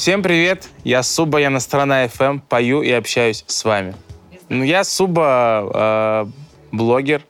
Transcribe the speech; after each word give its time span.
Всем 0.00 0.22
привет, 0.22 0.70
я 0.82 1.02
Суба, 1.02 1.40
я 1.40 1.50
на 1.50 1.60
Страна 1.60 2.06
FM, 2.06 2.40
пою 2.48 2.80
и 2.80 2.90
общаюсь 2.90 3.44
с 3.46 3.64
вами. 3.66 3.94
Ну, 4.48 4.64
я 4.64 4.82
Суба, 4.82 5.70
э, 5.74 6.26
блогер, 6.72 7.22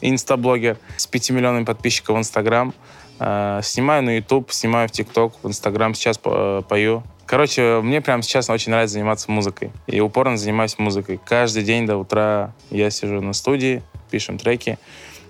инстаблогер 0.00 0.78
с 0.96 1.06
5 1.06 1.30
миллионами 1.32 1.64
подписчиков 1.64 2.16
в 2.16 2.18
Инстаграм. 2.18 2.72
Э, 3.18 3.60
снимаю 3.62 4.02
на 4.02 4.16
YouTube, 4.16 4.50
снимаю 4.50 4.88
в 4.88 4.92
ТикТок, 4.92 5.34
в 5.42 5.48
Инстаграм 5.48 5.94
сейчас 5.94 6.18
э, 6.24 6.62
пою. 6.66 7.02
Короче, 7.26 7.82
мне 7.82 8.00
прямо 8.00 8.22
сейчас 8.22 8.48
очень 8.48 8.72
нравится 8.72 8.94
заниматься 8.94 9.30
музыкой. 9.30 9.70
И 9.86 10.00
упорно 10.00 10.38
занимаюсь 10.38 10.78
музыкой. 10.78 11.20
Каждый 11.22 11.64
день 11.64 11.84
до 11.84 11.98
утра 11.98 12.54
я 12.70 12.88
сижу 12.88 13.20
на 13.20 13.34
студии, 13.34 13.82
пишем 14.10 14.38
треки. 14.38 14.78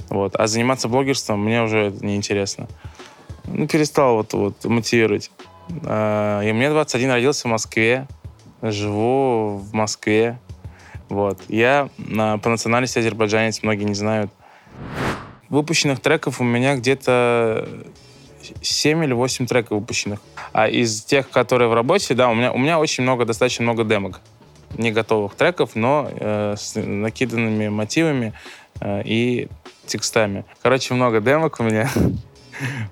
Вот. 0.09 0.37
А 0.37 0.47
заниматься 0.47 0.87
блогерством 0.87 1.45
мне 1.45 1.65
уже 1.65 1.93
неинтересно. 2.01 2.69
Ну, 3.47 3.67
перестал 3.67 4.15
вот, 4.15 4.33
вот 4.35 4.65
мотивировать. 4.65 5.33
А, 5.85 6.41
и 6.43 6.53
мне 6.53 6.71
21 6.71 7.11
родился 7.11 7.49
в 7.49 7.51
Москве. 7.51 8.07
Живу 8.63 9.57
в 9.57 9.73
Москве. 9.73 10.39
Вот. 11.09 11.41
Я 11.49 11.89
по 11.97 12.49
национальности 12.49 12.99
азербайджанец, 12.99 13.63
многие 13.63 13.85
не 13.85 13.95
знают. 13.95 14.31
Выпущенных 15.49 16.01
треков 16.01 16.41
у 16.41 16.45
меня 16.45 16.77
где-то 16.77 17.69
7 18.63 19.05
или 19.05 19.13
8 19.13 19.47
треков 19.47 19.81
выпущенных. 19.81 20.21
А 20.53 20.69
из 20.69 21.03
тех, 21.03 21.29
которые 21.31 21.69
в 21.69 21.75
работе, 21.75 22.15
да, 22.15 22.29
у 22.29 22.35
меня, 22.35 22.53
у 22.53 22.59
меня 22.59 22.79
очень 22.79 23.03
много, 23.03 23.25
достаточно 23.25 23.65
много 23.65 23.85
демок. 23.85 24.21
Не 24.77 24.93
готовых 24.93 25.35
треков, 25.35 25.75
но 25.75 26.09
э, 26.11 26.55
с 26.57 26.77
накиданными 26.77 27.69
мотивами 27.69 28.33
э, 28.81 29.03
и 29.05 29.49
текстами. 29.87 30.45
Короче, 30.63 30.95
много 30.95 31.21
демок 31.21 31.59
у 31.59 31.65
меня. 31.65 31.91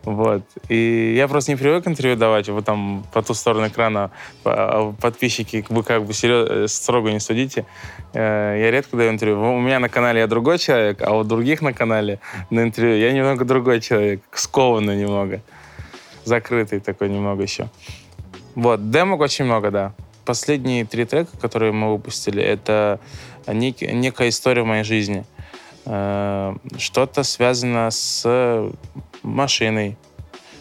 Вот. 0.05 0.43
И 0.69 1.15
я 1.17 1.29
просто 1.29 1.53
не 1.53 1.57
привык 1.57 1.87
интервью 1.87 2.17
давать. 2.17 2.49
Вы 2.49 2.63
там 2.63 3.05
по 3.13 3.23
ту 3.23 3.35
сторону 3.35 3.69
экрана 3.69 4.11
а, 4.45 4.93
подписчики, 5.01 5.65
вы 5.69 5.83
как 5.83 6.05
бы 6.05 6.13
э, 6.23 6.67
строго 6.69 7.11
не 7.11 7.21
судите. 7.21 7.67
Э, 8.15 8.57
я 8.59 8.71
редко 8.71 8.97
даю 8.97 9.11
интервью. 9.11 9.41
У 9.41 9.61
меня 9.61 9.79
на 9.79 9.89
канале 9.89 10.21
я 10.21 10.27
другой 10.27 10.59
человек, 10.59 11.03
а 11.03 11.17
у 11.17 11.25
других 11.25 11.63
на 11.63 11.73
канале 11.73 12.21
на 12.51 12.63
интервью 12.63 12.97
я 12.97 13.13
немного 13.13 13.45
другой 13.45 13.81
человек. 13.81 14.23
Скованный 14.33 14.97
немного. 14.97 15.41
Закрытый 16.25 16.81
такой 16.81 17.09
немного 17.09 17.43
еще. 17.43 17.69
Вот. 18.55 18.91
Демок 18.91 19.21
очень 19.21 19.45
много, 19.45 19.71
да. 19.71 19.95
Последние 20.25 20.85
три 20.85 21.05
трека, 21.05 21.37
которые 21.41 21.73
мы 21.73 21.93
выпустили, 21.93 22.43
это 22.43 23.01
нек- 23.47 23.91
некая 23.93 24.29
история 24.29 24.63
в 24.63 24.67
моей 24.67 24.85
жизни. 24.85 25.25
Э, 25.87 26.55
что-то 26.77 27.23
связано 27.23 27.91
с 27.91 28.71
машиной, 29.29 29.97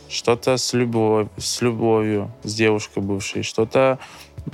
что-то 0.10 0.58
с, 0.58 0.74
любовь, 0.74 1.28
с 1.38 1.62
любовью, 1.62 2.32
с 2.44 2.54
девушкой 2.54 3.04
бывшей, 3.04 3.44
что-то... 3.44 4.00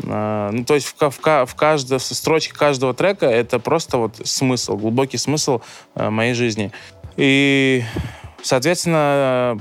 Э, 0.03 0.49
ну, 0.51 0.65
то 0.65 0.75
есть 0.75 0.87
в, 0.87 1.09
в, 1.09 1.45
в, 1.45 1.55
каждой, 1.55 1.99
в 1.99 2.01
строчке 2.01 2.53
каждого 2.53 2.93
трека 2.93 3.27
это 3.27 3.59
просто 3.59 3.97
вот 3.97 4.21
смысл, 4.23 4.77
глубокий 4.77 5.17
смысл 5.17 5.61
э, 5.95 6.09
моей 6.09 6.33
жизни. 6.33 6.71
И, 7.17 7.83
соответственно, 8.41 9.59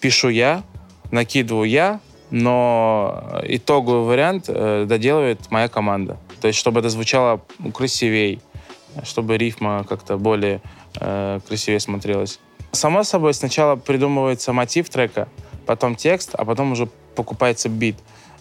пишу 0.00 0.28
я, 0.30 0.62
накидываю 1.10 1.68
я, 1.68 2.00
но 2.30 3.40
итоговый 3.44 4.06
вариант 4.06 4.46
э, 4.48 4.86
доделывает 4.88 5.50
моя 5.50 5.68
команда. 5.68 6.18
То 6.40 6.48
есть, 6.48 6.58
чтобы 6.58 6.80
это 6.80 6.88
звучало 6.88 7.40
красивее, 7.72 8.40
чтобы 9.02 9.36
рифма 9.38 9.84
как-то 9.88 10.16
более 10.16 10.60
э, 11.00 11.40
красивее 11.46 11.80
смотрелась. 11.80 12.40
Само 12.74 13.04
собой, 13.04 13.34
сначала 13.34 13.76
придумывается 13.76 14.52
мотив 14.52 14.88
трека, 14.88 15.28
потом 15.64 15.94
текст, 15.94 16.34
а 16.34 16.44
потом 16.44 16.72
уже 16.72 16.88
покупается 17.14 17.68
бит. 17.68 17.96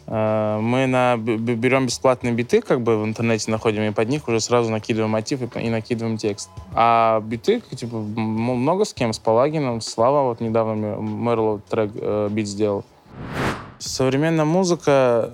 Э, 0.07 0.59
мы 0.59 0.88
на, 0.88 1.17
берем 1.17 1.85
бесплатные 1.85 2.33
биты, 2.33 2.61
как 2.61 2.81
бы 2.81 2.97
в 2.97 3.05
интернете 3.05 3.51
находим, 3.51 3.83
и 3.83 3.91
под 3.91 4.09
них 4.09 4.27
уже 4.27 4.39
сразу 4.39 4.71
накидываем 4.71 5.11
мотив 5.11 5.41
и, 5.41 5.59
и 5.59 5.69
накидываем 5.69 6.17
текст. 6.17 6.49
А 6.73 7.21
биты, 7.21 7.61
типа, 7.61 7.97
много 7.97 8.85
с 8.85 8.94
кем, 8.94 9.13
с 9.13 9.19
Палагином, 9.19 9.81
Слава 9.81 10.29
вот 10.29 10.41
недавно 10.41 10.95
Мерлоу 10.95 11.61
трек, 11.69 11.91
э, 11.94 12.27
бит 12.31 12.47
сделал. 12.47 12.83
Современная 13.77 14.45
музыка, 14.45 15.33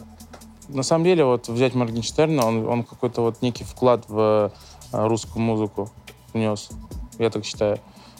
на 0.67 0.83
самом 0.83 1.05
деле, 1.05 1.23
вот 1.23 1.47
взять 1.47 1.73
Моргенштерна, 1.73 2.45
он, 2.45 2.67
он 2.67 2.83
какой-то 2.83 3.21
вот 3.21 3.41
некий 3.41 3.63
вклад 3.63 4.03
в 4.09 4.51
э, 4.91 5.07
русскую 5.07 5.41
музыку 5.41 5.89
внес, 6.33 6.69
я 7.17 7.29
так 7.29 7.45
считаю 7.45 7.79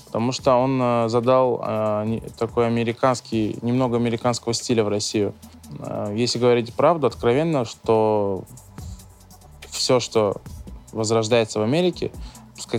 потому 0.10 0.32
что 0.32 0.56
он 0.56 0.82
э, 0.82 1.08
задал 1.08 1.62
э, 1.64 2.20
такой 2.40 2.66
американский, 2.66 3.60
немного 3.62 3.98
американского 3.98 4.56
стиля 4.56 4.84
в 4.84 4.88
Россию. 4.88 5.36
Э, 5.78 6.12
если 6.16 6.40
говорить 6.40 6.74
правду, 6.74 7.06
откровенно, 7.06 7.64
что 7.64 8.44
все, 9.70 10.00
что 10.00 10.38
возрождается 10.94 11.60
в 11.60 11.62
Америке, 11.62 12.12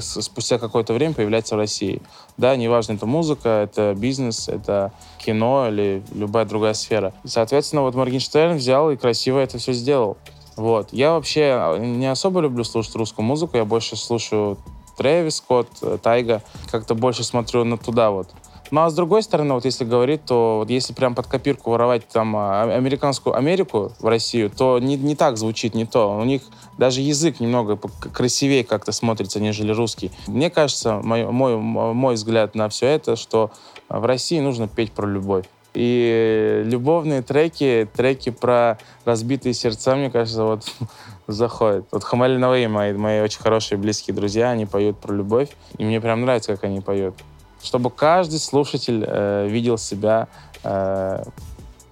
спустя 0.00 0.58
какое-то 0.58 0.92
время 0.92 1.14
появляется 1.14 1.54
в 1.54 1.58
России. 1.58 2.02
Да, 2.36 2.56
неважно, 2.56 2.94
это 2.94 3.06
музыка, 3.06 3.48
это 3.48 3.94
бизнес, 3.96 4.48
это 4.48 4.92
кино 5.18 5.68
или 5.68 6.02
любая 6.12 6.46
другая 6.46 6.74
сфера. 6.74 7.14
Соответственно, 7.24 7.82
вот 7.82 7.94
Моргенштерн 7.94 8.56
взял 8.56 8.90
и 8.90 8.96
красиво 8.96 9.38
это 9.38 9.58
все 9.58 9.72
сделал. 9.72 10.16
Вот. 10.56 10.88
Я 10.92 11.12
вообще 11.12 11.76
не 11.78 12.10
особо 12.10 12.40
люблю 12.40 12.64
слушать 12.64 12.96
русскую 12.96 13.24
музыку, 13.24 13.56
я 13.56 13.64
больше 13.64 13.94
слушаю 13.94 14.58
Трэвис 14.96 15.36
Скотт, 15.36 15.68
э, 15.82 15.98
Тайга. 16.02 16.42
Как-то 16.70 16.94
больше 16.94 17.24
смотрю 17.24 17.64
на 17.64 17.78
туда 17.78 18.10
вот. 18.10 18.28
Ну, 18.70 18.82
а 18.82 18.90
с 18.90 18.94
другой 18.94 19.22
стороны, 19.22 19.54
вот 19.54 19.64
если 19.64 19.84
говорить, 19.84 20.24
то 20.24 20.58
вот 20.60 20.70
если 20.70 20.92
прям 20.92 21.14
под 21.14 21.26
копирку 21.26 21.70
воровать 21.70 22.06
там 22.06 22.36
а, 22.36 22.62
американскую 22.62 23.34
Америку 23.34 23.92
в 23.98 24.06
Россию, 24.06 24.50
то 24.50 24.78
не, 24.78 24.96
не 24.96 25.16
так 25.16 25.36
звучит, 25.38 25.74
не 25.74 25.86
то. 25.86 26.16
У 26.16 26.24
них 26.24 26.42
даже 26.78 27.00
язык 27.00 27.40
немного 27.40 27.76
красивее 27.76 28.62
как-то 28.62 28.92
смотрится, 28.92 29.40
нежели 29.40 29.72
русский. 29.72 30.12
Мне 30.28 30.50
кажется, 30.50 31.00
мой, 31.02 31.26
мой, 31.26 31.56
мой 31.56 32.14
взгляд 32.14 32.54
на 32.54 32.68
все 32.68 32.86
это, 32.86 33.16
что 33.16 33.50
в 33.88 34.04
России 34.04 34.38
нужно 34.38 34.68
петь 34.68 34.92
про 34.92 35.06
любовь. 35.06 35.46
И 35.72 36.62
любовные 36.64 37.22
треки, 37.22 37.88
треки 37.94 38.30
про 38.30 38.78
разбитые 39.04 39.54
сердца, 39.54 39.94
мне 39.94 40.10
кажется, 40.10 40.44
вот 40.44 40.64
заходят. 41.26 41.86
Вот 41.90 42.04
Хамали 42.04 42.36
Навей, 42.36 42.66
мои, 42.66 42.92
мои 42.92 43.20
очень 43.20 43.40
хорошие 43.40 43.78
близкие 43.78 44.14
друзья, 44.14 44.50
они 44.50 44.66
поют 44.66 44.98
про 44.98 45.12
любовь, 45.14 45.50
и 45.78 45.84
мне 45.84 46.00
прям 46.00 46.22
нравится, 46.22 46.54
как 46.54 46.64
они 46.64 46.80
поют. 46.80 47.14
Чтобы 47.62 47.90
каждый 47.90 48.38
слушатель 48.38 49.04
э, 49.06 49.46
видел 49.48 49.78
себя 49.78 50.28
э, 50.62 51.22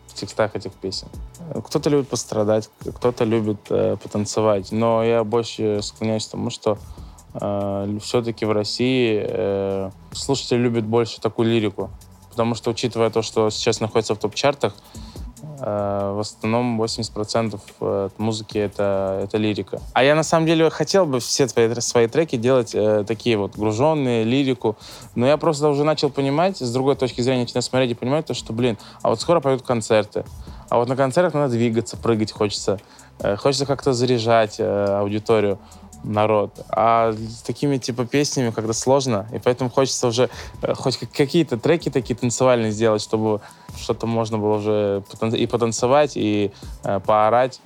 в 0.06 0.14
текстах 0.14 0.56
этих 0.56 0.72
песен. 0.72 1.08
Кто-то 1.64 1.90
любит 1.90 2.08
пострадать, 2.08 2.70
кто-то 2.96 3.24
любит 3.24 3.58
э, 3.70 3.96
потанцевать, 4.02 4.72
но 4.72 5.04
я 5.04 5.24
больше 5.24 5.80
склоняюсь 5.82 6.26
к 6.26 6.30
тому, 6.30 6.50
что 6.50 6.78
э, 7.34 7.98
все-таки 8.02 8.44
в 8.44 8.52
России 8.52 9.24
э, 9.26 9.90
слушатели 10.12 10.58
любят 10.58 10.84
больше 10.84 11.20
такую 11.20 11.48
лирику, 11.48 11.90
потому 12.30 12.54
что, 12.54 12.70
учитывая 12.70 13.10
то, 13.10 13.22
что 13.22 13.50
сейчас 13.50 13.80
находится 13.80 14.14
в 14.14 14.18
топ-чартах, 14.18 14.74
в 15.60 16.20
основном 16.20 16.80
80% 16.80 17.60
от 18.06 18.18
музыки 18.18 18.58
это, 18.58 19.20
это 19.24 19.38
лирика. 19.38 19.80
А 19.92 20.04
я 20.04 20.14
на 20.14 20.22
самом 20.22 20.46
деле 20.46 20.70
хотел 20.70 21.06
бы 21.06 21.20
все 21.20 21.48
свои, 21.48 21.72
свои 21.80 22.06
треки 22.06 22.36
делать 22.36 22.74
э, 22.74 23.04
такие 23.06 23.36
вот 23.36 23.56
груженные, 23.56 24.24
лирику, 24.24 24.76
но 25.14 25.26
я 25.26 25.36
просто 25.36 25.68
уже 25.68 25.84
начал 25.84 26.10
понимать, 26.10 26.58
с 26.58 26.72
другой 26.72 26.96
точки 26.96 27.20
зрения 27.20 27.42
начинаю 27.42 27.62
смотреть 27.62 27.90
и 27.92 27.94
понимать 27.94 28.26
то, 28.26 28.34
что, 28.34 28.52
блин, 28.52 28.78
а 29.02 29.10
вот 29.10 29.20
скоро 29.20 29.40
пойдут 29.40 29.66
концерты, 29.66 30.24
а 30.68 30.78
вот 30.78 30.88
на 30.88 30.96
концертах 30.96 31.34
надо 31.34 31.54
двигаться, 31.54 31.96
прыгать 31.96 32.32
хочется, 32.32 32.78
э, 33.20 33.36
хочется 33.36 33.66
как-то 33.66 33.92
заряжать 33.92 34.56
э, 34.58 34.98
аудиторию 34.98 35.58
народ. 36.04 36.64
А 36.68 37.12
с 37.12 37.42
такими 37.42 37.76
типа 37.78 38.06
песнями 38.06 38.50
когда 38.50 38.72
сложно, 38.72 39.26
и 39.32 39.38
поэтому 39.38 39.70
хочется 39.70 40.06
уже 40.06 40.30
э, 40.62 40.74
хоть 40.74 40.96
какие-то 40.96 41.58
треки 41.58 41.90
такие 41.90 42.14
танцевальные 42.14 42.72
сделать, 42.72 43.02
чтобы 43.02 43.40
что-то 43.76 44.06
можно 44.06 44.38
было 44.38 44.56
уже 44.56 45.02
и 45.36 45.46
потанцевать, 45.46 46.12
и 46.16 46.52
э, 46.84 47.00
поорать. 47.00 47.60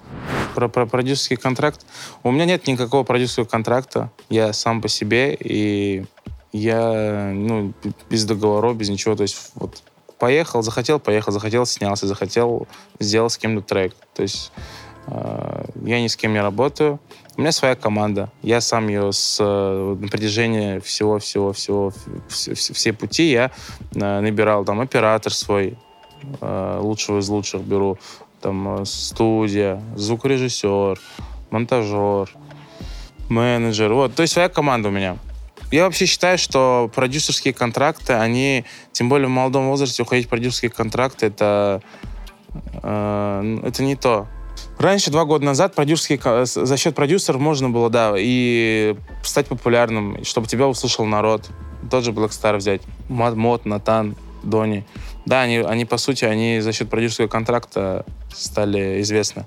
Про, 0.55 0.69
про 0.69 0.87
продюсерский 0.87 1.37
контракт. 1.37 1.87
У 2.23 2.31
меня 2.31 2.45
нет 2.45 2.67
никакого 2.67 3.05
продюсерского 3.05 3.45
контракта. 3.45 4.11
Я 4.29 4.53
сам 4.53 4.83
по 4.83 4.89
себе, 4.89 5.35
и 5.35 6.05
я 6.53 7.33
ну, 7.35 7.73
без 8.11 8.25
договоров, 8.27 8.77
без 8.77 8.91
ничего. 8.91 9.17
То 9.17 9.23
есть 9.23 9.53
вот 9.55 9.83
поехал, 10.19 10.63
захотел, 10.63 11.01
поехал, 11.01 11.33
захотел, 11.33 11.67
снялся, 11.67 12.07
захотел, 12.07 12.69
сделал 13.01 13.31
с 13.31 13.39
кем-то 13.39 13.63
трек. 13.63 13.95
То 14.15 14.23
есть 14.23 14.53
э, 15.07 15.65
я 15.85 16.01
ни 16.01 16.07
с 16.07 16.17
кем 16.17 16.33
не 16.33 16.43
работаю. 16.43 17.01
У 17.37 17.41
меня 17.41 17.53
своя 17.53 17.75
команда. 17.75 18.31
Я 18.43 18.61
сам 18.61 18.89
ее 18.89 19.11
с, 19.11 19.39
э, 19.41 19.97
на 19.99 20.09
протяжении 20.09 20.81
всего-всего-всего, 20.81 21.93
все, 22.29 22.55
все 22.55 22.93
пути 22.93 23.31
я 23.31 23.51
э, 23.95 24.21
набирал. 24.21 24.65
Там 24.65 24.81
оператор 24.81 25.33
свой, 25.33 25.79
э, 26.41 26.79
лучшего 26.81 27.21
из 27.21 27.29
лучших 27.29 27.63
беру. 27.63 27.99
Там 28.43 28.85
студия, 28.85 29.83
звукорежиссер, 29.97 31.01
монтажер, 31.51 32.31
менеджер. 33.31 33.93
Вот, 33.95 34.15
то 34.15 34.23
есть 34.23 34.35
своя 34.35 34.49
команда 34.51 34.89
у 34.89 34.93
меня. 34.93 35.17
Я 35.71 35.85
вообще 35.85 36.05
считаю, 36.05 36.37
что 36.37 36.91
продюсерские 36.95 37.55
контракты, 37.55 38.13
они, 38.13 38.67
тем 38.93 39.09
более 39.09 39.29
в 39.29 39.31
молодом 39.31 39.69
возрасте, 39.69 40.03
уходить 40.03 40.27
в 40.27 40.29
продюсерские 40.29 40.71
контракты, 40.71 41.27
это 41.27 41.81
э, 42.83 43.61
это 43.65 43.83
не 43.83 43.97
то. 43.97 44.27
Раньше, 44.79 45.11
два 45.11 45.25
года 45.25 45.45
назад, 45.45 45.75
продюсерский, 45.75 46.19
за 46.45 46.77
счет 46.77 46.95
продюсеров 46.95 47.41
можно 47.41 47.71
было, 47.71 47.89
да, 47.89 48.15
и 48.17 48.97
стать 49.23 49.47
популярным, 49.47 50.25
чтобы 50.25 50.47
тебя 50.47 50.67
услышал 50.67 51.05
народ. 51.05 51.49
Тот 51.91 52.05
же 52.05 52.13
Blackstar 52.13 52.57
взять. 52.57 52.83
Мод, 53.09 53.65
Натан, 53.65 54.17
Дони. 54.43 54.85
Да, 55.25 55.43
они, 55.43 55.59
они, 55.59 55.85
по 55.85 55.99
сути, 55.99 56.25
они 56.25 56.61
за 56.61 56.73
счет 56.73 56.91
продюсерского 56.91 57.29
контракта 57.29 58.05
стали 58.35 59.01
известны. 59.03 59.47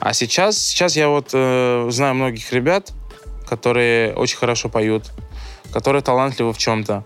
А 0.00 0.12
сейчас, 0.12 0.58
сейчас 0.58 0.96
я 0.96 1.08
вот 1.08 1.30
э, 1.32 1.88
знаю 1.90 2.14
многих 2.14 2.52
ребят, 2.52 2.92
которые 3.48 4.14
очень 4.14 4.36
хорошо 4.36 4.68
поют, 4.68 5.10
которые 5.72 6.02
талантливы 6.02 6.52
в 6.52 6.58
чем-то. 6.58 7.04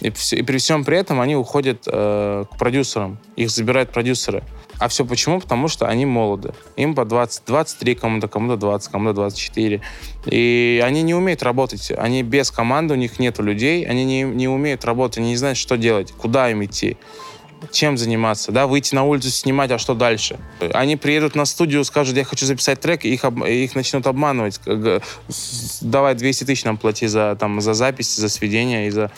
И, 0.00 0.08
и 0.08 0.42
при 0.42 0.58
всем 0.58 0.84
при 0.84 0.98
этом 0.98 1.20
они 1.20 1.36
уходят 1.36 1.82
э, 1.86 2.44
к 2.50 2.58
продюсерам. 2.58 3.18
Их 3.36 3.50
забирают 3.50 3.90
продюсеры. 3.90 4.42
А 4.82 4.88
все 4.88 5.04
почему? 5.04 5.40
Потому 5.40 5.68
что 5.68 5.86
они 5.86 6.06
молоды. 6.06 6.54
Им 6.76 6.96
по 6.96 7.04
20, 7.04 7.44
23 7.46 7.94
кому-то, 7.94 8.26
кому-то 8.26 8.56
20, 8.56 8.90
кому-то 8.90 9.14
24. 9.14 9.80
И 10.26 10.82
они 10.84 11.02
не 11.02 11.14
умеют 11.14 11.44
работать. 11.44 11.92
Они 11.96 12.24
без 12.24 12.50
команды, 12.50 12.94
у 12.94 12.96
них 12.96 13.20
нет 13.20 13.38
людей. 13.38 13.84
Они 13.84 14.04
не, 14.04 14.22
не 14.22 14.48
умеют 14.48 14.84
работать, 14.84 15.18
они 15.18 15.28
не 15.28 15.36
знают, 15.36 15.56
что 15.56 15.76
делать, 15.76 16.10
куда 16.10 16.50
им 16.50 16.64
идти 16.64 16.96
чем 17.70 17.96
заниматься, 17.96 18.50
да, 18.50 18.66
выйти 18.66 18.94
на 18.94 19.04
улицу 19.04 19.30
снимать, 19.30 19.70
а 19.70 19.78
что 19.78 19.94
дальше? 19.94 20.38
Они 20.72 20.96
приедут 20.96 21.34
на 21.34 21.44
студию, 21.44 21.84
скажут, 21.84 22.16
я 22.16 22.24
хочу 22.24 22.44
записать 22.46 22.80
трек, 22.80 23.04
их, 23.04 23.24
их 23.24 23.74
начнут 23.74 24.06
обманывать. 24.06 24.60
Давай 25.80 26.14
200 26.14 26.44
тысяч 26.44 26.64
нам 26.64 26.76
плати 26.76 27.06
за, 27.06 27.36
там, 27.38 27.60
за 27.60 27.74
запись, 27.74 28.16
за 28.16 28.28
сведения 28.28 28.88
и 28.88 28.90
за 28.90 29.10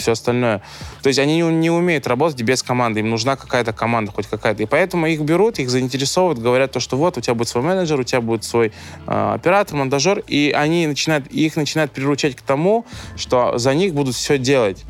все 0.00 0.12
остальное. 0.12 0.62
То 1.02 1.08
есть 1.08 1.18
они 1.18 1.36
не, 1.36 1.42
не 1.42 1.70
умеют 1.70 2.06
работать 2.06 2.42
без 2.42 2.62
команды, 2.62 3.00
им 3.00 3.10
нужна 3.10 3.36
какая-то 3.36 3.72
команда, 3.72 4.12
хоть 4.12 4.26
какая-то. 4.26 4.62
И 4.62 4.66
поэтому 4.66 5.06
их 5.06 5.20
берут, 5.20 5.58
их 5.58 5.70
заинтересовывают, 5.70 6.38
говорят 6.38 6.72
то, 6.72 6.80
что 6.80 6.96
вот, 6.96 7.16
у 7.18 7.20
тебя 7.20 7.34
будет 7.34 7.48
свой 7.48 7.64
менеджер, 7.64 8.00
у 8.00 8.02
тебя 8.02 8.20
будет 8.20 8.44
свой 8.44 8.72
э, 9.06 9.32
оператор, 9.34 9.76
монтажер, 9.76 10.22
и 10.26 10.52
они 10.54 10.86
начинают, 10.86 11.26
их 11.28 11.56
начинают 11.56 11.92
приручать 11.92 12.36
к 12.36 12.42
тому, 12.42 12.84
что 13.16 13.58
за 13.58 13.74
них 13.74 13.94
будут 13.94 14.14
все 14.14 14.38
делать. 14.38 14.84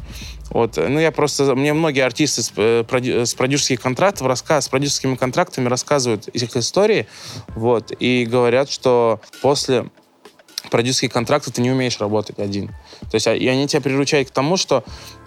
Вот, 0.50 0.76
ну 0.76 0.98
я 0.98 1.12
просто, 1.12 1.54
мне 1.54 1.72
многие 1.72 2.00
артисты 2.00 2.42
с, 2.42 2.52
э, 2.56 2.84
с 3.24 3.34
продюсерских 3.34 3.80
контрактов, 3.80 4.26
рассказ, 4.26 4.64
с 4.64 4.68
продюсерскими 4.68 5.14
контрактами 5.14 5.68
рассказывают 5.68 6.26
их 6.28 6.56
истории, 6.56 7.06
вот, 7.54 7.92
и 7.98 8.26
говорят, 8.28 8.68
что 8.68 9.20
после 9.42 9.86
продюсерских 10.70 11.12
контрактов 11.12 11.54
ты 11.54 11.62
не 11.62 11.70
умеешь 11.70 11.98
работать 12.00 12.38
один. 12.38 12.70
То 13.10 13.16
есть 13.16 13.26
а, 13.26 13.34
и 13.34 13.46
они 13.46 13.66
тебя 13.66 13.80
приручают 13.80 14.28
к 14.28 14.32
тому, 14.32 14.56
что 14.56 14.84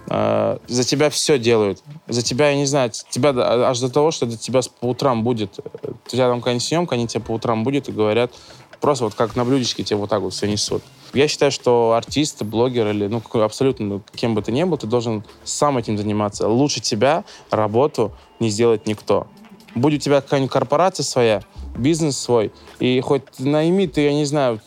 э, 0.09 0.57
за 0.67 0.83
тебя 0.83 1.09
все 1.09 1.37
делают. 1.37 1.83
За 2.07 2.21
тебя, 2.21 2.49
я 2.49 2.55
не 2.55 2.65
знаю, 2.65 2.91
тебя 3.09 3.31
а, 3.35 3.69
аж 3.69 3.79
до 3.79 3.89
того, 3.89 4.11
что 4.11 4.25
до 4.25 4.37
тебя 4.37 4.61
по 4.79 4.85
утрам 4.85 5.23
будет. 5.23 5.59
Э, 5.59 5.91
у 5.91 6.09
тебя 6.09 6.29
там 6.29 6.39
какая-нибудь 6.39 6.65
съемка, 6.65 6.95
они 6.95 7.07
тебе 7.07 7.23
по 7.23 7.31
утрам 7.31 7.63
будет 7.63 7.89
и 7.89 7.91
говорят, 7.91 8.31
просто 8.79 9.05
вот 9.05 9.15
как 9.15 9.35
на 9.35 9.45
блюдечке 9.45 9.83
тебе 9.83 9.97
вот 9.97 10.09
так 10.09 10.21
вот 10.21 10.33
все 10.33 10.47
несут. 10.47 10.81
Я 11.13 11.27
считаю, 11.27 11.51
что 11.51 11.93
артист, 11.93 12.41
блогер 12.43 12.89
или 12.89 13.07
ну, 13.07 13.21
абсолютно 13.41 13.85
ну, 13.85 14.01
кем 14.15 14.33
бы 14.33 14.41
ты 14.41 14.51
ни 14.51 14.63
был, 14.63 14.77
ты 14.77 14.87
должен 14.87 15.23
сам 15.43 15.77
этим 15.77 15.97
заниматься. 15.97 16.47
Лучше 16.47 16.81
тебя 16.81 17.23
работу 17.51 18.13
не 18.39 18.49
сделает 18.49 18.87
никто. 18.87 19.27
Будь 19.75 19.93
у 19.93 19.97
тебя 19.97 20.21
какая-нибудь 20.21 20.51
корпорация 20.51 21.03
своя, 21.03 21.41
бизнес 21.75 22.17
свой, 22.17 22.51
и 22.79 22.99
хоть 23.01 23.23
найми 23.39 23.87
ты, 23.87 24.01
я 24.01 24.13
не 24.13 24.25
знаю, 24.25 24.59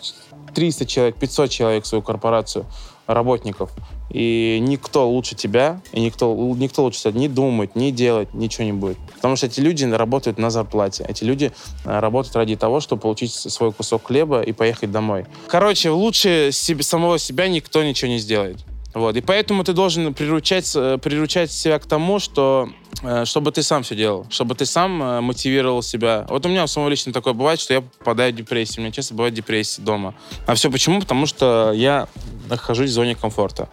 300 0.55 0.87
человек, 0.87 1.17
500 1.17 1.51
человек 1.51 1.87
свою 1.87 2.03
корпорацию 2.03 2.65
работников. 3.07 3.71
И 4.11 4.59
никто 4.61 5.09
лучше 5.09 5.35
тебя, 5.35 5.81
и 5.93 6.01
никто, 6.01 6.35
никто 6.57 6.83
лучше 6.83 7.01
тебя 7.01 7.13
не 7.13 7.29
думать, 7.29 7.77
не 7.77 7.93
делать, 7.93 8.33
ничего 8.35 8.65
не 8.65 8.73
будет. 8.73 8.99
Потому 9.15 9.37
что 9.37 9.47
эти 9.47 9.61
люди 9.61 9.85
работают 9.85 10.39
на 10.39 10.51
зарплате. 10.51 11.05
Эти 11.09 11.25
люди 11.25 11.53
э, 11.85 11.99
работают 11.99 12.37
ради 12.37 12.57
того, 12.57 12.81
чтобы 12.81 13.03
получить 13.03 13.33
свой 13.33 13.73
кусок 13.73 14.07
хлеба 14.07 14.43
и 14.43 14.53
поехать 14.53 14.91
домой. 14.91 15.27
Короче, 15.49 15.91
лучше 15.91 16.51
себе, 16.53 16.83
самого 16.83 17.19
себя 17.19 17.49
никто 17.49 17.83
ничего 17.83 18.11
не 18.11 18.19
сделает. 18.19 18.59
Вот. 18.97 19.15
И 19.15 19.21
поэтому 19.21 19.63
ты 19.63 19.75
должен 19.75 20.15
приручать, 20.15 20.73
э, 20.75 20.97
приручать 20.97 21.53
себя 21.53 21.79
к 21.79 21.85
тому, 21.85 22.19
что 22.19 22.71
э, 23.03 23.27
чтобы 23.27 23.53
ты 23.53 23.63
сам 23.63 23.83
все 23.83 23.95
делал, 23.95 24.25
чтобы 24.31 24.55
ты 24.55 24.65
сам 24.65 25.03
э, 25.03 25.21
мотивировал 25.21 25.83
себя. 25.83 26.25
Вот 26.31 26.47
у 26.47 26.49
меня 26.49 26.67
самого 26.67 26.89
лично 26.89 27.13
такое 27.13 27.35
бывает, 27.35 27.61
что 27.61 27.75
я 27.75 27.83
попадаю 27.83 28.33
в 28.33 28.37
депрессию. 28.37 28.79
У 28.79 28.81
меня 28.85 28.93
часто 28.93 29.13
бывает 29.13 29.35
депрессия 29.35 29.83
дома. 29.83 30.15
А 30.47 30.55
все 30.55 30.71
почему? 30.71 31.01
Потому 31.01 31.27
что 31.27 31.73
я 31.75 32.09
нахожусь 32.49 32.89
в 32.89 32.95
зоне 32.95 33.15
комфорта. 33.15 33.69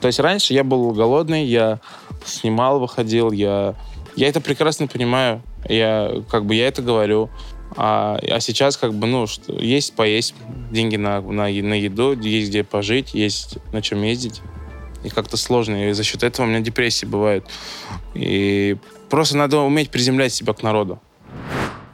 То 0.00 0.06
есть 0.06 0.18
раньше 0.18 0.54
я 0.54 0.64
был 0.64 0.92
голодный, 0.92 1.44
я 1.44 1.78
снимал, 2.24 2.80
выходил, 2.80 3.32
я, 3.32 3.74
я 4.16 4.28
это 4.28 4.40
прекрасно 4.40 4.86
понимаю. 4.86 5.42
Я 5.68 6.22
как 6.30 6.46
бы 6.46 6.54
я 6.54 6.66
это 6.66 6.80
говорю. 6.80 7.28
А, 7.76 8.18
а 8.22 8.40
сейчас 8.40 8.76
как 8.76 8.94
бы, 8.94 9.06
ну, 9.06 9.26
что, 9.26 9.52
есть 9.52 9.94
поесть, 9.94 10.34
деньги 10.70 10.96
на, 10.96 11.20
на, 11.20 11.44
на 11.44 11.74
еду, 11.74 12.18
есть 12.18 12.48
где 12.48 12.64
пожить, 12.64 13.14
есть 13.14 13.58
на 13.72 13.82
чем 13.82 14.02
ездить. 14.02 14.42
И 15.04 15.08
как-то 15.08 15.36
сложно. 15.36 15.88
И 15.88 15.92
за 15.92 16.04
счет 16.04 16.22
этого 16.22 16.46
у 16.46 16.48
меня 16.48 16.60
депрессии 16.60 17.06
бывают. 17.06 17.46
И 18.14 18.76
просто 19.08 19.36
надо 19.36 19.58
уметь 19.60 19.90
приземлять 19.90 20.32
себя 20.32 20.52
к 20.52 20.62
народу. 20.62 21.00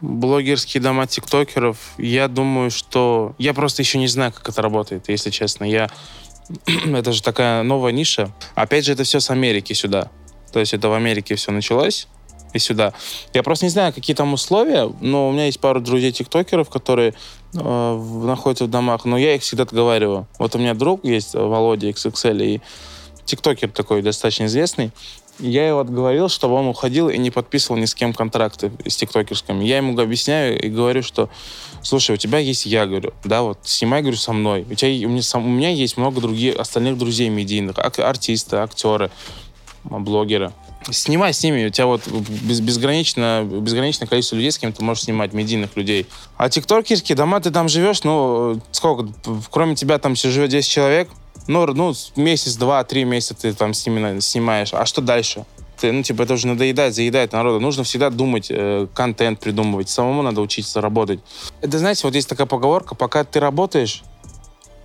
Блогерские 0.00 0.82
дома 0.82 1.06
тиктокеров, 1.06 1.78
я 1.98 2.28
думаю, 2.28 2.70
что... 2.70 3.34
Я 3.38 3.54
просто 3.54 3.82
еще 3.82 3.98
не 3.98 4.08
знаю, 4.08 4.32
как 4.32 4.48
это 4.48 4.60
работает, 4.60 5.08
если 5.08 5.30
честно. 5.30 5.64
Я... 5.64 5.88
это 6.66 7.12
же 7.12 7.22
такая 7.22 7.62
новая 7.62 7.92
ниша. 7.92 8.34
Опять 8.54 8.84
же, 8.84 8.92
это 8.92 9.04
все 9.04 9.20
с 9.20 9.30
Америки 9.30 9.72
сюда. 9.72 10.10
То 10.52 10.60
есть 10.60 10.74
это 10.74 10.88
в 10.88 10.94
Америке 10.94 11.34
все 11.36 11.52
началось 11.52 12.08
и 12.56 12.58
сюда. 12.58 12.92
Я 13.32 13.42
просто 13.42 13.66
не 13.66 13.70
знаю, 13.70 13.92
какие 13.92 14.14
там 14.16 14.32
условия, 14.32 14.90
но 15.00 15.28
у 15.28 15.32
меня 15.32 15.46
есть 15.46 15.60
пару 15.60 15.80
друзей-тиктокеров, 15.80 16.68
которые 16.68 17.14
э, 17.54 18.02
находятся 18.24 18.64
в 18.64 18.70
домах, 18.70 19.04
но 19.04 19.16
я 19.16 19.34
их 19.34 19.42
всегда 19.42 19.64
отговариваю. 19.64 20.26
Вот 20.38 20.54
у 20.54 20.58
меня 20.58 20.74
друг 20.74 21.04
есть, 21.04 21.34
Володя 21.34 21.88
XXL, 21.90 22.44
и 22.44 22.60
тиктокер 23.24 23.70
такой 23.70 24.02
достаточно 24.02 24.44
известный, 24.44 24.92
я 25.38 25.68
его 25.68 25.80
отговорил, 25.80 26.28
чтобы 26.28 26.54
он 26.54 26.66
уходил 26.66 27.08
и 27.08 27.18
не 27.18 27.30
подписывал 27.30 27.78
ни 27.78 27.84
с 27.84 27.94
кем 27.94 28.14
контракты 28.14 28.72
с 28.86 28.96
тиктокерскими. 28.96 29.64
Я 29.64 29.78
ему 29.78 29.98
объясняю 30.00 30.58
и 30.58 30.68
говорю, 30.68 31.02
что, 31.02 31.28
слушай, 31.82 32.12
у 32.12 32.16
тебя 32.16 32.38
есть 32.38 32.66
я, 32.66 32.86
говорю, 32.86 33.12
да, 33.24 33.42
вот, 33.42 33.58
снимай, 33.64 34.00
говорю, 34.00 34.16
со 34.16 34.32
мной. 34.32 34.66
У, 34.70 34.74
тебя, 34.74 35.06
у, 35.06 35.10
меня, 35.10 35.22
у 35.34 35.40
меня 35.40 35.68
есть 35.68 35.96
много 35.96 36.20
других, 36.20 36.56
остальных 36.56 36.96
друзей 36.96 37.28
медийных, 37.28 37.76
артисты, 37.78 38.56
актеры, 38.56 39.10
блогеры. 39.84 40.52
Снимай 40.90 41.34
с 41.34 41.42
ними, 41.42 41.66
у 41.66 41.70
тебя 41.70 41.86
вот 41.86 42.06
без, 42.06 42.60
безгранично, 42.60 43.44
безграничное 43.44 44.06
количество 44.06 44.36
людей, 44.36 44.52
с 44.52 44.58
кем 44.58 44.72
ты 44.72 44.84
можешь 44.84 45.04
снимать, 45.04 45.32
медийных 45.32 45.76
людей. 45.76 46.06
А 46.36 46.48
тиктокерские 46.48 47.16
дома, 47.16 47.40
ты 47.40 47.50
там 47.50 47.68
живешь, 47.68 48.04
ну, 48.04 48.60
сколько, 48.70 49.12
кроме 49.50 49.74
тебя 49.74 49.98
там 49.98 50.14
все 50.14 50.30
живет 50.30 50.50
10 50.50 50.70
человек, 50.70 51.08
ну, 51.48 51.66
ну 51.66 51.92
месяц, 52.16 52.56
два, 52.56 52.82
три 52.84 53.04
месяца 53.04 53.34
ты 53.34 53.52
там 53.52 53.74
с 53.74 53.86
ними 53.86 54.20
снимаешь. 54.20 54.72
А 54.72 54.86
что 54.86 55.00
дальше? 55.00 55.44
Ты, 55.78 55.92
ну, 55.92 56.02
типа, 56.02 56.22
это 56.22 56.34
уже 56.34 56.46
надоедает, 56.46 56.94
заедает 56.94 57.32
народу. 57.32 57.60
Нужно 57.60 57.84
всегда 57.84 58.08
думать, 58.10 58.46
э, 58.50 58.86
контент 58.94 59.40
придумывать. 59.40 59.88
Самому 59.88 60.22
надо 60.22 60.40
учиться 60.40 60.80
работать. 60.80 61.20
Это, 61.60 61.78
знаете, 61.78 62.00
вот 62.04 62.14
есть 62.14 62.28
такая 62.28 62.46
поговорка, 62.46 62.94
пока 62.94 63.24
ты 63.24 63.40
работаешь, 63.40 64.02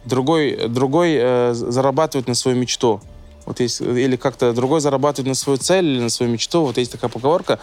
другой, 0.05 0.67
другой 0.67 1.15
э, 1.15 1.53
зарабатывает 1.53 2.27
на 2.27 2.35
свою 2.35 2.57
мечту. 2.57 3.01
Вот 3.45 3.59
есть, 3.59 3.81
или 3.81 4.15
как-то 4.15 4.53
другой 4.53 4.81
зарабатывает 4.81 5.27
на 5.27 5.35
свою 5.35 5.57
цель 5.57 5.85
или 5.85 5.99
на 5.99 6.09
свою 6.09 6.31
мечту. 6.31 6.63
Вот 6.63 6.77
есть 6.77 6.91
такая 6.91 7.09
поговорка. 7.09 7.59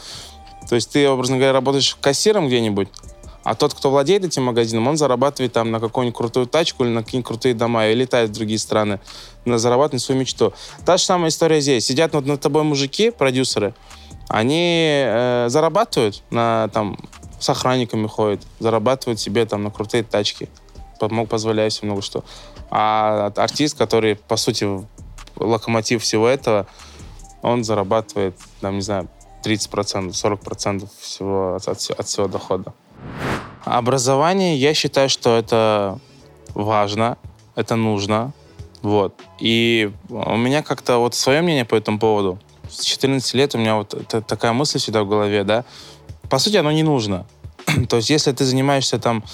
То 0.68 0.74
есть 0.74 0.90
ты, 0.90 1.08
образно 1.08 1.36
говоря, 1.36 1.52
работаешь 1.52 1.96
кассиром 2.00 2.48
где-нибудь, 2.48 2.88
а 3.42 3.54
тот, 3.54 3.72
кто 3.72 3.90
владеет 3.90 4.24
этим 4.24 4.44
магазином, 4.44 4.88
он 4.88 4.98
зарабатывает 4.98 5.54
там 5.54 5.70
на 5.70 5.80
какую-нибудь 5.80 6.16
крутую 6.16 6.46
тачку 6.46 6.84
или 6.84 6.90
на 6.90 7.02
какие-нибудь 7.02 7.28
крутые 7.28 7.54
дома 7.54 7.86
и 7.86 7.94
летает 7.94 8.28
в 8.28 8.32
другие 8.34 8.58
страны, 8.58 9.00
на 9.46 9.58
зарабатывать 9.58 10.02
свою 10.02 10.20
мечту. 10.20 10.52
Та 10.84 10.98
же 10.98 11.04
самая 11.04 11.30
история 11.30 11.62
здесь. 11.62 11.86
Сидят 11.86 12.12
над, 12.12 12.26
над 12.26 12.40
тобой 12.40 12.64
мужики, 12.64 13.10
продюсеры, 13.10 13.74
они 14.28 15.02
э, 15.06 15.46
зарабатывают 15.48 16.22
на 16.30 16.68
там 16.74 16.98
с 17.40 17.48
охранниками 17.48 18.06
ходят, 18.06 18.42
зарабатывают 18.58 19.18
себе 19.18 19.46
там 19.46 19.62
на 19.62 19.70
крутые 19.70 20.02
тачки, 20.02 20.50
мог 21.00 21.28
позволяет 21.28 21.72
себе 21.72 21.86
много 21.86 22.02
что. 22.02 22.24
А 22.70 23.32
артист, 23.36 23.78
который, 23.78 24.16
по 24.16 24.36
сути, 24.36 24.66
локомотив 25.38 26.02
всего 26.02 26.28
этого, 26.28 26.66
он 27.42 27.64
зарабатывает, 27.64 28.36
там, 28.60 28.76
не 28.76 28.82
знаю, 28.82 29.08
30%, 29.44 30.10
40% 30.10 30.88
всего 31.00 31.54
от, 31.56 31.68
от, 31.68 31.90
от 31.90 32.06
всего 32.06 32.28
дохода. 32.28 32.72
Образование, 33.64 34.56
я 34.56 34.74
считаю, 34.74 35.08
что 35.08 35.36
это 35.36 35.98
важно, 36.54 37.18
это 37.54 37.76
нужно. 37.76 38.32
Вот. 38.82 39.14
И 39.40 39.90
у 40.08 40.36
меня 40.36 40.62
как-то 40.62 40.98
вот 40.98 41.14
свое 41.14 41.42
мнение 41.42 41.64
по 41.64 41.74
этому 41.74 41.98
поводу. 41.98 42.38
С 42.68 42.82
14 42.84 43.34
лет 43.34 43.54
у 43.54 43.58
меня 43.58 43.76
вот 43.76 43.94
такая 44.26 44.52
мысль 44.52 44.78
всегда 44.78 45.02
в 45.02 45.08
голове, 45.08 45.44
да. 45.44 45.64
По 46.30 46.38
сути, 46.38 46.56
оно 46.56 46.70
не 46.70 46.82
нужно. 46.82 47.26
То 47.88 47.96
есть, 47.96 48.10
если 48.10 48.32
ты 48.32 48.44
занимаешься 48.44 48.98
там 48.98 49.24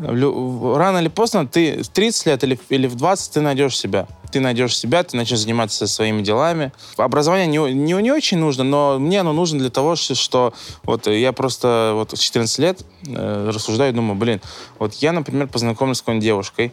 рано 0.00 0.98
или 0.98 1.08
поздно 1.08 1.46
ты 1.46 1.82
в 1.82 1.88
30 1.88 2.26
лет 2.26 2.44
или, 2.44 2.58
или 2.68 2.86
в 2.86 2.94
20 2.94 3.32
ты 3.32 3.40
найдешь 3.40 3.76
себя. 3.76 4.06
Ты 4.30 4.40
найдешь 4.40 4.76
себя, 4.76 5.02
ты 5.02 5.16
начнешь 5.16 5.40
заниматься 5.40 5.86
своими 5.86 6.22
делами. 6.22 6.72
Образование 6.96 7.46
не, 7.46 7.72
не, 7.72 7.94
не 7.94 8.12
очень 8.12 8.38
нужно, 8.38 8.62
но 8.64 8.98
мне 8.98 9.20
оно 9.20 9.32
нужно 9.32 9.58
для 9.58 9.70
того, 9.70 9.96
что, 9.96 10.14
что 10.14 10.52
вот 10.82 11.06
я 11.06 11.32
просто 11.32 11.92
вот 11.94 12.12
в 12.12 12.22
14 12.22 12.58
лет 12.58 12.84
э, 13.06 13.50
рассуждаю 13.52 13.92
и 13.92 13.94
думаю, 13.94 14.16
блин, 14.16 14.40
вот 14.78 14.94
я, 14.94 15.12
например, 15.12 15.48
познакомился 15.48 16.00
с 16.00 16.02
какой-нибудь 16.02 16.24
девушкой, 16.24 16.72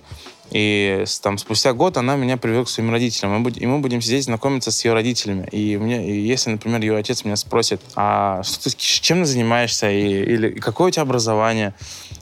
и 0.52 1.04
там, 1.22 1.38
спустя 1.38 1.74
год 1.74 1.98
она 1.98 2.16
меня 2.16 2.38
привела 2.38 2.64
к 2.66 2.70
своим 2.70 2.92
родителям. 2.92 3.48
И 3.48 3.66
мы 3.66 3.80
будем 3.80 4.02
сидеть 4.02 4.26
знакомиться 4.26 4.72
с 4.72 4.86
ее 4.86 4.94
родителями. 4.94 5.48
И, 5.52 5.78
мне, 5.78 6.08
и 6.08 6.20
если, 6.20 6.52
например, 6.52 6.82
ее 6.82 6.98
отец 6.98 7.26
меня 7.26 7.36
спросит, 7.36 7.82
а 7.96 8.44
что 8.44 8.66
ты, 8.66 8.76
чем 8.78 9.24
ты 9.24 9.26
занимаешься, 9.26 9.90
и, 9.90 10.06
или 10.06 10.52
какое 10.60 10.90
у 10.90 10.92
тебя 10.92 11.04
образование, 11.04 11.74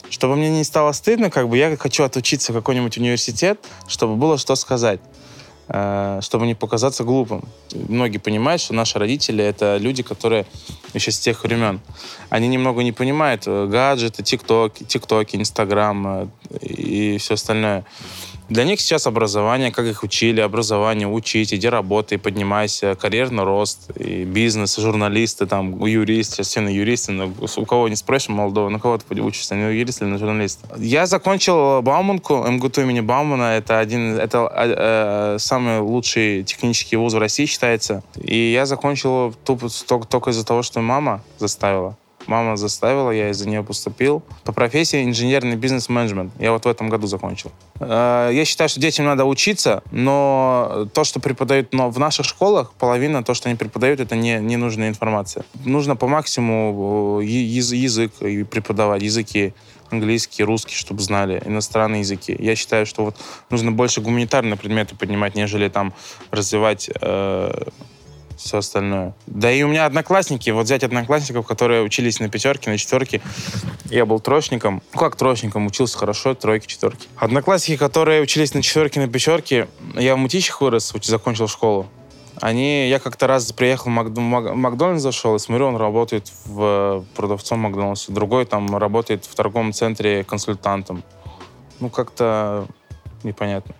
чтобы 0.09 0.35
мне 0.35 0.49
не 0.49 0.63
стало 0.63 0.91
стыдно, 0.91 1.29
как 1.29 1.49
бы 1.49 1.57
я 1.57 1.75
хочу 1.77 2.03
отучиться 2.03 2.51
в 2.51 2.55
какой-нибудь 2.55 2.97
университет, 2.97 3.59
чтобы 3.87 4.15
было 4.15 4.37
что 4.37 4.55
сказать 4.55 4.99
э, 5.67 6.19
чтобы 6.21 6.45
не 6.45 6.55
показаться 6.55 7.03
глупым. 7.03 7.43
Многие 7.73 8.17
понимают, 8.17 8.61
что 8.61 8.73
наши 8.73 8.99
родители— 8.99 9.43
это 9.45 9.77
люди, 9.77 10.03
которые 10.03 10.45
еще 10.93 11.11
с 11.11 11.19
тех 11.19 11.43
времен. 11.43 11.79
Они 12.29 12.47
немного 12.47 12.83
не 12.83 12.91
понимают 12.91 13.43
э, 13.45 13.67
гаджеты, 13.67 14.23
тиктоки, 14.23 14.83
тиктоки, 14.83 15.35
инстаграм 15.35 16.07
э, 16.07 16.27
и 16.61 17.17
все 17.17 17.35
остальное. 17.35 17.85
Для 18.49 18.63
них 18.65 18.81
сейчас 18.81 19.07
образование, 19.07 19.71
как 19.71 19.85
их 19.85 20.03
учили, 20.03 20.41
образование, 20.41 21.07
учить, 21.07 21.53
иди 21.53 21.69
работай, 21.69 22.17
поднимайся, 22.17 22.95
карьерный 22.95 23.43
рост, 23.43 23.91
и 23.97 24.23
бизнес, 24.23 24.77
журналисты, 24.77 25.45
там, 25.45 25.83
юристы, 25.85 26.35
сейчас 26.35 26.47
все 26.47 26.61
на 26.61 26.69
юристы, 26.69 27.11
но 27.13 27.33
у 27.57 27.65
кого 27.65 27.87
не 27.87 27.95
спросишь 27.95 28.29
молодого, 28.29 28.69
на 28.69 28.79
кого 28.79 28.97
ты 28.97 29.21
учишься, 29.21 29.55
на 29.55 29.69
юрист 29.69 30.01
или 30.01 30.09
на 30.09 30.17
журналист. 30.17 30.59
Я 30.77 31.05
закончил 31.05 31.81
Бауманку, 31.81 32.37
МГТУ 32.37 32.81
имени 32.81 32.99
Баумана, 32.99 33.55
это 33.57 33.79
один, 33.79 34.17
это 34.17 34.51
э, 34.53 35.37
самый 35.39 35.79
лучший 35.79 36.43
технический 36.43 36.97
вуз 36.97 37.13
в 37.13 37.17
России 37.17 37.45
считается, 37.45 38.03
и 38.21 38.51
я 38.51 38.65
закончил 38.65 39.33
тупо 39.45 39.67
только, 39.87 40.07
только 40.07 40.29
из-за 40.31 40.45
того, 40.45 40.63
что 40.63 40.81
мама 40.81 41.21
заставила. 41.39 41.97
Мама 42.27 42.57
заставила, 42.57 43.11
я 43.11 43.29
из-за 43.29 43.47
нее 43.47 43.63
поступил. 43.63 44.23
По 44.43 44.53
профессии 44.53 45.03
инженерный 45.03 45.55
бизнес-менеджмент. 45.55 46.31
Я 46.39 46.51
вот 46.51 46.65
в 46.65 46.67
этом 46.67 46.89
году 46.89 47.07
закончил. 47.07 47.51
Э, 47.79 48.29
я 48.31 48.45
считаю, 48.45 48.69
что 48.69 48.79
детям 48.79 49.05
надо 49.05 49.25
учиться, 49.25 49.83
но 49.91 50.87
то, 50.93 51.03
что 51.03 51.19
преподают 51.19 51.73
но 51.73 51.89
в 51.89 51.99
наших 51.99 52.25
школах, 52.25 52.73
половина 52.73 53.23
то, 53.23 53.33
что 53.33 53.49
они 53.49 53.57
преподают, 53.57 53.99
это 53.99 54.15
не 54.15 54.39
ненужная 54.39 54.89
информация. 54.89 55.43
Нужно 55.65 55.95
по 55.95 56.07
максимуму 56.07 57.21
э, 57.21 57.25
язык 57.25 58.13
преподавать, 58.49 59.01
языки 59.01 59.53
английский, 59.93 60.43
русский, 60.43 60.75
чтобы 60.75 61.01
знали, 61.01 61.41
иностранные 61.45 62.01
языки. 62.01 62.35
Я 62.37 62.55
считаю, 62.55 62.85
что 62.85 63.05
вот 63.05 63.17
нужно 63.49 63.71
больше 63.71 64.01
гуманитарные 64.01 64.57
предметы 64.57 64.95
поднимать, 64.95 65.35
нежели 65.35 65.69
там 65.69 65.93
развивать 66.31 66.89
э, 67.01 67.63
все 68.37 68.57
остальное. 68.59 69.13
Да 69.27 69.51
и 69.51 69.63
у 69.63 69.67
меня 69.67 69.85
одноклассники, 69.85 70.49
вот 70.49 70.65
взять 70.65 70.83
одноклассников, 70.83 71.45
которые 71.45 71.83
учились 71.83 72.19
на 72.19 72.29
пятерке, 72.29 72.69
на 72.69 72.77
четверке. 72.77 73.21
Я 73.85 74.05
был 74.05 74.19
троечником. 74.19 74.81
Ну, 74.93 74.99
как 74.99 75.15
троечником, 75.15 75.67
учился 75.67 75.97
хорошо, 75.97 76.33
тройки, 76.33 76.67
четверки. 76.67 77.07
Одноклассники, 77.17 77.77
которые 77.77 78.21
учились 78.21 78.53
на 78.53 78.61
четверке, 78.61 78.99
на 78.99 79.07
пятерке, 79.07 79.67
я 79.95 80.15
в 80.15 80.17
Мутищах 80.17 80.61
вырос, 80.61 80.93
закончил 81.01 81.47
школу. 81.47 81.87
Они, 82.41 82.89
я 82.89 82.99
как-то 82.99 83.27
раз 83.27 83.51
приехал 83.51 83.91
в 83.91 84.19
Мак... 84.19 84.55
Макдональдс 84.55 85.01
зашел, 85.01 85.35
и 85.35 85.39
смотрю, 85.39 85.67
он 85.67 85.77
работает 85.77 86.31
в 86.45 87.05
продавцом 87.15 87.59
Макдональдса. 87.59 88.11
Другой 88.11 88.45
там 88.45 88.75
работает 88.75 89.25
в 89.25 89.35
торговом 89.35 89.71
центре 89.71 90.23
консультантом. 90.23 91.03
Ну, 91.79 91.89
как-то 91.89 92.65
непонятно. 93.23 93.75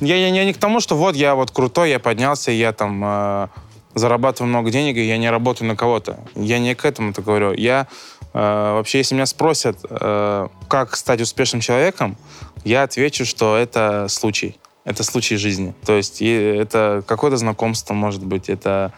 Я, 0.00 0.16
я, 0.16 0.28
я 0.28 0.44
не 0.44 0.52
к 0.52 0.58
тому, 0.58 0.80
что 0.80 0.96
вот 0.96 1.16
я 1.16 1.34
вот 1.34 1.50
крутой, 1.50 1.90
я 1.90 1.98
поднялся, 1.98 2.50
я 2.50 2.72
там 2.72 3.02
э, 3.04 3.48
зарабатываю 3.94 4.48
много 4.48 4.70
денег, 4.70 4.96
и 4.96 5.06
я 5.06 5.18
не 5.18 5.30
работаю 5.30 5.68
на 5.68 5.76
кого-то. 5.76 6.18
Я 6.34 6.58
не 6.58 6.74
к 6.74 6.84
этому 6.84 7.10
это 7.10 7.22
говорю. 7.22 7.52
Я 7.52 7.86
э, 8.32 8.38
вообще, 8.38 8.98
если 8.98 9.14
меня 9.14 9.26
спросят, 9.26 9.78
э, 9.88 10.48
как 10.68 10.96
стать 10.96 11.20
успешным 11.20 11.60
человеком, 11.60 12.16
я 12.64 12.82
отвечу, 12.82 13.24
что 13.24 13.56
это 13.56 14.06
случай. 14.08 14.56
Это 14.84 15.02
случай 15.02 15.36
жизни. 15.36 15.74
То 15.86 15.96
есть 15.96 16.20
это 16.20 17.02
какое-то 17.06 17.36
знакомство, 17.36 17.94
может 17.94 18.24
быть, 18.24 18.48
это 18.48 18.92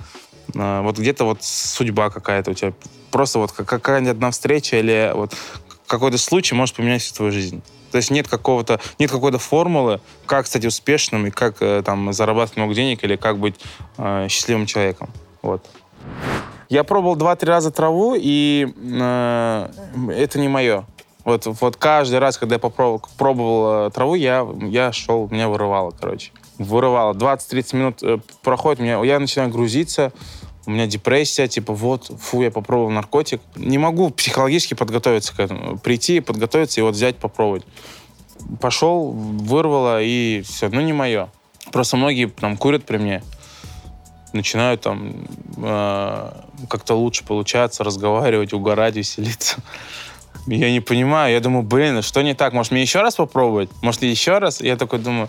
э, 0.54 0.80
вот 0.82 0.98
где-то 0.98 1.24
вот 1.24 1.42
судьба 1.42 2.10
какая-то 2.10 2.50
у 2.50 2.54
тебя. 2.54 2.72
Просто 3.10 3.38
вот 3.38 3.52
какая-нибудь 3.52 4.12
одна 4.12 4.30
встреча 4.30 4.78
или 4.78 5.12
вот 5.14 5.34
какой-то 5.86 6.18
случай 6.18 6.54
может 6.54 6.74
поменять 6.74 7.02
всю 7.02 7.14
твою 7.14 7.32
жизнь. 7.32 7.62
То 7.96 7.98
есть 7.98 8.10
нет 8.10 8.28
какого-то, 8.28 8.78
нет 8.98 9.10
какой-то 9.10 9.38
формулы, 9.38 10.02
как 10.26 10.46
стать 10.46 10.66
успешным 10.66 11.26
и 11.28 11.30
как 11.30 11.62
э, 11.62 11.82
там 11.82 12.12
зарабатывать 12.12 12.58
много 12.58 12.74
денег 12.74 13.02
или 13.04 13.16
как 13.16 13.38
быть 13.38 13.54
э, 13.96 14.26
счастливым 14.28 14.66
человеком. 14.66 15.08
Вот. 15.40 15.64
Я 16.68 16.84
пробовал 16.84 17.16
два-три 17.16 17.48
раза 17.48 17.70
траву, 17.70 18.14
и 18.14 18.70
э, 18.76 19.68
это 20.14 20.38
не 20.38 20.48
мое. 20.48 20.84
Вот, 21.24 21.46
вот 21.46 21.76
каждый 21.78 22.18
раз, 22.18 22.36
когда 22.36 22.56
я 22.56 22.58
попробовал, 22.58 23.02
пробовал 23.16 23.86
э, 23.86 23.90
траву, 23.92 24.14
я, 24.14 24.46
я 24.60 24.92
шел, 24.92 25.26
меня 25.30 25.48
вырывало, 25.48 25.94
короче. 25.98 26.32
Вырывало. 26.58 27.14
20-30 27.14 27.76
минут 27.76 28.02
э, 28.02 28.18
проходит, 28.42 28.78
меня, 28.78 29.02
я 29.02 29.18
начинаю 29.18 29.48
грузиться, 29.48 30.12
у 30.66 30.70
меня 30.70 30.86
депрессия, 30.86 31.46
типа, 31.46 31.72
вот, 31.72 32.06
фу, 32.20 32.42
я 32.42 32.50
попробовал 32.50 32.90
наркотик. 32.90 33.40
Не 33.54 33.78
могу 33.78 34.10
психологически 34.10 34.74
подготовиться 34.74 35.34
к 35.34 35.40
этому. 35.40 35.78
Прийти, 35.78 36.20
подготовиться 36.20 36.80
и 36.80 36.82
вот 36.82 36.94
взять, 36.94 37.16
попробовать. 37.16 37.64
Пошел, 38.60 39.12
вырвало, 39.12 40.02
и 40.02 40.42
все, 40.42 40.68
ну, 40.68 40.80
не 40.80 40.92
мое. 40.92 41.28
Просто 41.72 41.96
многие 41.96 42.26
там 42.26 42.56
курят 42.56 42.84
при 42.84 42.96
мне, 42.96 43.22
начинают 44.32 44.82
там 44.82 45.26
э, 45.56 46.32
как-то 46.68 46.94
лучше 46.94 47.24
получаться, 47.24 47.84
разговаривать, 47.84 48.52
угорать, 48.52 48.96
веселиться. 48.96 49.56
Я 50.46 50.70
не 50.70 50.80
понимаю, 50.80 51.32
я 51.32 51.40
думаю, 51.40 51.62
блин, 51.64 52.02
что 52.02 52.22
не 52.22 52.34
так? 52.34 52.52
Может, 52.52 52.70
мне 52.72 52.82
еще 52.82 53.00
раз 53.00 53.16
попробовать? 53.16 53.68
Может, 53.82 54.02
еще 54.02 54.38
раз? 54.38 54.60
Я 54.60 54.76
такой 54.76 55.00
думаю, 55.00 55.28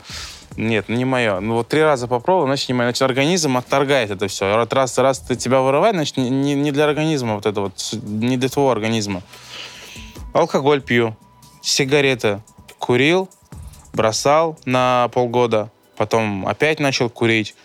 нет, 0.58 0.90
не 0.90 1.06
мое. 1.06 1.40
Ну 1.40 1.56
вот 1.56 1.68
три 1.68 1.82
раза 1.82 2.08
попробовал, 2.08 2.48
значит, 2.48 2.70
не 2.70 2.74
мое. 2.76 2.88
Значит, 2.88 3.02
организм 3.04 3.58
отторгает 3.58 4.12
это 4.12 4.28
все. 4.28 4.66
Раз, 4.70 4.98
раз 4.98 5.20
ты 5.20 5.36
тебя 5.36 5.62
вырывает, 5.62 5.96
значит, 5.96 6.18
не, 6.18 6.54
не 6.54 6.72
для 6.72 6.86
организма 6.86 7.36
вот 7.36 7.46
это 7.46 7.62
вот, 7.62 7.74
не 8.04 8.38
для 8.38 8.50
твоего 8.50 8.72
организма. 8.72 9.22
Алкоголь 10.34 10.82
пью, 10.82 11.16
сигареты 11.62 12.42
курил, 12.78 13.30
бросал 13.94 14.58
на 14.66 15.10
полгода, 15.14 15.72
потом 15.96 16.48
опять 16.48 16.80
начал 16.80 17.10
курить. 17.10 17.56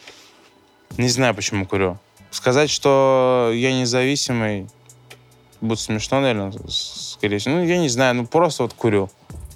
Не 0.96 1.08
знаю, 1.08 1.34
почему 1.34 1.66
курю. 1.66 1.98
Сказать, 2.30 2.70
что 2.70 3.50
я 3.54 3.72
независимый, 3.72 4.68
будет 5.60 5.80
смешно, 5.80 6.20
наверное, 6.20 6.52
скорее 7.22 7.38
всего. 7.38 7.54
Ну, 7.54 7.64
я 7.64 7.78
не 7.78 7.88
знаю, 7.88 8.16
ну 8.16 8.26
просто 8.26 8.64
вот 8.64 8.72
курю. 8.74 9.08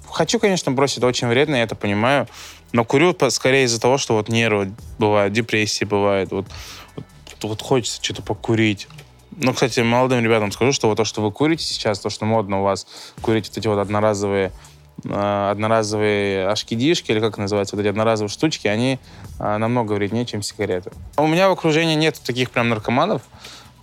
Хочу, 0.09 0.39
конечно, 0.39 0.71
бросить, 0.71 0.99
это 0.99 1.07
очень 1.07 1.27
вредно, 1.27 1.55
я 1.55 1.63
это 1.63 1.75
понимаю. 1.75 2.25
Но 2.71 2.85
курю 2.85 3.13
скорее 3.29 3.65
из-за 3.65 3.81
того, 3.81 3.97
что 3.97 4.13
вот 4.13 4.29
нервы 4.29 4.71
бывают, 4.97 5.33
депрессии 5.33 5.83
бывают. 5.83 6.31
Вот, 6.31 6.45
вот, 6.95 7.05
вот 7.43 7.61
хочется 7.61 8.01
что-то 8.01 8.21
покурить. 8.21 8.87
Ну, 9.31 9.53
кстати, 9.53 9.81
молодым 9.81 10.23
ребятам 10.23 10.53
скажу, 10.53 10.71
что 10.71 10.87
вот 10.87 10.95
то, 10.95 11.03
что 11.03 11.21
вы 11.21 11.29
курите 11.29 11.65
сейчас, 11.65 11.99
то, 11.99 12.09
что 12.09 12.25
модно 12.25 12.61
у 12.61 12.63
вас, 12.63 12.87
курить 13.21 13.49
вот 13.49 13.57
эти 13.57 13.67
вот 13.67 13.79
одноразовые 13.79 14.53
э, 15.03 15.49
одноразовые 15.51 16.47
ашкидишки, 16.47 17.11
или 17.11 17.19
как 17.19 17.37
называются, 17.37 17.75
вот 17.75 17.81
эти 17.81 17.89
одноразовые 17.89 18.29
штучки, 18.29 18.67
они 18.67 18.97
э, 19.39 19.57
намного 19.57 19.91
вреднее, 19.91 20.25
чем 20.25 20.41
сигареты. 20.41 20.91
У 21.17 21.27
меня 21.27 21.49
в 21.49 21.51
окружении 21.51 21.95
нет 21.95 22.19
таких 22.23 22.49
прям 22.49 22.69
наркоманов. 22.69 23.23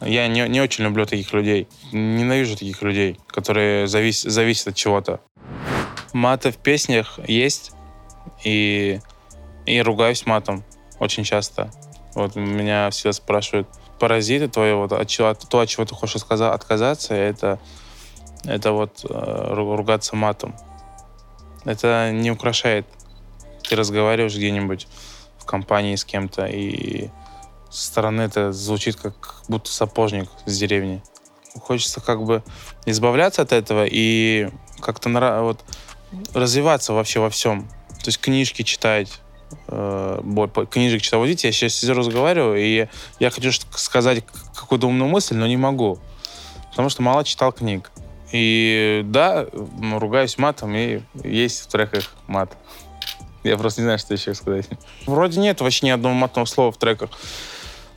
Я 0.05 0.29
не, 0.29 0.49
не 0.49 0.61
очень 0.61 0.85
люблю 0.85 1.07
таких 1.07 1.33
людей. 1.33 1.69
Ненавижу 1.93 2.55
таких 2.55 2.83
людей, 2.83 3.19
которые 3.27 3.87
завис, 3.87 4.23
зависят 4.23 4.69
от 4.69 4.77
чего-то. 4.77 5.21
Маты 6.13 6.53
в 6.53 6.57
песнях 6.57 7.19
есть, 7.27 7.73
и, 8.45 9.01
и 9.67 9.81
ругаюсь 9.81 10.27
матом 10.27 10.65
очень 10.99 11.25
часто. 11.25 11.71
Вот 12.15 12.37
меня 12.37 12.91
все 12.91 13.13
спрашивают, 13.13 13.69
паразиты 13.99 14.49
твои, 14.49 14.73
вот, 14.75 14.93
от 14.93 15.09
чего, 15.09 15.35
то, 15.35 15.61
от 15.61 15.69
чего 15.69 15.85
ты 15.85 15.95
хочешь 15.95 16.23
отказаться, 16.23 17.15
это, 17.15 17.59
это 18.45 18.73
вот 18.73 19.05
э, 19.09 19.55
ругаться 19.55 20.15
матом. 20.15 20.55
Это 21.65 22.11
не 22.13 22.31
украшает. 22.31 22.87
Ты 23.69 23.77
разговариваешь 23.77 24.37
где-нибудь 24.37 24.87
в 25.39 25.45
компании 25.45 25.97
с 25.97 26.05
кем-то, 26.05 26.47
и 26.47 27.09
со 27.75 27.87
стороны 27.89 28.23
это 28.23 28.53
звучит 28.53 28.95
как 28.95 29.15
будто 29.49 29.71
сапожник 29.71 30.29
с 30.47 30.57
деревни. 30.57 31.03
Хочется 31.59 32.01
как 32.01 32.23
бы 32.23 32.45
избавляться 32.87 33.43
от 33.43 33.53
этого 33.53 33.85
и 33.85 34.49
как-то 34.81 35.09
вот, 35.43 35.61
развиваться 36.35 36.93
вообще 36.93 37.19
во 37.19 37.31
всем. 37.31 37.69
То 37.99 38.07
есть 38.07 38.21
книжки 38.21 38.63
читать, 38.63 39.21
э, 39.67 40.21
книжек 40.71 41.03
читать. 41.03 41.19
Вот 41.19 41.27
видите, 41.27 41.49
я 41.49 41.53
сейчас 41.53 41.75
сижу 41.75 41.95
разговариваю, 41.95 42.61
и 42.61 42.87
я 43.19 43.31
хочу 43.31 43.51
сказать 43.51 44.25
какую-то 44.55 44.87
умную 44.87 45.09
мысль, 45.09 45.35
но 45.35 45.49
не 45.49 45.57
могу. 45.57 45.99
Потому 46.71 46.91
что 46.91 47.03
мало 47.03 47.25
читал 47.25 47.53
книг. 47.53 47.91
И 48.31 49.03
да, 49.07 49.47
ругаюсь 49.99 50.39
матом, 50.39 50.75
и 50.77 51.01
есть 51.25 51.63
в 51.63 51.67
треках 51.67 52.15
мат. 52.29 52.57
Я 53.43 53.57
просто 53.59 53.81
не 53.81 53.87
знаю, 53.87 53.99
что 53.99 54.15
еще 54.15 54.33
сказать. 54.35 54.69
Вроде 55.07 55.41
нет 55.41 55.61
вообще 55.61 55.87
ни 55.87 55.91
одного 55.91 56.15
матного 56.15 56.47
слова 56.47 56.71
в 56.71 56.77
треках. 56.77 57.11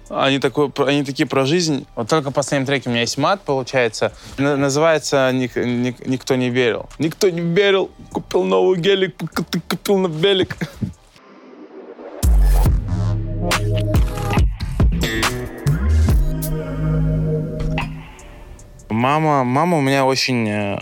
Они, 0.10 0.40
такой, 0.40 0.72
они 0.86 1.04
такие 1.04 1.28
про 1.28 1.46
жизнь. 1.46 1.86
Вот 1.96 2.08
только 2.10 2.30
в 2.32 2.34
последнем 2.34 2.66
треке 2.66 2.90
у 2.90 2.92
меня 2.92 3.02
есть 3.02 3.18
мат, 3.18 3.42
получается. 3.42 4.14
Н- 4.38 4.60
называется 4.60 5.30
ник, 5.34 5.56
ник, 5.56 6.06
«Никто 6.06 6.36
не 6.36 6.50
верил». 6.50 6.88
Никто 6.98 7.30
не 7.30 7.42
верил. 7.42 7.92
Купил 8.12 8.44
новый 8.44 8.78
гелик, 8.80 9.18
ты 9.18 9.60
купил 9.60 9.98
на 9.98 10.08
велик. 10.08 10.56
Мама, 18.90 19.44
мама 19.44 19.78
у 19.78 19.82
меня 19.82 20.06
очень... 20.06 20.48
э, 20.50 20.78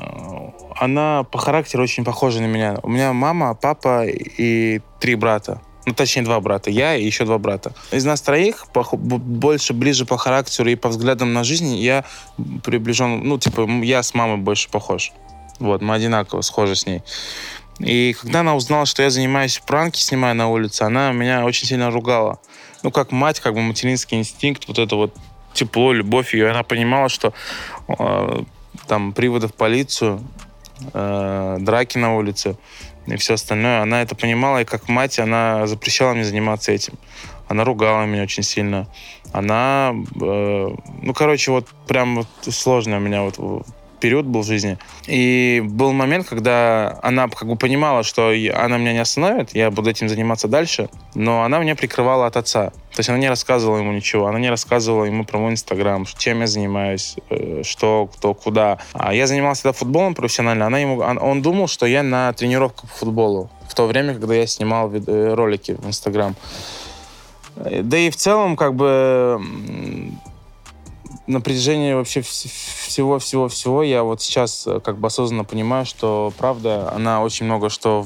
Она 0.80 1.24
по 1.24 1.38
характеру 1.40 1.84
очень 1.84 2.04
похожа 2.06 2.42
на 2.42 2.46
меня. 2.46 2.78
У 2.84 2.90
меня 2.90 3.14
мама, 3.14 3.56
папа 3.56 4.06
и 4.06 4.82
три 5.00 5.16
брата. 5.16 5.62
Ну, 5.86 5.94
точнее, 5.94 6.24
два 6.24 6.40
брата. 6.40 6.72
Я 6.72 6.96
и 6.96 7.06
еще 7.06 7.26
два 7.26 7.38
брата. 7.38 7.74
Из 7.92 8.04
нас 8.06 8.22
троих 8.22 8.66
б- 8.74 9.18
больше, 9.18 9.74
ближе 9.74 10.06
по 10.06 10.18
характеру 10.18 10.70
и 10.70 10.76
по 10.76 10.90
взглядам 10.90 11.34
на 11.34 11.44
жизнь 11.44 11.76
я 11.76 12.04
приближен... 12.64 13.22
Ну, 13.24 13.38
типа, 13.38 13.68
я 13.84 14.02
с 14.02 14.14
мамой 14.14 14.38
больше 14.38 14.70
похож. 14.70 15.12
Вот, 15.60 15.82
мы 15.82 15.94
одинаково 15.94 16.42
схожи 16.42 16.76
с 16.76 16.86
ней. 16.86 17.04
И 17.80 18.16
когда 18.20 18.40
она 18.40 18.56
узнала, 18.56 18.86
что 18.86 19.04
я 19.04 19.10
занимаюсь 19.10 19.62
пранки, 19.66 20.00
снимаю 20.00 20.36
на 20.36 20.50
улице, 20.50 20.84
она 20.84 21.12
меня 21.12 21.46
очень 21.46 21.68
сильно 21.68 21.92
ругала. 21.92 22.40
Ну, 22.84 22.92
как 22.92 23.12
мать, 23.12 23.40
как 23.40 23.54
бы 23.54 23.62
материнский 23.62 24.18
инстинкт, 24.18 24.68
вот 24.68 24.80
это 24.80 24.96
вот 24.96 25.14
тепло, 25.54 25.94
любовь. 25.94 26.34
И 26.34 26.42
она 26.42 26.64
понимала, 26.64 27.10
что 27.10 27.34
э, 27.88 28.44
там 28.88 29.14
приводы 29.14 29.48
в 29.48 29.54
полицию, 29.54 30.26
э, 30.94 31.58
драки 31.60 31.98
на 31.98 32.16
улице 32.16 32.58
и 33.08 33.18
все 33.18 33.36
остальное. 33.36 33.82
Она 33.82 34.02
это 34.02 34.16
понимала, 34.16 34.62
и 34.62 34.66
как 34.66 34.90
мать 34.90 35.20
она 35.20 35.68
запрещала 35.68 36.14
мне 36.14 36.24
заниматься 36.24 36.72
этим. 36.72 36.94
Она 37.48 37.64
ругала 37.64 38.06
меня 38.06 38.24
очень 38.24 38.44
сильно. 38.44 38.88
Она, 39.32 39.94
э, 39.94 40.76
ну, 41.02 41.14
короче, 41.14 41.52
вот 41.52 41.68
прям 41.88 42.16
вот 42.16 42.28
сложный 42.54 42.98
у 42.98 43.02
меня 43.02 43.22
вот 43.22 43.66
период 44.06 44.26
был 44.28 44.42
в 44.42 44.46
жизни. 44.46 44.78
И 45.08 45.64
был 45.66 45.92
момент, 45.92 46.28
когда 46.30 47.00
она 47.02 47.28
как 47.28 47.48
бы 47.48 47.56
понимала, 47.56 48.04
что 48.04 48.32
она 48.66 48.78
меня 48.78 48.94
не 48.94 49.00
остановит, 49.02 49.56
я 49.56 49.72
буду 49.72 49.90
этим 49.90 50.10
заниматься 50.10 50.48
дальше, 50.48 50.90
но 51.16 51.42
она 51.44 51.58
меня 51.60 51.76
прикрывала 51.76 52.28
от 52.28 52.38
отца. 52.38 52.70
То 52.96 53.00
есть 53.00 53.10
она 53.10 53.18
не 53.18 53.30
рассказывала 53.30 53.80
ему 53.80 53.92
ничего, 53.94 54.28
она 54.28 54.40
не 54.40 54.50
рассказывала 54.52 55.06
ему 55.06 55.26
про 55.26 55.40
мой 55.40 55.52
инстаграм, 55.54 56.06
чем 56.18 56.42
я 56.42 56.48
занимаюсь, 56.48 57.16
э, 57.32 57.64
что, 57.64 58.08
кто, 58.14 58.34
куда. 58.36 58.78
А 58.94 59.12
я 59.14 59.26
занимался 59.28 59.64
тогда 59.64 59.78
футболом 59.80 60.14
профессионально, 60.14 60.68
она 60.68 60.78
ему, 60.78 60.98
он- 61.00 61.42
думал, 61.42 61.68
что 61.68 61.86
я 61.88 62.04
на 62.04 62.32
тренировках 62.34 62.90
по 62.92 62.98
футболу 62.98 63.50
в 63.68 63.74
то 63.74 63.88
время, 63.88 64.14
когда 64.14 64.36
я 64.36 64.46
снимал 64.48 64.92
э, 64.94 65.34
ролики 65.34 65.72
в 65.80 65.88
инстаграм. 65.88 66.36
Э, 67.56 67.82
Да 67.82 67.98
и 67.98 68.10
в 68.12 68.16
целом, 68.16 68.56
как 68.56 68.74
бы, 68.76 69.42
на 71.28 71.42
протяжении 71.42 71.94
вообще 71.94 72.22
всего-всего-всего 72.22 73.84
я 73.84 74.04
вот 74.04 74.22
сейчас 74.22 74.66
э, 74.68 74.80
как 74.80 74.98
бы 75.00 75.08
осознанно 75.08 75.44
понимаю, 75.44 75.86
что 75.86 76.32
правда, 76.38 76.92
она 76.94 77.22
очень 77.24 77.46
много 77.46 77.70
что 77.70 78.06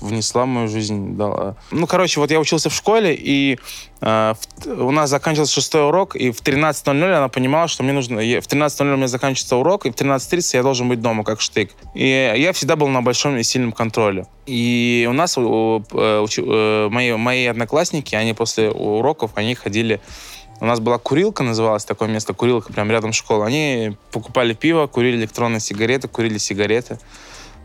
внесла 0.00 0.44
в 0.44 0.48
мою 0.48 0.68
жизнь. 0.68 1.16
дала. 1.16 1.56
Ну, 1.70 1.86
короче, 1.86 2.20
вот 2.20 2.30
я 2.30 2.38
учился 2.38 2.68
в 2.70 2.74
школе, 2.74 3.14
и 3.18 3.58
э, 4.00 4.34
в- 4.64 4.84
у 4.84 4.90
нас 4.90 5.10
заканчивался 5.10 5.54
шестой 5.54 5.86
урок, 5.86 6.14
и 6.16 6.30
в 6.30 6.40
13.00 6.42 7.12
она 7.12 7.28
понимала, 7.28 7.68
что 7.68 7.82
мне 7.82 7.92
нужно... 7.92 8.16
В 8.16 8.20
13.00 8.46 8.92
у 8.92 8.96
меня 8.96 9.08
заканчивается 9.08 9.56
урок, 9.56 9.86
и 9.86 9.90
в 9.90 9.94
13.30 9.94 10.56
я 10.56 10.62
должен 10.62 10.88
быть 10.88 11.00
дома, 11.00 11.24
как 11.24 11.40
штык. 11.40 11.70
И 11.94 12.06
я 12.36 12.52
всегда 12.52 12.76
был 12.76 12.88
на 12.88 13.02
большом 13.02 13.36
и 13.38 13.42
сильном 13.42 13.72
контроле. 13.72 14.26
И 14.46 15.06
у 15.10 15.12
нас, 15.12 15.36
у- 15.38 15.82
э, 15.92 16.20
учи- 16.20 16.44
э, 16.46 16.88
мои, 16.90 17.12
мои 17.14 17.46
одноклассники, 17.46 18.14
они 18.14 18.34
после 18.34 18.70
уроков, 18.70 19.32
они 19.34 19.54
ходили 19.54 20.00
у 20.60 20.64
нас 20.64 20.80
была 20.80 20.98
курилка, 20.98 21.42
называлось 21.42 21.84
такое 21.84 22.08
место, 22.08 22.34
курилка 22.34 22.72
прямо 22.72 22.92
рядом 22.92 23.12
с 23.12 23.16
школой. 23.16 23.46
Они 23.46 23.96
покупали 24.10 24.54
пиво, 24.54 24.86
курили 24.86 25.16
электронные 25.16 25.60
сигареты, 25.60 26.08
курили 26.08 26.38
сигареты 26.38 26.98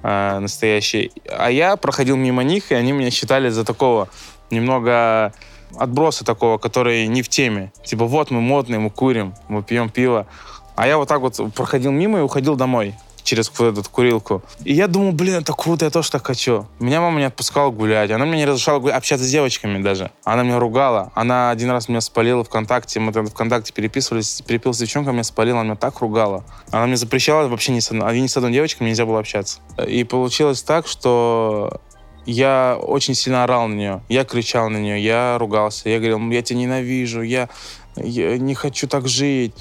э, 0.04 0.40
настоящие. 0.40 1.12
А 1.30 1.50
я 1.50 1.76
проходил 1.76 2.16
мимо 2.16 2.44
них, 2.44 2.72
и 2.72 2.76
они 2.76 2.92
меня 2.92 3.12
считали 3.12 3.50
за 3.50 3.66
такого 3.66 4.10
немного 4.52 5.34
отброса 5.76 6.24
такого, 6.24 6.58
который 6.58 7.08
не 7.08 7.22
в 7.22 7.30
теме. 7.30 7.72
Типа, 7.84 8.06
вот 8.06 8.30
мы 8.32 8.42
модные, 8.42 8.80
мы 8.80 8.90
курим, 8.90 9.34
мы 9.48 9.64
пьем 9.64 9.90
пиво. 9.90 10.28
А 10.76 10.88
я 10.88 10.98
вот 10.98 11.08
так 11.08 11.22
вот 11.22 11.40
проходил 11.54 11.92
мимо 11.92 12.20
и 12.20 12.22
уходил 12.22 12.56
домой 12.56 12.96
через 13.24 13.52
вот 13.58 13.78
эту 13.78 13.90
курилку. 13.90 14.44
И 14.64 14.74
я 14.74 14.88
думал, 14.88 15.12
блин, 15.12 15.36
это 15.36 15.54
круто, 15.54 15.86
я 15.86 15.92
тоже 15.92 16.12
так 16.12 16.26
хочу. 16.26 16.68
Меня 16.80 17.02
мама 17.02 17.20
не 17.20 17.26
отпускала 17.26 17.72
гулять, 17.72 18.12
она 18.12 18.26
мне 18.26 18.38
не 18.38 18.46
разрешала 18.46 18.80
гулять, 18.80 18.98
общаться 18.98 19.26
с 19.26 19.30
девочками 19.30 19.82
даже. 19.82 20.12
Она 20.24 20.44
меня 20.44 20.60
ругала. 20.60 21.12
Она 21.16 21.52
один 21.52 21.72
раз 21.72 21.90
меня 21.90 22.02
спалила 22.02 22.44
ВКонтакте, 22.44 23.00
мы 23.00 23.12
тогда 23.12 23.30
ВКонтакте 23.30 23.74
переписывались, 23.74 24.42
перепил 24.42 24.74
с 24.74 24.78
девчонкой, 24.78 25.14
меня 25.14 25.24
спалила, 25.24 25.60
она 25.60 25.70
меня 25.70 25.76
так 25.76 26.00
ругала. 26.00 26.44
Она 26.72 26.86
мне 26.88 26.98
запрещала 26.98 27.48
вообще 27.48 27.72
ни 27.72 27.80
с 27.80 27.90
одной, 27.90 28.20
ни 28.20 28.28
с 28.28 28.38
одной 28.38 28.52
девочкой 28.52 28.88
нельзя 28.88 29.06
было 29.06 29.20
общаться. 29.20 29.60
И 29.88 30.04
получилось 30.04 30.62
так, 30.62 30.88
что 30.88 31.82
я 32.26 32.78
очень 32.82 33.16
сильно 33.16 33.44
орал 33.44 33.68
на 33.68 33.74
нее, 33.74 34.04
я 34.10 34.24
кричал 34.24 34.70
на 34.70 34.78
нее, 34.78 35.04
я 35.04 35.38
ругался, 35.38 35.90
я 35.90 35.98
говорил, 35.98 36.20
я 36.32 36.42
тебя 36.42 36.60
ненавижу, 36.60 37.22
я, 37.22 37.50
я 37.96 38.38
не 38.38 38.56
хочу 38.56 38.88
так 38.88 39.08
жить. 39.08 39.54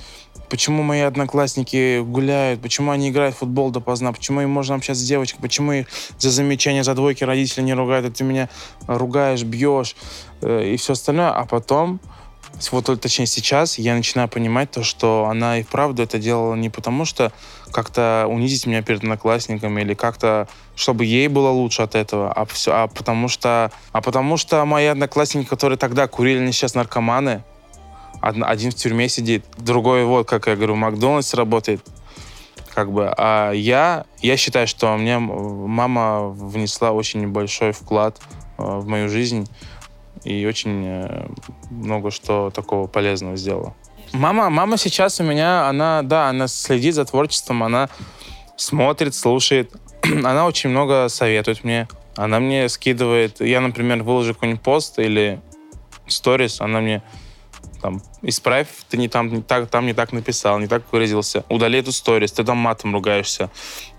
Почему 0.52 0.82
мои 0.82 1.00
одноклассники 1.00 2.02
гуляют? 2.02 2.60
Почему 2.60 2.90
они 2.90 3.08
играют 3.08 3.34
в 3.34 3.38
футбол 3.38 3.70
допоздна? 3.70 4.12
Почему 4.12 4.42
им 4.42 4.50
можно 4.50 4.74
общаться 4.74 5.02
с 5.02 5.08
девочкой? 5.08 5.40
Почему 5.40 5.72
их 5.72 5.86
за 6.18 6.28
замечания, 6.28 6.84
за 6.84 6.94
двойки 6.94 7.24
родители 7.24 7.62
не 7.62 7.72
ругают? 7.72 8.04
А 8.04 8.10
ты 8.10 8.22
меня 8.22 8.50
ругаешь, 8.86 9.44
бьешь 9.44 9.96
э, 10.42 10.74
и 10.74 10.76
все 10.76 10.92
остальное. 10.92 11.30
А 11.30 11.46
потом, 11.46 12.00
вот 12.70 13.00
точнее 13.00 13.24
сейчас, 13.24 13.78
я 13.78 13.94
начинаю 13.94 14.28
понимать 14.28 14.70
то, 14.70 14.82
что 14.82 15.26
она 15.30 15.56
и 15.56 15.62
вправду 15.62 16.02
это 16.02 16.18
делала 16.18 16.54
не 16.54 16.68
потому, 16.68 17.06
что 17.06 17.32
как-то 17.70 18.26
унизить 18.28 18.66
меня 18.66 18.82
перед 18.82 18.98
одноклассниками 18.98 19.80
или 19.80 19.94
как-то, 19.94 20.48
чтобы 20.76 21.06
ей 21.06 21.28
было 21.28 21.48
лучше 21.48 21.80
от 21.80 21.94
этого, 21.94 22.30
а, 22.30 22.44
все, 22.44 22.72
а 22.72 22.88
потому 22.88 23.28
что, 23.28 23.72
а 23.92 24.02
потому 24.02 24.36
что 24.36 24.62
мои 24.66 24.84
одноклассники, 24.84 25.48
которые 25.48 25.78
тогда 25.78 26.06
курили, 26.08 26.40
они 26.40 26.52
сейчас 26.52 26.74
наркоманы, 26.74 27.42
один 28.22 28.70
в 28.70 28.74
тюрьме 28.74 29.08
сидит, 29.08 29.44
другой, 29.58 30.04
вот, 30.04 30.28
как 30.28 30.46
я 30.46 30.56
говорю, 30.56 30.76
Макдональдс 30.76 31.34
работает. 31.34 31.80
Как 32.74 32.90
бы, 32.90 33.12
а 33.18 33.52
я, 33.52 34.06
я 34.20 34.36
считаю, 34.38 34.66
что 34.66 34.96
мне 34.96 35.18
мама 35.18 36.28
внесла 36.28 36.92
очень 36.92 37.28
большой 37.28 37.72
вклад 37.72 38.18
э, 38.56 38.62
в 38.62 38.86
мою 38.86 39.10
жизнь 39.10 39.46
и 40.24 40.46
очень 40.46 40.82
э, 40.86 41.26
много 41.70 42.10
что 42.10 42.50
такого 42.50 42.86
полезного 42.86 43.36
сделала. 43.36 43.74
Мама, 44.12 44.48
мама 44.48 44.78
сейчас 44.78 45.20
у 45.20 45.24
меня, 45.24 45.68
она, 45.68 46.02
да, 46.02 46.28
она 46.28 46.46
следит 46.46 46.94
за 46.94 47.04
творчеством, 47.04 47.62
она 47.62 47.90
смотрит, 48.56 49.14
слушает, 49.14 49.72
она 50.02 50.46
очень 50.46 50.70
много 50.70 51.08
советует 51.08 51.64
мне, 51.64 51.88
она 52.16 52.40
мне 52.40 52.68
скидывает, 52.68 53.40
я, 53.40 53.60
например, 53.60 54.02
выложу 54.02 54.34
какой-нибудь 54.34 54.62
пост 54.62 54.98
или 54.98 55.40
сторис, 56.06 56.60
она 56.60 56.80
мне 56.80 57.02
там, 57.82 58.00
исправь, 58.22 58.68
ты 58.88 58.96
не 58.96 59.08
там, 59.08 59.28
не 59.28 59.42
так, 59.42 59.68
там 59.68 59.86
не 59.86 59.92
так 59.92 60.12
написал, 60.12 60.60
не 60.60 60.68
так 60.68 60.84
выразился. 60.92 61.44
Удали 61.48 61.80
эту 61.80 61.90
сторис, 61.92 62.32
ты 62.32 62.44
там 62.44 62.56
матом 62.56 62.94
ругаешься. 62.94 63.50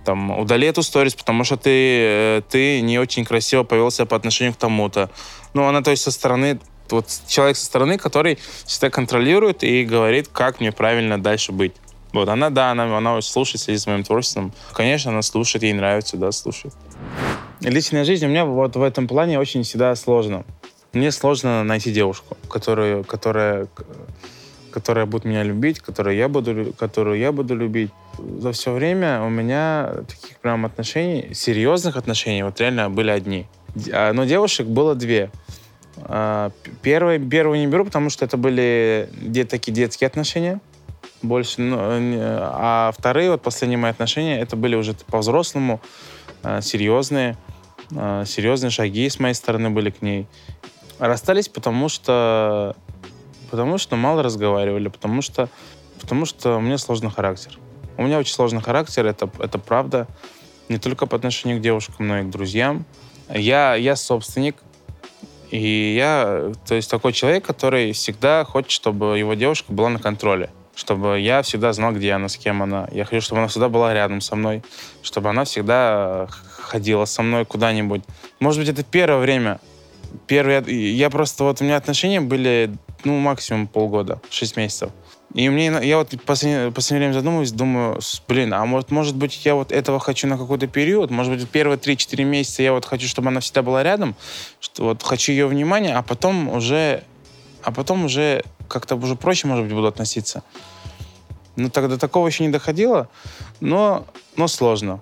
Там, 0.05 0.31
удали 0.39 0.67
эту 0.67 0.81
сторис, 0.81 1.13
потому 1.13 1.43
что 1.43 1.57
ты, 1.57 1.69
э, 1.69 2.41
ты 2.49 2.81
не 2.81 2.97
очень 2.97 3.25
красиво 3.25 3.63
повел 3.63 3.91
себя 3.91 4.05
по 4.05 4.15
отношению 4.15 4.53
к 4.53 4.57
тому-то. 4.57 5.09
Ну, 5.53 5.67
она, 5.67 5.81
то 5.81 5.91
есть, 5.91 6.03
со 6.03 6.11
стороны, 6.11 6.59
вот 6.89 7.07
человек 7.27 7.57
со 7.57 7.65
стороны, 7.65 7.97
который 7.97 8.39
всегда 8.65 8.89
контролирует 8.89 9.63
и 9.63 9.83
говорит, 9.83 10.29
как 10.29 10.61
мне 10.61 10.71
правильно 10.71 11.21
дальше 11.21 11.51
быть. 11.51 11.73
Вот, 12.13 12.29
она, 12.29 12.49
да, 12.49 12.71
она, 12.71 12.97
она 12.97 13.21
слушает, 13.21 13.61
следит 13.61 13.81
за 13.81 13.89
моим 13.89 14.03
творчеством. 14.03 14.53
Конечно, 14.73 15.11
она 15.11 15.21
слушает, 15.23 15.63
ей 15.63 15.73
нравится, 15.73 16.15
да, 16.15 16.31
слушает. 16.31 16.73
Личная 17.59 18.05
жизнь 18.05 18.25
у 18.25 18.29
меня 18.29 18.45
вот 18.45 18.75
в 18.75 18.81
этом 18.81 19.07
плане 19.07 19.39
очень 19.39 19.63
всегда 19.63 19.95
сложно. 19.95 20.45
Мне 20.93 21.11
сложно 21.11 21.63
найти 21.63 21.91
девушку, 21.91 22.37
которую, 22.49 23.03
которая, 23.03 23.67
которая 24.71 25.07
будет 25.07 25.25
меня 25.25 25.41
любить, 25.43 25.79
которую 25.79 26.15
я 26.15 26.29
буду, 26.29 26.71
которую 26.77 27.17
я 27.17 27.31
буду 27.31 27.55
любить. 27.55 27.89
За 28.39 28.51
все 28.51 28.71
время 28.71 29.23
у 29.23 29.29
меня 29.29 29.89
таких 30.07 30.37
прям 30.37 30.65
отношений, 30.65 31.33
серьезных 31.33 31.97
отношений, 31.97 32.43
вот 32.43 32.59
реально 32.61 32.91
были 32.91 33.09
одни. 33.09 33.47
А, 33.91 34.13
Но 34.13 34.25
девушек 34.25 34.67
было 34.67 34.93
две. 34.93 35.31
А, 35.97 36.51
п- 36.63 36.69
Первый, 36.83 37.17
первую 37.17 37.57
не 37.59 37.65
беру, 37.65 37.85
потому 37.85 38.11
что 38.11 38.23
это 38.25 38.37
были 38.37 39.09
де- 39.19 39.45
такие 39.45 39.73
детские 39.73 40.07
отношения 40.07 40.59
больше. 41.23 41.59
ну, 41.61 41.75
а 41.79 42.91
вторые, 42.95 43.31
вот 43.31 43.41
последние 43.41 43.79
мои 43.79 43.89
отношения, 43.89 44.39
это 44.39 44.55
были 44.55 44.75
уже 44.75 44.93
по-взрослому, 45.07 45.81
а, 46.43 46.61
серьезные. 46.61 47.35
Серьезные 48.25 48.71
шаги 48.71 49.07
с 49.07 49.19
моей 49.19 49.35
стороны 49.35 49.69
были 49.69 49.91
к 49.91 50.01
ней. 50.01 50.25
Расстались, 51.03 51.49
потому 51.49 51.89
что 51.89 52.77
потому 53.51 53.77
что 53.77 53.97
мало 53.97 54.23
разговаривали, 54.23 54.87
потому 54.87 55.21
что 55.21 55.49
потому 55.99 56.25
что 56.25 56.55
у 56.55 56.61
меня 56.61 56.77
сложный 56.77 57.11
характер. 57.11 57.59
У 57.97 58.03
меня 58.03 58.19
очень 58.19 58.33
сложный 58.33 58.61
характер, 58.61 59.05
это, 59.05 59.29
это 59.39 59.59
правда. 59.59 60.07
Не 60.69 60.77
только 60.77 61.05
по 61.05 61.17
отношению 61.17 61.59
к 61.59 61.61
девушкам, 61.61 62.07
но 62.07 62.19
и 62.19 62.23
к 62.23 62.29
друзьям. 62.29 62.85
Я, 63.29 63.75
я 63.75 63.97
собственник, 63.97 64.55
и 65.51 65.93
я, 65.93 66.53
то 66.65 66.73
есть, 66.73 66.89
такой 66.89 67.11
человек, 67.11 67.43
который 67.43 67.91
всегда 67.91 68.45
хочет, 68.45 68.71
чтобы 68.71 69.19
его 69.19 69.33
девушка 69.33 69.73
была 69.73 69.89
на 69.89 69.99
контроле. 69.99 70.51
Чтобы 70.73 71.19
я 71.19 71.41
всегда 71.41 71.73
знал, 71.73 71.91
где 71.91 72.13
она, 72.13 72.29
с 72.29 72.37
кем 72.37 72.63
она. 72.63 72.87
Я 72.93 73.03
хочу, 73.03 73.19
чтобы 73.19 73.39
она 73.39 73.49
всегда 73.49 73.67
была 73.67 73.93
рядом 73.93 74.21
со 74.21 74.37
мной. 74.37 74.63
Чтобы 75.01 75.29
она 75.29 75.43
всегда 75.43 76.29
ходила 76.61 77.03
со 77.03 77.21
мной 77.23 77.43
куда-нибудь. 77.43 78.03
Может 78.39 78.61
быть, 78.61 78.69
это 78.69 78.83
первое 78.85 79.19
время. 79.19 79.59
Первое, 80.27 80.63
я 80.65 81.09
просто, 81.09 81.43
вот 81.43 81.61
у 81.61 81.63
меня 81.63 81.77
отношения 81.77 82.21
были, 82.21 82.75
ну, 83.03 83.19
максимум 83.19 83.67
полгода, 83.67 84.21
шесть 84.29 84.57
месяцев. 84.57 84.91
И 85.33 85.49
мне, 85.49 85.65
я 85.81 85.97
вот 85.97 86.13
в 86.13 86.17
последнее, 86.19 86.71
последнее 86.71 87.09
время 87.09 87.19
задумываюсь, 87.19 87.51
думаю, 87.51 87.99
блин, 88.27 88.53
а 88.53 88.63
может, 88.65 88.91
может 88.91 89.15
быть, 89.15 89.43
я 89.45 89.55
вот 89.55 89.71
этого 89.71 89.99
хочу 89.99 90.27
на 90.27 90.37
какой-то 90.37 90.67
период, 90.67 91.09
может 91.09 91.33
быть, 91.33 91.49
первые 91.49 91.79
3-4 91.79 92.23
месяца 92.23 92.61
я 92.61 92.71
вот 92.71 92.85
хочу, 92.85 93.07
чтобы 93.07 93.29
она 93.29 93.39
всегда 93.39 93.63
была 93.63 93.81
рядом, 93.81 94.15
что 94.59 94.83
вот 94.83 95.01
хочу 95.01 95.31
ее 95.31 95.47
внимания, 95.47 95.95
а 95.95 96.03
потом 96.03 96.49
уже, 96.49 97.03
а 97.63 97.71
потом 97.71 98.05
уже 98.05 98.43
как-то 98.67 98.95
уже 98.95 99.15
проще, 99.15 99.47
может 99.47 99.65
быть, 99.65 99.73
буду 99.73 99.87
относиться. 99.87 100.43
Ну, 101.55 101.69
тогда 101.69 101.97
такого 101.97 102.27
еще 102.27 102.43
не 102.43 102.51
доходило, 102.51 103.09
но, 103.59 104.05
но 104.35 104.47
сложно. 104.47 105.01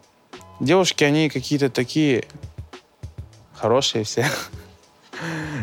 Девушки, 0.62 1.04
они 1.04 1.30
какие-то 1.30 1.70
такие 1.70 2.26
хорошие 3.54 4.06
все. 4.06 4.26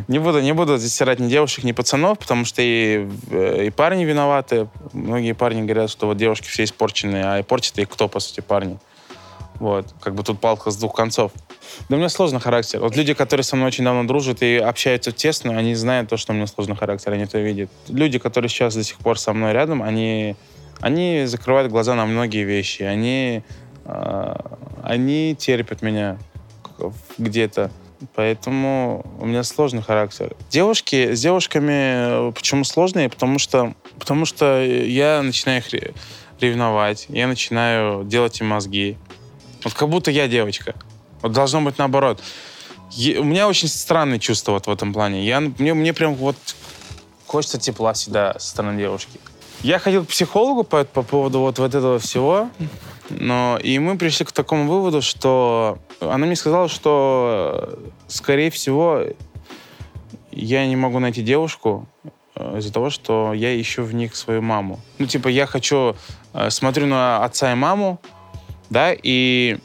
Не 0.07 0.19
буду, 0.19 0.41
не 0.41 0.53
буду 0.53 0.79
стирать 0.79 1.19
ни 1.19 1.29
девушек, 1.29 1.65
ни 1.65 1.73
пацанов, 1.73 2.19
потому 2.19 2.45
что 2.45 2.63
и, 2.63 3.09
э, 3.31 3.67
и 3.67 3.71
парни 3.71 4.05
виноваты. 4.05 4.69
Многие 4.93 5.33
парни 5.33 5.63
говорят, 5.63 5.91
что 5.91 6.07
вот 6.07 6.17
девушки 6.17 6.49
все 6.49 6.65
испорченные, 6.65 7.25
а 7.25 7.39
и 7.41 7.43
портят 7.43 7.79
их 7.79 7.89
кто, 7.89 8.09
по 8.09 8.21
сути, 8.21 8.41
парни. 8.41 8.79
Вот, 9.61 9.93
как 10.01 10.15
бы 10.15 10.23
тут 10.23 10.41
палка 10.41 10.71
с 10.71 10.77
двух 10.77 10.95
концов. 10.95 11.33
Да 11.89 11.97
у 11.97 11.99
меня 11.99 12.09
сложный 12.09 12.41
характер. 12.41 12.81
Вот 12.81 12.97
люди, 12.97 13.13
которые 13.13 13.43
со 13.43 13.57
мной 13.57 13.69
очень 13.69 13.85
давно 13.85 14.05
дружат 14.05 14.43
и 14.43 14.57
общаются 14.57 15.11
тесно, 15.11 15.59
они 15.59 15.75
знают 15.75 16.09
то, 16.09 16.17
что 16.17 16.33
у 16.33 16.37
меня 16.37 16.47
сложный 16.47 16.77
характер, 16.77 17.13
они 17.13 17.25
это 17.25 17.39
видят. 17.39 17.71
Люди, 17.89 18.19
которые 18.19 18.49
сейчас 18.49 18.75
до 18.75 18.85
сих 18.85 18.99
пор 18.99 19.19
со 19.19 19.33
мной 19.33 19.53
рядом, 19.53 19.83
они, 19.83 20.37
они 20.81 21.25
закрывают 21.27 21.73
глаза 21.73 21.97
на 21.97 22.07
многие 22.07 22.45
вещи. 22.45 22.83
Они, 22.83 23.43
э, 23.85 24.35
они 24.85 25.35
терпят 25.37 25.83
меня 25.83 26.19
где-то. 27.19 27.73
Поэтому 28.15 29.05
у 29.19 29.27
меня 29.27 29.43
сложный 29.43 29.83
характер. 29.83 30.37
Девушки, 30.51 31.15
с 31.15 31.21
девушками 31.21 32.29
э, 32.29 32.33
почему 32.33 32.65
сложные? 32.65 33.09
Потому 33.09 33.39
что, 33.39 33.75
потому 33.99 34.25
что 34.25 34.63
я 34.63 35.23
начинаю 35.23 35.59
их 35.59 35.93
ревновать, 36.41 37.07
я 37.09 37.27
начинаю 37.27 38.05
делать 38.05 38.41
им 38.41 38.49
мозги. 38.49 38.97
Вот 39.65 39.75
как 39.75 39.89
будто 39.89 40.11
я 40.11 40.29
девочка. 40.29 40.75
Вот 41.23 41.33
должно 41.33 41.61
быть 41.61 41.79
наоборот. 41.79 42.23
Я, 42.91 43.21
у 43.21 43.25
меня 43.25 43.49
очень 43.49 43.69
странные 43.69 44.21
чувства 44.21 44.53
вот 44.53 44.67
в 44.67 44.71
этом 44.71 44.93
плане. 44.93 45.27
Я, 45.27 45.41
мне, 45.41 45.75
мне 45.75 45.93
прям 45.93 46.15
вот 46.15 46.37
хочется 47.27 47.59
тепла 47.59 47.93
всегда 47.93 48.39
со 48.39 48.49
стороны 48.49 48.79
девушки. 48.79 49.19
Я 49.63 49.79
ходил 49.79 50.05
к 50.05 50.09
психологу 50.09 50.65
по, 50.65 50.85
по 50.85 51.03
поводу 51.03 51.41
вот, 51.41 51.59
вот 51.59 51.75
этого 51.75 51.99
всего. 51.99 52.49
Но 53.11 53.59
и 53.63 53.79
мы 53.79 53.97
пришли 53.97 54.27
к 54.27 54.33
такому 54.33 54.69
выводу, 54.71 55.03
что 55.03 55.79
она 56.01 56.27
мне 56.27 56.37
сказала, 56.37 56.69
что, 56.69 57.79
скорее 58.07 58.51
всего, 58.51 59.03
я 60.31 60.67
не 60.67 60.77
могу 60.77 60.99
найти 60.99 61.23
девушку 61.23 61.87
э, 62.35 62.59
из-за 62.59 62.73
того, 62.73 62.91
что 62.91 63.33
я 63.33 63.59
ищу 63.61 63.83
в 63.83 63.95
них 63.95 64.15
свою 64.15 64.43
маму. 64.43 64.79
Ну, 64.99 65.07
типа, 65.07 65.29
я 65.29 65.47
хочу, 65.47 65.97
э, 66.35 66.51
смотрю 66.51 66.87
на 66.87 67.25
отца 67.25 67.53
и 67.53 67.55
маму, 67.55 67.99
да, 68.71 68.93
и 68.93 69.57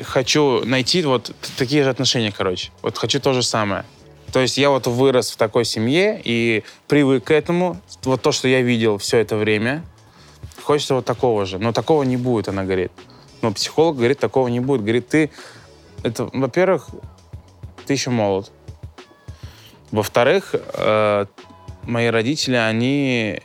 хочу 0.00 0.64
найти 0.64 1.02
вот 1.02 1.34
такие 1.56 1.84
же 1.84 1.90
отношения, 1.90 2.32
короче. 2.32 2.70
Вот 2.82 2.98
хочу 2.98 3.20
то 3.20 3.32
же 3.32 3.42
самое. 3.42 3.84
То 4.32 4.40
есть 4.40 4.58
я 4.58 4.70
вот 4.70 4.86
вырос 4.86 5.30
в 5.30 5.36
такой 5.36 5.64
семье 5.64 6.20
и 6.22 6.64
привык 6.88 7.24
к 7.24 7.30
этому. 7.30 7.80
Вот 8.04 8.22
то, 8.22 8.32
что 8.32 8.48
я 8.48 8.62
видел 8.62 8.98
все 8.98 9.18
это 9.18 9.36
время, 9.36 9.84
Хочется 10.62 10.94
вот 10.94 11.04
такого 11.04 11.44
же. 11.44 11.58
Но 11.58 11.72
такого 11.72 12.04
не 12.04 12.16
будет, 12.16 12.48
она 12.48 12.64
говорит. 12.64 12.92
Но 13.42 13.52
психолог 13.52 13.96
говорит, 13.96 14.18
такого 14.18 14.48
не 14.48 14.60
будет. 14.60 14.82
Говорит, 14.82 15.08
ты... 15.08 15.30
Это, 16.02 16.28
во-первых, 16.32 16.88
ты 17.86 17.92
еще 17.92 18.10
молод. 18.10 18.50
Во-вторых, 19.90 20.54
э, 20.54 21.26
мои 21.82 22.06
родители, 22.06 22.56
они... 22.56 23.42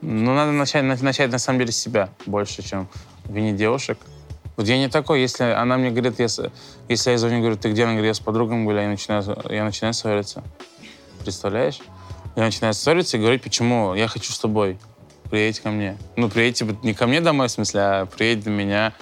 Ну, 0.00 0.34
надо 0.34 0.52
начать, 0.52 0.84
начать 1.02 1.30
на 1.30 1.38
самом 1.38 1.60
деле 1.60 1.72
с 1.72 1.78
себя 1.78 2.10
больше, 2.26 2.62
чем 2.62 2.88
винить 3.26 3.56
девушек. 3.56 3.98
Вот 4.56 4.66
я 4.68 4.78
не 4.78 4.88
такой, 4.88 5.20
если 5.20 5.44
она 5.44 5.76
мне 5.76 5.90
говорит, 5.90 6.20
если, 6.20 6.52
если 6.88 7.10
я 7.10 7.18
звоню, 7.18 7.40
говорю, 7.40 7.56
ты 7.56 7.70
где? 7.70 7.84
Она 7.84 7.92
говорит, 7.92 8.08
я 8.08 8.14
с 8.14 8.20
подругами 8.20 8.64
были, 8.64 8.80
я 8.80 8.88
начинаю, 8.88 9.24
я 9.50 9.64
начинаю 9.64 9.94
ссориться. 9.94 10.44
Представляешь? 11.20 11.80
Я 12.36 12.44
начинаю 12.44 12.74
ссориться 12.74 13.16
и 13.16 13.20
говорить, 13.20 13.42
почему 13.42 13.94
я 13.94 14.06
хочу 14.06 14.32
с 14.32 14.38
тобой 14.38 14.78
приедь 15.30 15.60
ко 15.60 15.70
мне. 15.70 15.96
Ну, 16.16 16.28
приедь, 16.28 16.58
типа, 16.58 16.76
не 16.82 16.94
ко 16.94 17.06
мне 17.06 17.20
домой, 17.20 17.48
в 17.48 17.50
смысле, 17.50 17.80
а 17.80 18.06
приедь 18.06 18.44
до 18.44 18.50
меня. 18.50 18.92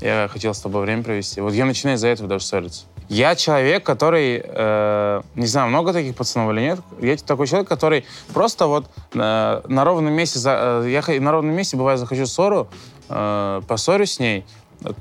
Я 0.00 0.28
хотел 0.30 0.52
с 0.52 0.60
тобой 0.60 0.82
время 0.82 1.02
провести. 1.02 1.40
Вот 1.40 1.54
я 1.54 1.64
начинаю 1.64 1.96
из-за 1.96 2.08
этого 2.08 2.28
даже 2.28 2.44
ссориться. 2.44 2.84
Я 3.08 3.36
человек, 3.36 3.84
который, 3.84 4.42
э, 4.44 5.22
не 5.36 5.46
знаю, 5.46 5.68
много 5.68 5.92
таких 5.92 6.16
пацанов 6.16 6.52
или 6.52 6.60
нет, 6.60 6.80
я 7.00 7.16
такой 7.16 7.46
человек, 7.46 7.68
который 7.68 8.04
просто 8.34 8.66
вот 8.66 8.86
э, 9.14 9.62
на 9.68 9.84
ровном 9.84 10.12
месте, 10.12 10.40
за, 10.40 10.82
э, 10.84 10.90
я 10.90 11.20
на 11.20 11.30
ровном 11.30 11.54
месте, 11.54 11.76
бывает, 11.76 12.00
захочу 12.00 12.26
ссору, 12.26 12.68
э, 13.08 13.62
поссорюсь 13.68 14.14
с 14.14 14.18
ней, 14.18 14.44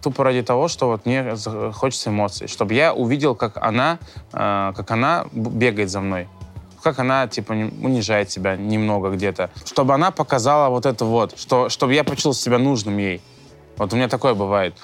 тупо 0.01 0.23
ради 0.23 0.41
того, 0.41 0.67
что 0.67 0.87
вот 0.87 1.05
мне 1.05 1.35
хочется 1.73 2.09
эмоций, 2.09 2.47
чтобы 2.47 2.73
я 2.73 2.93
увидел, 2.93 3.35
как 3.35 3.57
она, 3.57 3.99
э, 4.33 4.73
как 4.75 4.91
она 4.91 5.25
бегает 5.33 5.89
за 5.89 6.01
мной 6.01 6.27
как 6.83 6.99
она, 6.99 7.27
типа, 7.27 7.51
унижает 7.51 8.29
себя 8.29 8.55
немного 8.55 9.09
где-то. 9.09 9.49
Чтобы 9.65 9.95
она 9.95 10.11
показала 10.11 10.69
вот 10.69 10.85
это 10.85 11.03
вот, 11.03 11.35
что, 11.35 11.67
чтобы 11.67 11.95
я 11.95 12.03
почувствовал 12.03 12.35
себя 12.35 12.59
нужным 12.59 12.99
ей. 12.99 13.23
Вот 13.77 13.91
у 13.91 13.95
меня 13.95 14.07
такое 14.07 14.35
бывает. 14.35 14.75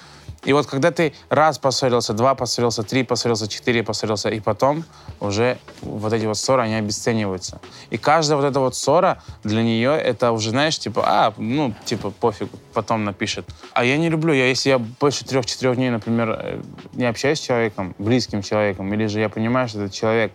И 0.43 0.53
вот 0.53 0.65
когда 0.65 0.91
ты 0.91 1.13
раз 1.29 1.59
поссорился, 1.59 2.13
два 2.13 2.33
поссорился, 2.33 2.83
три 2.83 3.03
поссорился, 3.03 3.47
четыре 3.47 3.83
поссорился, 3.83 4.29
и 4.29 4.39
потом 4.39 4.83
уже 5.19 5.57
вот 5.81 6.13
эти 6.13 6.25
вот 6.25 6.37
ссоры, 6.37 6.63
они 6.63 6.75
обесцениваются. 6.75 7.61
И 7.91 7.97
каждая 7.97 8.37
вот 8.37 8.45
эта 8.45 8.59
вот 8.59 8.75
ссора 8.75 9.21
для 9.43 9.61
нее 9.61 9.91
это 9.91 10.31
уже, 10.31 10.49
знаешь, 10.49 10.79
типа, 10.79 11.03
а, 11.05 11.33
ну, 11.37 11.73
типа, 11.85 12.09
пофиг, 12.09 12.49
потом 12.73 13.05
напишет. 13.05 13.47
А 13.73 13.85
я 13.85 13.97
не 13.97 14.09
люблю, 14.09 14.33
я, 14.33 14.47
если 14.47 14.69
я 14.69 14.79
больше 14.79 15.25
трех-четырех 15.25 15.75
дней, 15.75 15.91
например, 15.91 16.29
э, 16.31 16.61
не 16.93 17.05
общаюсь 17.05 17.39
с 17.39 17.41
человеком, 17.41 17.93
близким 17.99 18.41
человеком, 18.41 18.91
или 18.93 19.05
же 19.05 19.19
я 19.19 19.29
понимаю, 19.29 19.67
что 19.67 19.79
этот 19.81 19.93
человек 19.93 20.31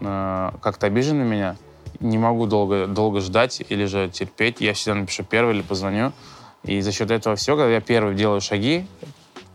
э, 0.00 0.50
как-то 0.62 0.86
обижен 0.86 1.18
на 1.18 1.24
меня, 1.24 1.56
не 1.98 2.18
могу 2.18 2.46
долго, 2.46 2.86
долго 2.86 3.20
ждать 3.20 3.62
или 3.68 3.84
же 3.86 4.08
терпеть, 4.08 4.60
я 4.60 4.74
всегда 4.74 5.00
напишу 5.00 5.24
первый 5.24 5.54
или 5.54 5.62
позвоню. 5.62 6.12
И 6.64 6.80
за 6.80 6.92
счет 6.92 7.10
этого 7.10 7.36
всего, 7.36 7.56
когда 7.56 7.72
я 7.72 7.80
первый 7.80 8.14
делаю 8.14 8.40
шаги, 8.40 8.86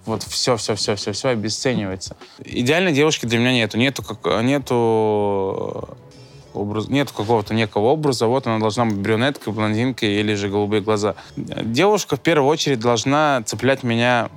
вот 0.10 0.24
все, 0.24 0.58
все, 0.58 0.76
все, 0.76 0.96
все, 0.96 1.12
все 1.12 1.30
обесценивается. 1.30 2.18
Идеальной 2.44 2.92
девушки 2.92 3.26
для 3.26 3.40
меня 3.40 3.54
нету. 3.54 3.78
Нету, 3.78 4.04
как, 4.04 4.44
нету 4.44 5.98
образ, 6.54 6.88
нету 6.88 7.14
какого-то 7.14 7.54
некого 7.54 7.88
образа, 7.88 8.28
вот 8.28 8.48
она 8.48 8.60
должна 8.60 8.86
быть 8.86 8.96
брюнеткой, 8.96 9.54
блондинкой 9.54 10.14
или 10.16 10.34
же 10.34 10.50
голубые 10.50 10.82
глаза. 10.82 11.16
Девушка 11.36 12.16
в 12.16 12.20
первую 12.20 12.50
очередь 12.50 12.80
должна 12.80 13.44
цеплять 13.46 13.84
меня 13.84 14.30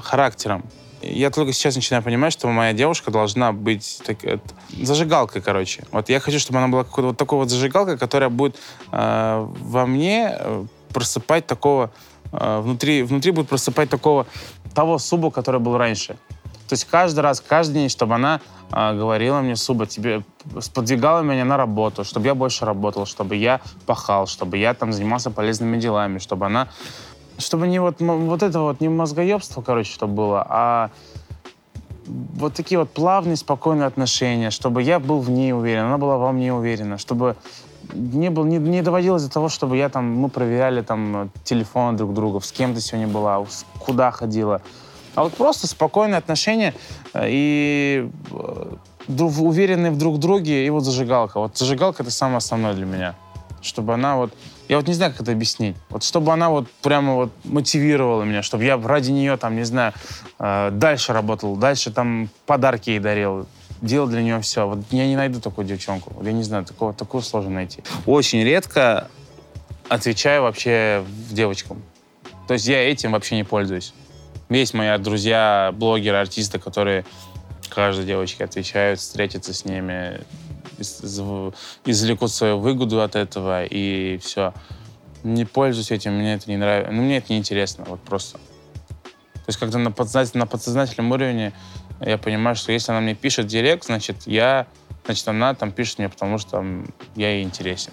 характером. 0.00 0.64
Я 1.00 1.30
только 1.30 1.52
сейчас 1.52 1.76
начинаю 1.76 2.02
понимать, 2.02 2.32
что 2.32 2.48
моя 2.48 2.72
девушка 2.72 3.10
должна 3.10 3.52
быть 3.52 4.00
так, 4.04 4.24
это, 4.24 4.42
зажигалкой, 4.82 5.42
короче. 5.42 5.84
Вот 5.92 6.08
я 6.08 6.18
хочу, 6.18 6.40
чтобы 6.40 6.58
она 6.58 6.68
была 6.68 6.82
какой-то 6.84 7.08
вот 7.08 7.16
такой 7.16 7.38
вот 7.38 7.50
зажигалкой, 7.50 7.96
которая 7.96 8.30
будет 8.30 8.56
э, 8.90 9.46
во 9.60 9.86
мне 9.86 10.36
э, 10.36 10.64
просыпать 10.92 11.46
такого 11.46 11.92
э, 12.17 12.17
внутри, 12.32 13.02
внутри 13.02 13.30
будет 13.30 13.48
просыпать 13.48 13.90
такого 13.90 14.26
того 14.74 14.98
суба, 14.98 15.30
который 15.30 15.60
был 15.60 15.76
раньше. 15.76 16.16
То 16.68 16.74
есть 16.74 16.84
каждый 16.84 17.20
раз, 17.20 17.40
каждый 17.40 17.74
день, 17.74 17.88
чтобы 17.88 18.14
она 18.14 18.40
э, 18.70 18.94
говорила 18.94 19.40
мне, 19.40 19.56
Суба, 19.56 19.86
тебе 19.86 20.22
сподвигала 20.60 21.22
меня 21.22 21.46
на 21.46 21.56
работу, 21.56 22.04
чтобы 22.04 22.26
я 22.26 22.34
больше 22.34 22.66
работал, 22.66 23.06
чтобы 23.06 23.36
я 23.36 23.62
пахал, 23.86 24.26
чтобы 24.26 24.58
я 24.58 24.74
там 24.74 24.92
занимался 24.92 25.30
полезными 25.30 25.78
делами, 25.78 26.18
чтобы 26.18 26.46
она 26.46 26.68
чтобы 27.38 27.68
не 27.68 27.78
вот, 27.78 28.00
вот 28.00 28.42
это 28.42 28.60
вот 28.60 28.80
не 28.80 28.88
мозгоебство, 28.88 29.62
короче, 29.62 29.92
чтобы 29.92 30.14
было, 30.14 30.46
а 30.48 30.90
вот 32.06 32.54
такие 32.54 32.78
вот 32.78 32.90
плавные, 32.90 33.36
спокойные 33.36 33.86
отношения, 33.86 34.50
чтобы 34.50 34.82
я 34.82 34.98
был 34.98 35.20
в 35.20 35.30
ней 35.30 35.52
уверен, 35.52 35.84
она 35.84 35.98
была 35.98 36.18
во 36.18 36.32
мне 36.32 36.52
уверена, 36.52 36.98
чтобы 36.98 37.36
не, 37.92 38.30
был, 38.30 38.44
не, 38.44 38.58
не 38.58 38.82
доводилось 38.82 39.24
до 39.24 39.30
того, 39.30 39.48
чтобы 39.48 39.76
я 39.76 39.88
там, 39.88 40.04
мы 40.04 40.28
проверяли 40.28 40.82
там 40.82 41.30
телефоны 41.44 41.96
друг 41.96 42.14
друга, 42.14 42.40
с 42.40 42.52
кем 42.52 42.74
ты 42.74 42.80
сегодня 42.80 43.08
была, 43.08 43.44
куда 43.78 44.10
ходила. 44.10 44.60
А 45.14 45.24
вот 45.24 45.34
просто 45.34 45.66
спокойные 45.66 46.18
отношения 46.18 46.74
э, 47.12 47.26
и 47.28 48.10
э, 48.30 48.76
уверенные 49.08 49.90
в 49.90 49.98
друг 49.98 50.18
друге, 50.18 50.66
и 50.66 50.70
вот 50.70 50.84
зажигалка. 50.84 51.40
Вот 51.40 51.56
зажигалка— 51.56 52.02
это 52.04 52.12
самое 52.12 52.38
основное 52.38 52.74
для 52.74 52.86
меня. 52.86 53.14
Чтобы 53.60 53.94
она 53.94 54.16
вот 54.16 54.32
Я 54.68 54.76
вот 54.76 54.86
не 54.86 54.94
знаю, 54.94 55.12
как 55.12 55.22
это 55.22 55.32
объяснить. 55.32 55.76
Вот 55.88 56.04
чтобы 56.04 56.32
она 56.32 56.50
вот 56.50 56.70
прямо 56.82 57.14
вот 57.14 57.32
мотивировала 57.44 58.22
меня, 58.22 58.42
чтобы 58.42 58.64
я 58.64 58.76
ради 58.76 59.10
нее 59.10 59.36
там, 59.36 59.56
не 59.56 59.64
знаю, 59.64 59.92
э, 60.38 60.70
дальше 60.72 61.12
работал, 61.12 61.56
дальше 61.56 61.90
там 61.90 62.28
подарки 62.46 62.90
ей 62.90 62.98
дарил, 63.00 63.46
делал 63.82 64.08
для 64.08 64.22
нее 64.22 64.40
все. 64.40 64.66
Вот 64.66 64.80
я 64.90 65.06
не 65.06 65.16
найду 65.16 65.40
такую 65.40 65.66
девчонку. 65.66 66.12
Я 66.24 66.32
не 66.32 66.42
знаю, 66.42 66.64
такого, 66.64 66.92
такую 66.92 67.22
сложно 67.22 67.50
найти. 67.50 67.82
Очень 68.06 68.42
редко 68.42 69.08
отвечаю 69.88 70.42
вообще 70.42 71.04
девочкам. 71.30 71.82
То 72.46 72.54
есть 72.54 72.66
я 72.66 72.90
этим 72.90 73.12
вообще 73.12 73.36
не 73.36 73.44
пользуюсь. 73.44 73.92
Есть 74.48 74.74
мои 74.74 74.96
друзья, 74.98 75.74
блогеры, 75.74 76.16
артисты, 76.16 76.58
которые 76.58 77.04
каждой 77.68 78.06
девочке 78.06 78.44
отвечают, 78.44 78.98
встретятся 78.98 79.52
с 79.52 79.64
ними, 79.64 80.20
извлекут 81.84 82.32
свою 82.32 82.58
выгоду 82.58 83.02
от 83.02 83.14
этого, 83.14 83.64
и 83.64 84.18
все. 84.18 84.54
Не 85.22 85.44
пользуюсь 85.44 85.90
этим, 85.90 86.14
мне 86.14 86.34
это 86.34 86.48
не 86.50 86.56
нравится. 86.56 86.92
Ну, 86.92 87.02
мне 87.02 87.18
это 87.18 87.32
не 87.32 87.38
интересно, 87.38 87.84
вот 87.86 88.00
просто. 88.00 88.38
То 88.38 89.50
есть 89.50 89.58
когда 89.58 89.78
на, 89.78 89.90
подсознательном, 89.90 90.46
на 90.46 90.46
подсознательном 90.46 91.10
уровне 91.10 91.52
я 92.00 92.18
понимаю, 92.18 92.54
что 92.56 92.72
если 92.72 92.92
она 92.92 93.00
мне 93.00 93.14
пишет 93.14 93.46
директ, 93.46 93.84
значит, 93.84 94.26
я, 94.26 94.66
значит, 95.04 95.26
она 95.28 95.54
там 95.54 95.72
пишет 95.72 95.98
мне, 95.98 96.08
потому 96.08 96.38
что 96.38 96.52
там, 96.52 96.86
я 97.16 97.32
ей 97.32 97.42
интересен. 97.42 97.92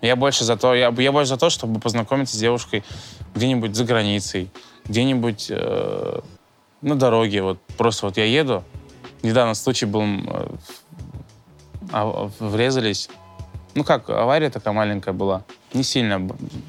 Я 0.00 0.14
больше 0.14 0.44
за 0.44 0.56
то, 0.56 0.74
я, 0.74 0.94
я 0.96 1.12
больше 1.12 1.30
за 1.30 1.36
то, 1.36 1.50
чтобы 1.50 1.80
познакомиться 1.80 2.36
с 2.36 2.38
девушкой 2.38 2.84
где-нибудь 3.34 3.74
за 3.74 3.84
границей, 3.84 4.50
где-нибудь 4.84 5.46
э, 5.50 6.20
на 6.82 6.94
дороге. 6.94 7.42
Вот 7.42 7.60
просто 7.76 8.06
вот 8.06 8.16
я 8.16 8.24
еду. 8.24 8.62
Недавно 9.22 9.54
случай 9.54 9.86
был, 9.86 10.02
э, 10.02 10.48
а, 11.92 12.30
врезались. 12.38 13.08
Ну 13.74 13.82
как, 13.82 14.08
авария 14.10 14.50
такая 14.50 14.72
маленькая 14.74 15.12
была. 15.12 15.42
Не 15.72 15.82
сильно, 15.82 16.28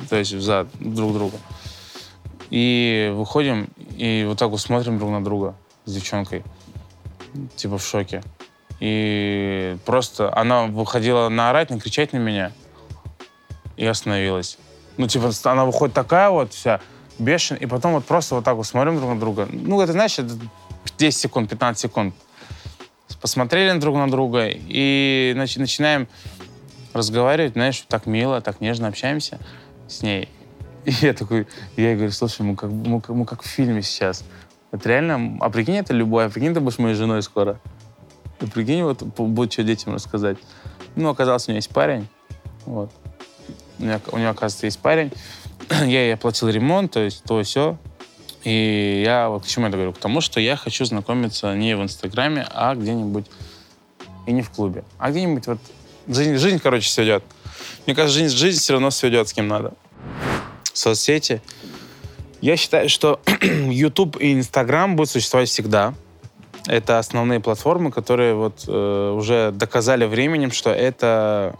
то 0.09 0.15
есть 0.15 0.39
за 0.39 0.67
друг 0.79 1.13
друга. 1.13 1.37
И 2.49 3.11
выходим, 3.13 3.69
и 3.95 4.25
вот 4.27 4.39
так 4.39 4.49
вот 4.49 4.59
смотрим 4.59 4.97
друг 4.97 5.11
на 5.11 5.23
друга 5.23 5.55
с 5.89 5.93
девчонкой. 5.93 6.43
Типа 7.55 7.77
в 7.77 7.83
шоке. 7.83 8.23
И 8.79 9.77
просто 9.85 10.35
она 10.35 10.65
выходила 10.65 11.29
наорать, 11.29 11.69
накричать 11.69 12.13
на 12.13 12.17
меня. 12.17 12.51
И 13.75 13.85
остановилась. 13.85 14.57
Ну, 14.97 15.07
типа, 15.07 15.31
она 15.45 15.65
выходит 15.65 15.95
такая 15.95 16.29
вот 16.29 16.53
вся, 16.53 16.81
бешеная, 17.19 17.61
и 17.61 17.65
потом 17.65 17.93
вот 17.93 18.05
просто 18.05 18.35
вот 18.35 18.43
так 18.43 18.55
вот 18.55 18.65
смотрим 18.65 18.97
друг 18.97 19.09
на 19.09 19.19
друга. 19.19 19.47
Ну, 19.51 19.79
это, 19.79 19.93
знаешь, 19.93 20.19
это 20.19 20.33
10 20.97 21.17
секунд, 21.17 21.49
15 21.49 21.79
секунд. 21.79 22.15
Посмотрели 23.21 23.77
друг 23.79 23.95
на 23.95 24.09
друга 24.09 24.47
и 24.49 25.31
значит, 25.33 25.57
начинаем 25.57 26.07
разговаривать, 26.93 27.53
знаешь, 27.53 27.83
так 27.87 28.05
мило, 28.05 28.41
так 28.41 28.61
нежно 28.61 28.87
общаемся 28.87 29.39
с 29.87 30.01
ней. 30.01 30.29
И 30.85 30.91
я 31.01 31.13
такой, 31.13 31.47
я 31.75 31.89
ей 31.89 31.95
говорю, 31.95 32.11
слушай, 32.11 32.41
мы 32.41 32.55
как, 32.55 32.69
мы, 32.69 33.01
мы 33.07 33.25
как 33.25 33.43
в 33.43 33.45
фильме 33.45 33.81
сейчас. 33.81 34.23
Это 34.71 34.89
реально, 34.89 35.37
а 35.41 35.49
прикинь, 35.49 35.77
это 35.77 35.93
любовь, 35.93 36.25
а 36.25 36.29
прикинь, 36.29 36.53
ты 36.53 36.59
будешь 36.59 36.77
моей 36.77 36.95
женой 36.95 37.23
скоро. 37.23 37.59
И 38.41 38.45
прикинь, 38.45 38.83
вот 38.83 39.01
будет 39.03 39.51
что 39.51 39.63
детям 39.63 39.93
рассказать. 39.93 40.37
Ну, 40.95 41.09
оказалось, 41.09 41.47
у 41.47 41.51
нее 41.51 41.57
есть 41.57 41.69
парень. 41.69 42.07
Вот. 42.65 42.91
У 43.79 43.83
нее, 43.83 43.99
у 44.11 44.17
нее 44.17 44.29
оказывается, 44.29 44.67
есть 44.67 44.79
парень. 44.79 45.11
я 45.69 46.03
ей 46.03 46.13
оплатил 46.13 46.49
ремонт, 46.49 46.91
то 46.91 46.99
есть 46.99 47.23
то 47.23 47.41
все. 47.43 47.77
И 48.43 49.03
я 49.05 49.29
вот 49.29 49.43
к 49.43 49.47
чему 49.47 49.67
это 49.67 49.75
говорю? 49.75 49.93
К 49.93 49.97
тому, 49.97 50.21
что 50.21 50.39
я 50.39 50.55
хочу 50.55 50.85
знакомиться 50.85 51.53
не 51.55 51.75
в 51.75 51.81
Инстаграме, 51.81 52.47
а 52.51 52.75
где-нибудь 52.75 53.25
и 54.27 54.31
не 54.31 54.41
в 54.41 54.49
клубе, 54.49 54.83
а 54.97 55.11
где-нибудь 55.11 55.47
вот 55.47 55.59
жизнь, 56.07 56.37
жизнь, 56.37 56.59
короче, 56.59 56.89
сведет. 56.89 57.23
Мне 57.85 57.95
кажется, 57.95 58.19
жизнь, 58.19 58.35
жизнь 58.35 58.59
все 58.59 58.73
равно 58.73 58.91
сведет 58.91 59.27
с 59.27 59.33
кем 59.33 59.47
надо. 59.47 59.73
Соцсети. 60.73 61.41
Я 62.41 62.55
считаю, 62.57 62.89
что 62.89 63.19
YouTube 63.69 64.17
и 64.17 64.33
Instagram 64.33 64.95
будут 64.95 65.11
существовать 65.11 65.49
всегда. 65.49 65.93
Это 66.67 66.99
основные 66.99 67.39
платформы, 67.39 67.91
которые 67.91 68.35
вот 68.35 68.65
э, 68.67 69.11
уже 69.15 69.51
доказали 69.51 70.05
временем, 70.05 70.51
что 70.51 70.69
это 70.69 71.55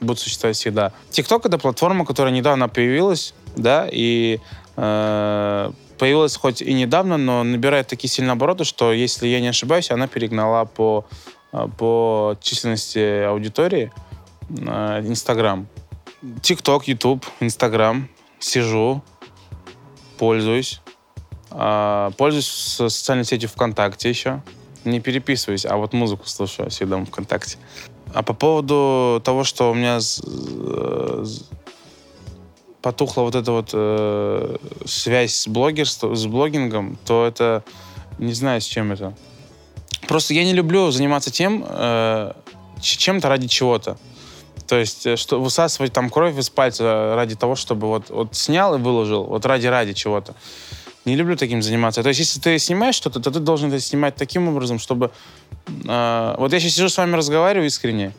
будет 0.00 0.18
существовать 0.18 0.56
всегда. 0.56 0.92
TikTok— 1.10 1.42
это 1.44 1.58
платформа, 1.58 2.04
которая 2.04 2.32
недавно 2.32 2.68
появилась, 2.68 3.34
да, 3.56 3.88
и 3.90 4.38
э, 4.76 5.70
появилась 5.98 6.36
хоть 6.36 6.62
и 6.62 6.72
недавно, 6.72 7.16
но 7.16 7.42
набирает 7.44 7.86
такие 7.86 8.10
сильные 8.10 8.32
обороты, 8.32 8.64
что, 8.64 8.92
если 8.92 9.26
я 9.28 9.40
не 9.40 9.48
ошибаюсь, 9.48 9.90
она 9.90 10.06
перегнала 10.06 10.64
по, 10.64 11.04
э, 11.52 11.68
по 11.78 12.36
численности 12.40 13.24
аудитории 13.24 13.92
э, 14.48 15.02
Инстаграм. 15.06 15.66
ТикТок, 16.42 16.88
Ютуб, 16.88 17.26
Инстаграм. 17.40 18.08
Сижу, 18.38 19.02
пользуюсь. 20.22 20.80
Э, 21.50 22.12
пользуюсь 22.16 22.46
социальной 22.46 23.24
сетью 23.24 23.48
ВКонтакте 23.48 24.08
еще. 24.08 24.40
Не 24.84 25.00
переписываюсь, 25.00 25.66
а 25.66 25.76
вот 25.76 25.92
музыку 25.92 26.28
слушаю 26.28 26.70
всегда 26.70 26.98
в 26.98 27.06
ВКонтакте. 27.06 27.58
А 28.14 28.22
по 28.22 28.32
поводу 28.32 29.20
того, 29.24 29.42
что 29.42 29.72
у 29.72 29.74
меня 29.74 29.98
потухла 32.82 33.22
вот 33.22 33.34
эта 33.34 33.50
вот 33.50 33.70
э, 33.72 34.58
связь 34.86 35.34
с 35.34 35.48
блогерством, 35.48 36.14
с 36.14 36.24
блогингом, 36.26 36.98
то 37.04 37.26
это 37.26 37.64
не 38.18 38.32
знаю, 38.32 38.60
с 38.60 38.64
чем 38.64 38.92
это. 38.92 39.14
Просто 40.06 40.34
я 40.34 40.44
не 40.44 40.52
люблю 40.52 40.92
заниматься 40.92 41.32
тем, 41.32 41.64
э, 41.68 42.32
чем-то 42.80 43.28
ради 43.28 43.48
чего-то. 43.48 43.98
То 44.72 44.78
есть, 44.78 45.04
э, 45.04 45.16
что 45.16 45.38
высасывать 45.38 45.92
там 45.92 46.08
кровь 46.08 46.38
из 46.38 46.48
пальца 46.48 47.12
ради 47.14 47.34
того, 47.34 47.56
чтобы 47.56 47.88
вот, 47.88 48.08
вот 48.08 48.34
снял 48.34 48.74
и 48.74 48.78
выложил, 48.78 49.24
вот 49.24 49.44
ради-ради 49.44 49.92
чего-то. 49.92 50.34
Не 51.04 51.14
люблю 51.14 51.36
таким 51.36 51.60
заниматься. 51.60 52.02
То 52.02 52.08
есть, 52.08 52.20
если 52.20 52.40
ты 52.40 52.58
снимаешь 52.58 52.94
что-то, 52.94 53.20
то 53.20 53.30
ты 53.30 53.38
должен 53.38 53.70
это 53.70 53.80
снимать 53.80 54.16
таким 54.16 54.48
образом, 54.48 54.78
чтобы... 54.78 55.10
Э, 55.86 56.36
вот 56.38 56.54
я 56.54 56.58
сейчас 56.58 56.72
сижу 56.72 56.88
с 56.88 56.96
вами 56.96 57.16
разговариваю 57.16 57.66
искренне, 57.66 58.14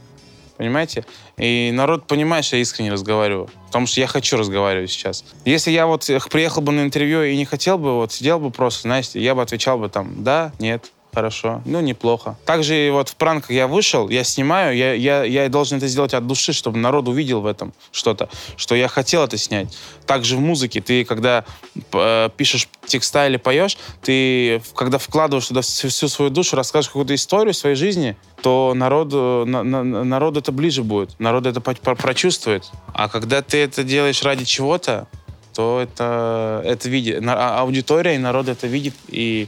понимаете? 0.57 1.05
И 1.37 1.71
народ 1.73 2.05
понимает, 2.05 2.45
что 2.45 2.57
я 2.57 2.61
искренне 2.61 2.91
разговариваю, 2.91 3.49
потому 3.65 3.87
что 3.87 3.99
я 3.99 4.05
хочу 4.05 4.37
разговаривать 4.37 4.91
сейчас. 4.91 5.25
Если 5.45 5.71
я 5.71 5.87
вот 5.87 6.07
приехал 6.29 6.61
бы 6.61 6.71
на 6.71 6.81
интервью 6.81 7.23
и 7.23 7.35
не 7.35 7.45
хотел 7.45 7.79
бы, 7.79 7.95
вот 7.95 8.13
сидел 8.13 8.37
бы 8.37 8.51
просто, 8.51 8.83
знаете, 8.83 9.19
я 9.19 9.33
бы 9.33 9.41
отвечал 9.41 9.79
бы 9.79 9.89
там, 9.89 10.23
да, 10.23 10.51
нет, 10.59 10.91
Хорошо. 11.13 11.61
Ну, 11.65 11.79
неплохо. 11.79 12.35
Также 12.45 12.89
вот 12.91 13.09
в 13.09 13.15
пранках 13.15 13.51
я 13.51 13.67
вышел, 13.67 14.09
я 14.09 14.23
снимаю, 14.23 14.75
я, 14.75 14.93
я, 14.93 15.23
я 15.23 15.47
должен 15.49 15.77
это 15.77 15.87
сделать 15.87 16.13
от 16.13 16.25
души, 16.25 16.53
чтобы 16.53 16.77
народ 16.79 17.07
увидел 17.07 17.41
в 17.41 17.45
этом 17.45 17.73
что-то, 17.91 18.29
что 18.57 18.73
я 18.73 18.87
хотел 18.87 19.23
это 19.23 19.37
снять. 19.37 19.77
Также 20.07 20.35
в 20.35 20.39
музыке. 20.39 20.81
Ты, 20.81 21.05
когда 21.05 21.45
э, 21.91 22.29
пишешь 22.35 22.67
текста 22.87 23.27
или 23.27 23.37
поешь, 23.37 23.77
ты, 24.01 24.61
когда 24.75 24.97
вкладываешь 24.97 25.47
туда 25.47 25.61
всю, 25.61 25.89
всю 25.89 26.07
свою 26.07 26.31
душу, 26.31 26.55
расскажешь 26.55 26.89
какую-то 26.89 27.13
историю 27.13 27.53
своей 27.53 27.75
жизни, 27.75 28.17
то 28.41 28.73
народу, 28.75 29.43
на, 29.45 29.63
на, 29.63 29.83
народу 29.83 30.39
это 30.39 30.51
ближе 30.51 30.83
будет. 30.83 31.17
Народ 31.19 31.45
это 31.45 31.61
прочувствует. 31.61 32.65
А 32.93 33.07
когда 33.07 33.41
ты 33.41 33.59
это 33.59 33.83
делаешь 33.83 34.23
ради 34.23 34.45
чего-то, 34.45 35.07
то 35.53 35.79
это, 35.79 36.61
это 36.65 36.89
видит. 36.89 37.23
А, 37.25 37.59
аудитория 37.59 38.15
и 38.15 38.17
народ 38.17 38.47
это 38.47 38.67
видит, 38.67 38.95
и 39.07 39.47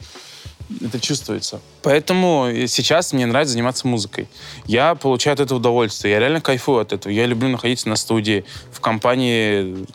это 0.81 0.99
чувствуется. 0.99 1.61
Поэтому 1.83 2.49
сейчас 2.67 3.13
мне 3.13 3.25
нравится 3.25 3.53
заниматься 3.53 3.87
музыкой. 3.87 4.27
Я 4.65 4.95
получаю 4.95 5.33
от 5.35 5.39
этого 5.39 5.59
удовольствие. 5.59 6.13
Я 6.13 6.19
реально 6.19 6.41
кайфую 6.41 6.79
от 6.79 6.93
этого. 6.93 7.11
Я 7.11 7.25
люблю 7.25 7.49
находиться 7.49 7.89
на 7.89 7.95
студии, 7.95 8.45
в 8.71 8.79
компании 8.79 9.85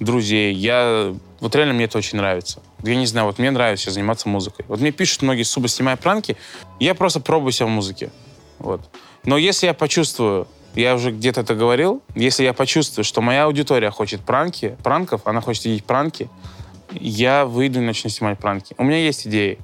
друзей. 0.00 0.54
Я... 0.54 1.14
Вот 1.40 1.54
реально 1.54 1.74
мне 1.74 1.84
это 1.84 1.98
очень 1.98 2.18
нравится. 2.18 2.60
Я 2.82 2.96
не 2.96 3.06
знаю, 3.06 3.26
вот 3.26 3.38
мне 3.38 3.50
нравится 3.50 3.90
заниматься 3.90 4.28
музыкой. 4.28 4.64
Вот 4.68 4.80
мне 4.80 4.92
пишут 4.92 5.22
многие, 5.22 5.42
суба, 5.42 5.68
снимая 5.68 5.96
пранки, 5.96 6.36
я 6.80 6.94
просто 6.94 7.20
пробую 7.20 7.52
себя 7.52 7.66
в 7.66 7.70
музыке. 7.70 8.10
Вот. 8.58 8.80
Но 9.24 9.38
если 9.38 9.66
я 9.66 9.74
почувствую, 9.74 10.46
я 10.74 10.94
уже 10.94 11.10
где-то 11.10 11.42
это 11.42 11.54
говорил, 11.54 12.02
если 12.14 12.44
я 12.44 12.52
почувствую, 12.52 13.04
что 13.04 13.22
моя 13.22 13.44
аудитория 13.44 13.90
хочет 13.90 14.20
пранки, 14.20 14.76
пранков, 14.82 15.22
она 15.26 15.40
хочет 15.40 15.64
видеть 15.64 15.84
пранки, 15.84 16.28
я 16.92 17.46
выйду 17.46 17.80
и 17.80 17.82
начну 17.82 18.10
снимать 18.10 18.38
пранки. 18.38 18.74
У 18.76 18.84
меня 18.84 18.98
есть 18.98 19.26
идеи. 19.26 19.58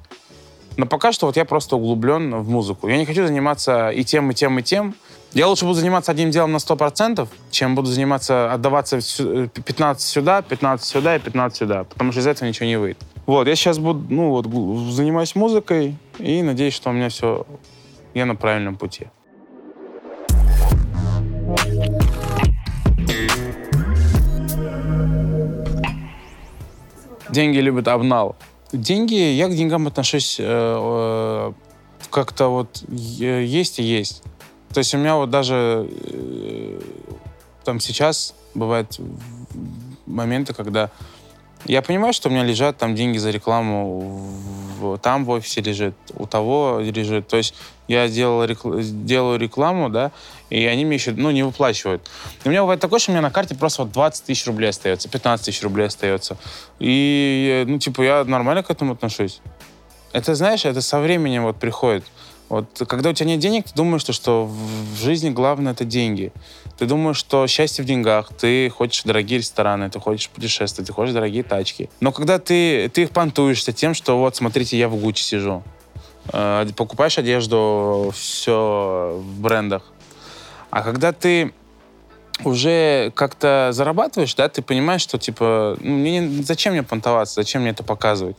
Но 0.77 0.85
пока 0.85 1.11
что 1.11 1.25
вот 1.25 1.37
я 1.37 1.45
просто 1.45 1.75
углублен 1.75 2.35
в 2.35 2.49
музыку. 2.49 2.87
Я 2.87 2.97
не 2.97 3.05
хочу 3.05 3.25
заниматься 3.25 3.89
и 3.89 4.03
тем, 4.03 4.31
и 4.31 4.33
тем, 4.33 4.59
и 4.59 4.63
тем. 4.63 4.95
Я 5.33 5.47
лучше 5.47 5.65
буду 5.65 5.79
заниматься 5.79 6.11
одним 6.11 6.29
делом 6.29 6.51
на 6.51 6.57
100%, 6.57 7.27
чем 7.51 7.75
буду 7.75 7.87
заниматься, 7.87 8.51
отдаваться 8.53 8.97
15 8.97 10.01
сюда, 10.01 10.41
15 10.41 10.85
сюда 10.85 11.15
и 11.15 11.19
15 11.19 11.57
сюда, 11.57 11.83
потому 11.85 12.11
что 12.11 12.19
из 12.19 12.27
этого 12.27 12.47
ничего 12.47 12.65
не 12.65 12.77
выйдет. 12.77 13.01
Вот, 13.25 13.47
я 13.47 13.55
сейчас 13.55 13.79
буду, 13.79 14.03
ну 14.09 14.29
вот, 14.31 14.45
занимаюсь 14.91 15.35
музыкой 15.35 15.95
и 16.19 16.41
надеюсь, 16.41 16.73
что 16.73 16.89
у 16.89 16.93
меня 16.93 17.07
все, 17.07 17.45
я 18.13 18.25
на 18.25 18.35
правильном 18.35 18.75
пути. 18.75 19.07
Деньги 27.29 27.59
любят 27.59 27.87
обнал. 27.87 28.35
Деньги, 28.71 29.15
я 29.15 29.47
к 29.47 29.55
деньгам 29.55 29.87
отношусь 29.87 30.37
э, 30.39 30.43
э, 30.47 31.53
как-то 32.09 32.47
вот 32.47 32.83
есть 32.89 33.79
и 33.79 33.83
есть. 33.83 34.23
То 34.73 34.79
есть 34.79 34.93
у 34.93 34.97
меня 34.97 35.15
вот 35.15 35.29
даже 35.29 35.89
э, 35.89 36.79
там 37.65 37.79
сейчас 37.79 38.33
бывают 38.53 38.97
моменты, 40.05 40.53
когда 40.53 40.89
я 41.65 41.81
понимаю, 41.81 42.13
что 42.13 42.29
у 42.29 42.31
меня 42.31 42.43
лежат 42.43 42.77
там 42.77 42.95
деньги 42.95 43.17
за 43.17 43.29
рекламу, 43.29 44.25
там 45.01 45.25
в 45.25 45.29
офисе 45.29 45.61
лежит, 45.61 45.95
у 46.15 46.25
того 46.25 46.79
лежит. 46.79 47.27
То 47.27 47.37
есть 47.37 47.53
я 47.91 48.07
делал, 48.07 48.47
делаю 48.81 49.37
рекламу, 49.37 49.89
да, 49.89 50.11
и 50.49 50.65
они 50.65 50.85
мне 50.85 50.95
еще, 50.95 51.11
ну, 51.11 51.31
не 51.31 51.43
выплачивают. 51.43 52.09
И 52.43 52.47
у 52.47 52.51
меня 52.51 52.61
бывает 52.61 52.79
такое, 52.79 52.99
что 52.99 53.11
у 53.11 53.13
меня 53.13 53.21
на 53.21 53.31
карте 53.31 53.53
просто 53.53 53.83
вот 53.83 53.91
20 53.91 54.25
тысяч 54.25 54.47
рублей 54.47 54.69
остается, 54.69 55.09
15 55.09 55.45
тысяч 55.45 55.61
рублей 55.61 55.87
остается. 55.87 56.37
И, 56.79 57.65
ну, 57.67 57.79
типа, 57.79 58.01
я 58.01 58.23
нормально 58.23 58.63
к 58.63 58.71
этому 58.71 58.93
отношусь. 58.93 59.41
Это, 60.13 60.35
знаешь, 60.35 60.65
это 60.65 60.81
со 60.81 60.99
временем 60.99 61.43
вот 61.43 61.57
приходит. 61.57 62.05
Вот 62.49 62.81
когда 62.87 63.09
у 63.11 63.13
тебя 63.13 63.29
нет 63.29 63.39
денег, 63.39 63.65
ты 63.65 63.73
думаешь, 63.75 64.01
что, 64.01 64.11
что 64.11 64.45
в 64.45 64.97
жизни 65.01 65.29
главное 65.29 65.71
это 65.71 65.85
деньги. 65.85 66.33
Ты 66.77 66.85
думаешь, 66.85 67.15
что 67.15 67.47
счастье 67.47 67.83
в 67.83 67.87
деньгах, 67.87 68.29
ты 68.37 68.69
хочешь 68.69 69.03
дорогие 69.03 69.39
рестораны, 69.39 69.89
ты 69.89 69.99
хочешь 69.99 70.29
путешествовать, 70.29 70.87
ты 70.87 70.93
хочешь 70.93 71.13
дорогие 71.13 71.43
тачки. 71.43 71.89
Но 72.01 72.11
когда 72.11 72.39
ты, 72.39 72.89
ты 72.89 73.03
их 73.03 73.11
понтуешься 73.11 73.71
тем, 73.71 73.93
что 73.93 74.17
вот, 74.17 74.35
смотрите, 74.35 74.77
я 74.77 74.89
в 74.89 74.95
Гуччи 74.97 75.23
сижу, 75.23 75.63
покупаешь 76.75 77.17
одежду, 77.17 78.11
все 78.13 79.21
в 79.21 79.41
брендах. 79.41 79.83
А 80.69 80.83
когда 80.83 81.11
ты 81.11 81.53
уже 82.43 83.11
как-то 83.15 83.69
зарабатываешь, 83.71 84.33
да, 84.35 84.49
ты 84.49 84.61
понимаешь, 84.61 85.01
что, 85.01 85.17
типа, 85.17 85.77
ну, 85.79 85.97
мне, 85.97 86.43
зачем 86.43 86.73
мне 86.73 86.83
понтоваться, 86.83 87.35
зачем 87.35 87.61
мне 87.61 87.71
это 87.71 87.83
показывать? 87.83 88.37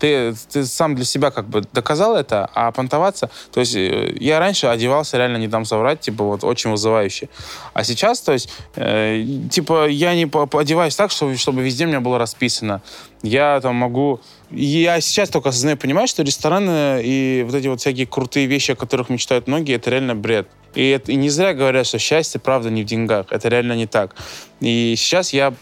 Ты, 0.00 0.34
ты 0.50 0.64
сам 0.64 0.94
для 0.94 1.04
себя 1.04 1.30
как 1.30 1.46
бы 1.48 1.62
доказал 1.72 2.16
это, 2.16 2.48
а 2.54 2.72
понтоваться... 2.72 3.30
То 3.52 3.60
есть 3.60 3.76
э, 3.76 4.16
я 4.18 4.38
раньше 4.38 4.66
одевался, 4.66 5.18
реально 5.18 5.36
не 5.36 5.46
дам 5.46 5.64
соврать, 5.64 6.00
типа 6.00 6.24
вот 6.24 6.42
очень 6.42 6.70
вызывающе. 6.70 7.28
А 7.74 7.84
сейчас, 7.84 8.20
то 8.20 8.32
есть, 8.32 8.50
э, 8.76 9.24
типа 9.50 9.88
я 9.88 10.14
не 10.14 10.24
одеваюсь 10.58 10.96
так, 10.96 11.10
чтобы, 11.10 11.36
чтобы 11.36 11.62
везде 11.62 11.84
меня 11.84 12.00
было 12.00 12.18
расписано. 12.18 12.82
Я 13.22 13.60
там 13.60 13.76
могу... 13.76 14.20
Я 14.50 15.00
сейчас 15.00 15.28
только 15.28 15.50
осознаю, 15.50 15.76
понимаю, 15.76 16.08
что 16.08 16.22
рестораны 16.22 17.02
и 17.04 17.44
вот 17.46 17.54
эти 17.54 17.68
вот 17.68 17.80
всякие 17.80 18.06
крутые 18.06 18.46
вещи, 18.46 18.72
о 18.72 18.76
которых 18.76 19.10
мечтают 19.10 19.46
многие, 19.46 19.76
это 19.76 19.90
реально 19.90 20.14
бред. 20.14 20.48
И, 20.74 20.88
это, 20.88 21.12
и 21.12 21.16
не 21.16 21.28
зря 21.28 21.52
говорят, 21.52 21.86
что 21.86 21.98
счастье, 21.98 22.40
правда, 22.40 22.70
не 22.70 22.82
в 22.82 22.86
деньгах. 22.86 23.26
Это 23.30 23.48
реально 23.48 23.74
не 23.74 23.86
так. 23.86 24.16
И 24.60 24.94
сейчас 24.96 25.32
я 25.32 25.52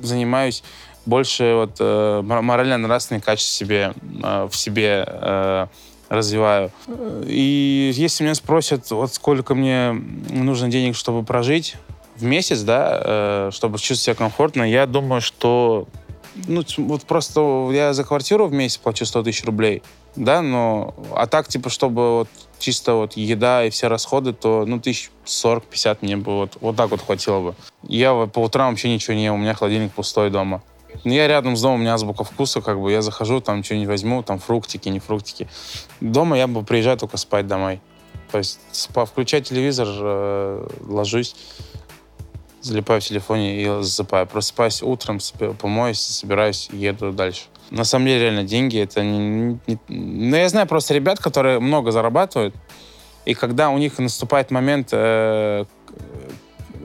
занимаюсь 0.00 0.62
больше 1.10 1.54
вот 1.54 1.76
э, 1.80 2.22
морально-нравственные 2.22 3.20
качества 3.20 3.58
себе, 3.58 3.92
э, 4.22 4.48
в 4.50 4.56
себе 4.56 5.04
э, 5.06 5.66
развиваю. 6.08 6.70
И 7.26 7.90
если 7.94 8.24
меня 8.24 8.34
спросят, 8.34 8.90
вот 8.90 9.12
сколько 9.12 9.54
мне 9.54 9.92
нужно 10.30 10.68
денег, 10.68 10.96
чтобы 10.96 11.22
прожить 11.24 11.76
в 12.16 12.24
месяц, 12.24 12.62
да, 12.62 13.02
э, 13.04 13.50
чтобы 13.52 13.78
чувствовать 13.78 14.00
себя 14.00 14.14
комфортно, 14.14 14.62
я 14.62 14.86
думаю, 14.86 15.20
что 15.20 15.88
ну, 16.46 16.62
вот 16.78 17.02
просто 17.02 17.70
я 17.72 17.92
за 17.92 18.04
квартиру 18.04 18.46
в 18.46 18.52
месяц 18.52 18.78
плачу 18.78 19.04
100 19.04 19.24
тысяч 19.24 19.44
рублей, 19.44 19.82
да, 20.16 20.42
но, 20.42 20.94
а 21.14 21.26
так, 21.26 21.48
типа, 21.48 21.70
чтобы 21.70 22.18
вот 22.18 22.28
чисто 22.58 22.94
вот 22.94 23.16
еда 23.16 23.64
и 23.64 23.70
все 23.70 23.88
расходы, 23.88 24.32
то, 24.32 24.64
ну, 24.66 24.80
тысяч 24.80 25.10
сорок, 25.24 25.64
пятьдесят 25.64 26.02
мне 26.02 26.16
бы 26.16 26.36
вот, 26.36 26.56
вот 26.60 26.76
так 26.76 26.90
вот 26.90 27.00
хватило 27.00 27.40
бы. 27.40 27.54
Я 27.82 28.14
по 28.26 28.40
утрам 28.40 28.70
вообще 28.70 28.92
ничего 28.92 29.14
не 29.14 29.24
ем, 29.24 29.34
у 29.34 29.38
меня 29.38 29.54
холодильник 29.54 29.92
пустой 29.92 30.30
дома. 30.30 30.62
Ну, 31.04 31.12
я 31.12 31.28
рядом 31.28 31.56
с 31.56 31.62
домом, 31.62 31.80
у 31.80 31.82
меня 31.82 31.94
азбука 31.94 32.24
вкуса, 32.24 32.60
как 32.60 32.80
бы 32.80 32.92
я 32.92 33.02
захожу, 33.02 33.40
там 33.40 33.64
что-нибудь 33.64 33.88
возьму, 33.88 34.22
там 34.22 34.38
фруктики, 34.38 34.88
не 34.88 34.98
фруктики. 34.98 35.48
Дома 36.00 36.36
я 36.36 36.46
бы 36.46 36.62
приезжаю 36.62 36.98
только 36.98 37.16
спать 37.16 37.46
домой. 37.46 37.80
То 38.30 38.38
есть 38.38 38.60
спа, 38.70 39.04
включаю 39.06 39.42
телевизор, 39.42 39.88
э, 39.90 40.68
ложусь, 40.86 41.34
залипаю 42.60 43.00
в 43.00 43.04
телефоне 43.04 43.62
и 43.62 43.82
засыпаю. 43.82 44.26
Просыпаюсь 44.26 44.82
утром, 44.82 45.18
помоюсь, 45.58 46.00
собираюсь, 46.00 46.68
еду 46.70 47.12
дальше. 47.12 47.42
На 47.70 47.84
самом 47.84 48.06
деле, 48.06 48.20
реально, 48.20 48.44
деньги 48.44 48.78
это 48.78 49.02
не, 49.02 49.58
не... 49.66 49.78
Ну, 49.88 50.36
я 50.36 50.48
знаю 50.48 50.66
просто 50.66 50.92
ребят, 50.92 51.18
которые 51.18 51.60
много 51.60 51.92
зарабатывают, 51.92 52.54
и 53.24 53.34
когда 53.34 53.70
у 53.70 53.78
них 53.78 53.98
наступает 53.98 54.50
момент 54.50 54.88
э, 54.92 55.64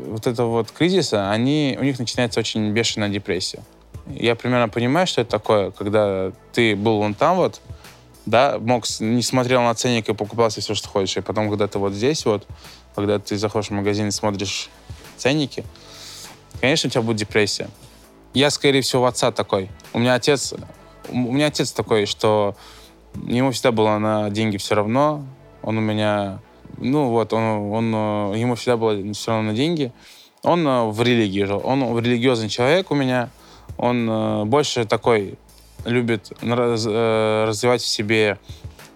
вот 0.07 0.27
этого 0.27 0.49
вот 0.49 0.71
кризиса, 0.71 1.31
они, 1.31 1.77
у 1.79 1.83
них 1.83 1.99
начинается 1.99 2.39
очень 2.39 2.71
бешеная 2.71 3.09
депрессия 3.09 3.63
я 4.07 4.35
примерно 4.35 4.69
понимаю, 4.69 5.07
что 5.07 5.21
это 5.21 5.31
такое, 5.31 5.71
когда 5.71 6.31
ты 6.53 6.75
был 6.75 6.97
вон 6.97 7.13
там 7.13 7.37
вот, 7.37 7.61
да, 8.25 8.57
мог, 8.59 8.85
не 8.99 9.21
смотрел 9.21 9.61
на 9.61 9.73
ценник 9.75 10.09
и 10.09 10.13
покупал 10.13 10.49
все, 10.49 10.73
что 10.73 10.87
хочешь. 10.87 11.17
И 11.17 11.21
потом, 11.21 11.49
когда 11.49 11.67
ты 11.67 11.79
вот 11.79 11.93
здесь 11.93 12.25
вот, 12.25 12.47
когда 12.95 13.19
ты 13.19 13.37
заходишь 13.37 13.69
в 13.69 13.73
магазин 13.73 14.07
и 14.07 14.11
смотришь 14.11 14.69
ценники, 15.17 15.63
конечно, 16.59 16.87
у 16.87 16.91
тебя 16.91 17.01
будет 17.01 17.17
депрессия. 17.17 17.69
Я, 18.33 18.49
скорее 18.49 18.81
всего, 18.81 19.03
в 19.03 19.05
отца 19.05 19.31
такой. 19.31 19.69
У 19.93 19.99
меня 19.99 20.15
отец, 20.15 20.53
у 21.09 21.15
меня 21.15 21.47
отец 21.47 21.71
такой, 21.71 22.05
что 22.05 22.55
ему 23.27 23.51
всегда 23.51 23.71
было 23.71 23.97
на 23.97 24.29
деньги 24.29 24.57
все 24.57 24.75
равно. 24.75 25.23
Он 25.61 25.77
у 25.77 25.81
меня, 25.81 26.39
ну 26.77 27.09
вот, 27.09 27.33
он, 27.33 27.71
он, 27.71 28.35
ему 28.35 28.55
всегда 28.55 28.77
было 28.77 29.13
все 29.13 29.31
равно 29.31 29.51
на 29.51 29.55
деньги. 29.55 29.91
Он 30.43 30.67
э, 30.67 30.85
в 30.91 31.01
религии 31.01 31.43
жил. 31.43 31.61
Он 31.63 31.97
религиозный 31.97 32.49
человек 32.49 32.91
у 32.91 32.95
меня 32.95 33.29
он 33.77 34.09
э, 34.09 34.45
больше 34.45 34.85
такой 34.85 35.37
любит 35.85 36.31
э, 36.41 37.45
развивать 37.47 37.81
в 37.81 37.87
себе, 37.87 38.39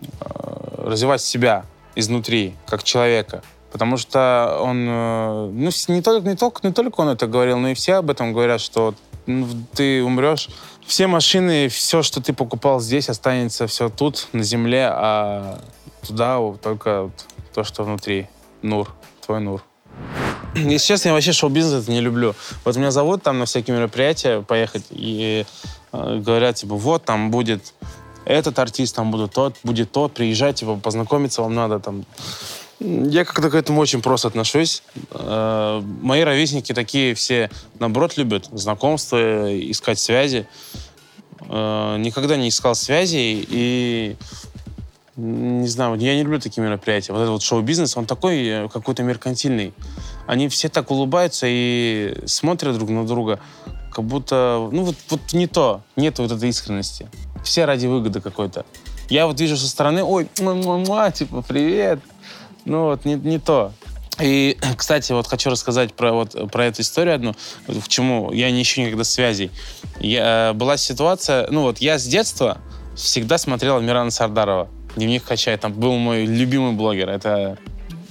э, 0.02 0.84
развивать 0.86 1.22
себя 1.22 1.66
изнутри, 1.96 2.56
как 2.66 2.84
человека. 2.84 3.44
Потому 3.72 3.98
что 3.98 4.60
он, 4.62 4.86
ну, 4.86 5.70
не 5.90 6.02
только, 6.02 6.28
не, 6.28 6.36
только, 6.36 6.66
не 6.68 6.74
только 6.74 7.02
он 7.02 7.10
это 7.10 7.28
говорил, 7.28 7.60
но 7.60 7.70
и 7.70 7.76
все 7.76 7.96
об 7.96 8.10
этом 8.10 8.34
говорят, 8.34 8.62
что 8.62 8.96
ну, 9.28 9.48
ты 9.76 10.04
умрешь, 10.04 10.50
все 10.88 11.06
машины, 11.06 11.68
все, 11.68 12.02
что 12.02 12.20
ты 12.20 12.34
покупал 12.34 12.80
здесь, 12.80 13.10
останется 13.10 13.68
все 13.68 13.90
тут, 13.90 14.28
на 14.34 14.42
земле, 14.42 14.90
а 14.92 15.62
туда 16.08 16.40
только 16.64 17.12
то, 17.54 17.64
что 17.64 17.84
внутри. 17.84 18.28
Нур, 18.64 18.90
твой 19.22 19.40
Нур. 19.40 19.69
Если 20.56 20.88
честно, 20.88 21.10
я 21.10 21.14
вообще 21.14 21.32
шоу-бизнес 21.32 21.88
не 21.88 22.02
люблю. 22.02 22.36
Вот 22.66 22.76
меня 22.76 22.92
зовут 22.92 23.24
там 23.24 23.40
на 23.40 23.46
всякие 23.46 23.76
мероприятия 23.76 24.42
поехать, 24.42 24.84
и 24.90 25.46
э, 25.92 26.18
говорят, 26.18 26.56
типа, 26.56 26.76
вот 26.76 27.06
там 27.06 27.32
будет 27.32 27.74
этот 28.26 28.60
артист, 28.60 28.96
там 28.96 29.12
будет 29.12 29.34
тот, 29.34 29.56
будет 29.64 29.92
тот, 29.92 30.14
приезжайте, 30.14 30.62
типа, 30.62 30.76
познакомиться 30.76 31.42
вам 31.42 31.56
надо 31.56 31.80
там. 31.80 32.06
Я 32.80 33.26
как-то 33.26 33.50
к 33.50 33.56
этому 33.56 33.82
очень 33.82 34.02
просто 34.02 34.28
отношусь. 34.28 34.84
Э, 35.12 35.82
мои 36.02 36.22
ровесники 36.22 36.74
такие 36.74 37.14
все, 37.14 37.50
наоборот, 37.80 38.18
любят 38.18 38.50
знакомства, 38.52 39.50
искать 39.72 40.00
связи. 40.00 40.48
Э, 41.42 41.98
никогда 42.00 42.38
не 42.38 42.50
искал 42.50 42.76
связи, 42.76 43.46
и 43.50 44.16
не 45.20 45.68
знаю, 45.68 45.96
я 45.96 46.16
не 46.16 46.24
люблю 46.24 46.40
такие 46.40 46.66
мероприятия. 46.66 47.14
Вот 47.14 47.20
этот 47.20 47.32
вот 47.32 47.44
шоу-бизнес, 47.44 47.98
он 47.98 48.06
такой 48.06 48.46
э, 48.46 48.70
какой-то 48.70 49.04
меркантильный. 49.04 49.74
Они 50.28 50.48
все 50.48 50.70
так 50.70 50.92
улыбаются 50.92 51.46
и 51.50 52.16
смотрят 52.26 52.76
друг 52.78 52.90
на 52.90 53.06
друга, 53.06 53.40
как 53.92 54.06
будто, 54.06 54.70
ну 54.72 54.84
вот, 54.84 54.96
вот 55.10 55.34
не 55.34 55.48
то, 55.48 55.82
нет 55.96 56.20
вот 56.20 56.32
этой 56.32 56.50
искренности. 56.50 57.08
Все 57.44 57.66
ради 57.66 57.88
выгоды 57.88 58.22
какой-то. 58.22 58.66
Я 59.10 59.28
вот 59.28 59.40
вижу 59.40 59.58
со 59.58 59.68
стороны, 59.68 60.04
ой, 60.04 60.28
мама, 60.40 61.12
типа, 61.12 61.42
привет. 61.42 62.00
Ну 62.66 62.86
вот, 62.86 63.06
не, 63.06 63.16
не 63.16 63.40
то. 63.40 63.74
И, 64.22 64.58
кстати, 64.78 65.12
вот 65.12 65.28
хочу 65.28 65.50
рассказать 65.50 65.94
про, 65.94 66.14
вот, 66.14 66.52
про 66.52 66.66
эту 66.66 66.82
историю 66.82 67.16
одну, 67.16 67.36
к 67.68 67.88
чему 67.88 68.32
я 68.32 68.52
не 68.52 68.62
ищу 68.62 68.82
никогда 68.82 69.04
связей. 69.04 69.52
Я, 70.00 70.54
была 70.54 70.78
ситуация, 70.78 71.48
ну 71.50 71.64
вот 71.64 71.80
я 71.80 71.98
с 71.98 72.06
детства 72.06 72.60
всегда 72.96 73.38
смотрел 73.38 73.82
Мирана 73.82 74.12
Сардарова. 74.12 74.70
Дневник 74.96 75.24
Хачай, 75.26 75.58
там 75.58 75.74
был 75.74 75.96
мой 75.98 76.26
любимый 76.26 76.74
блогер. 76.74 77.10
Это 77.10 77.58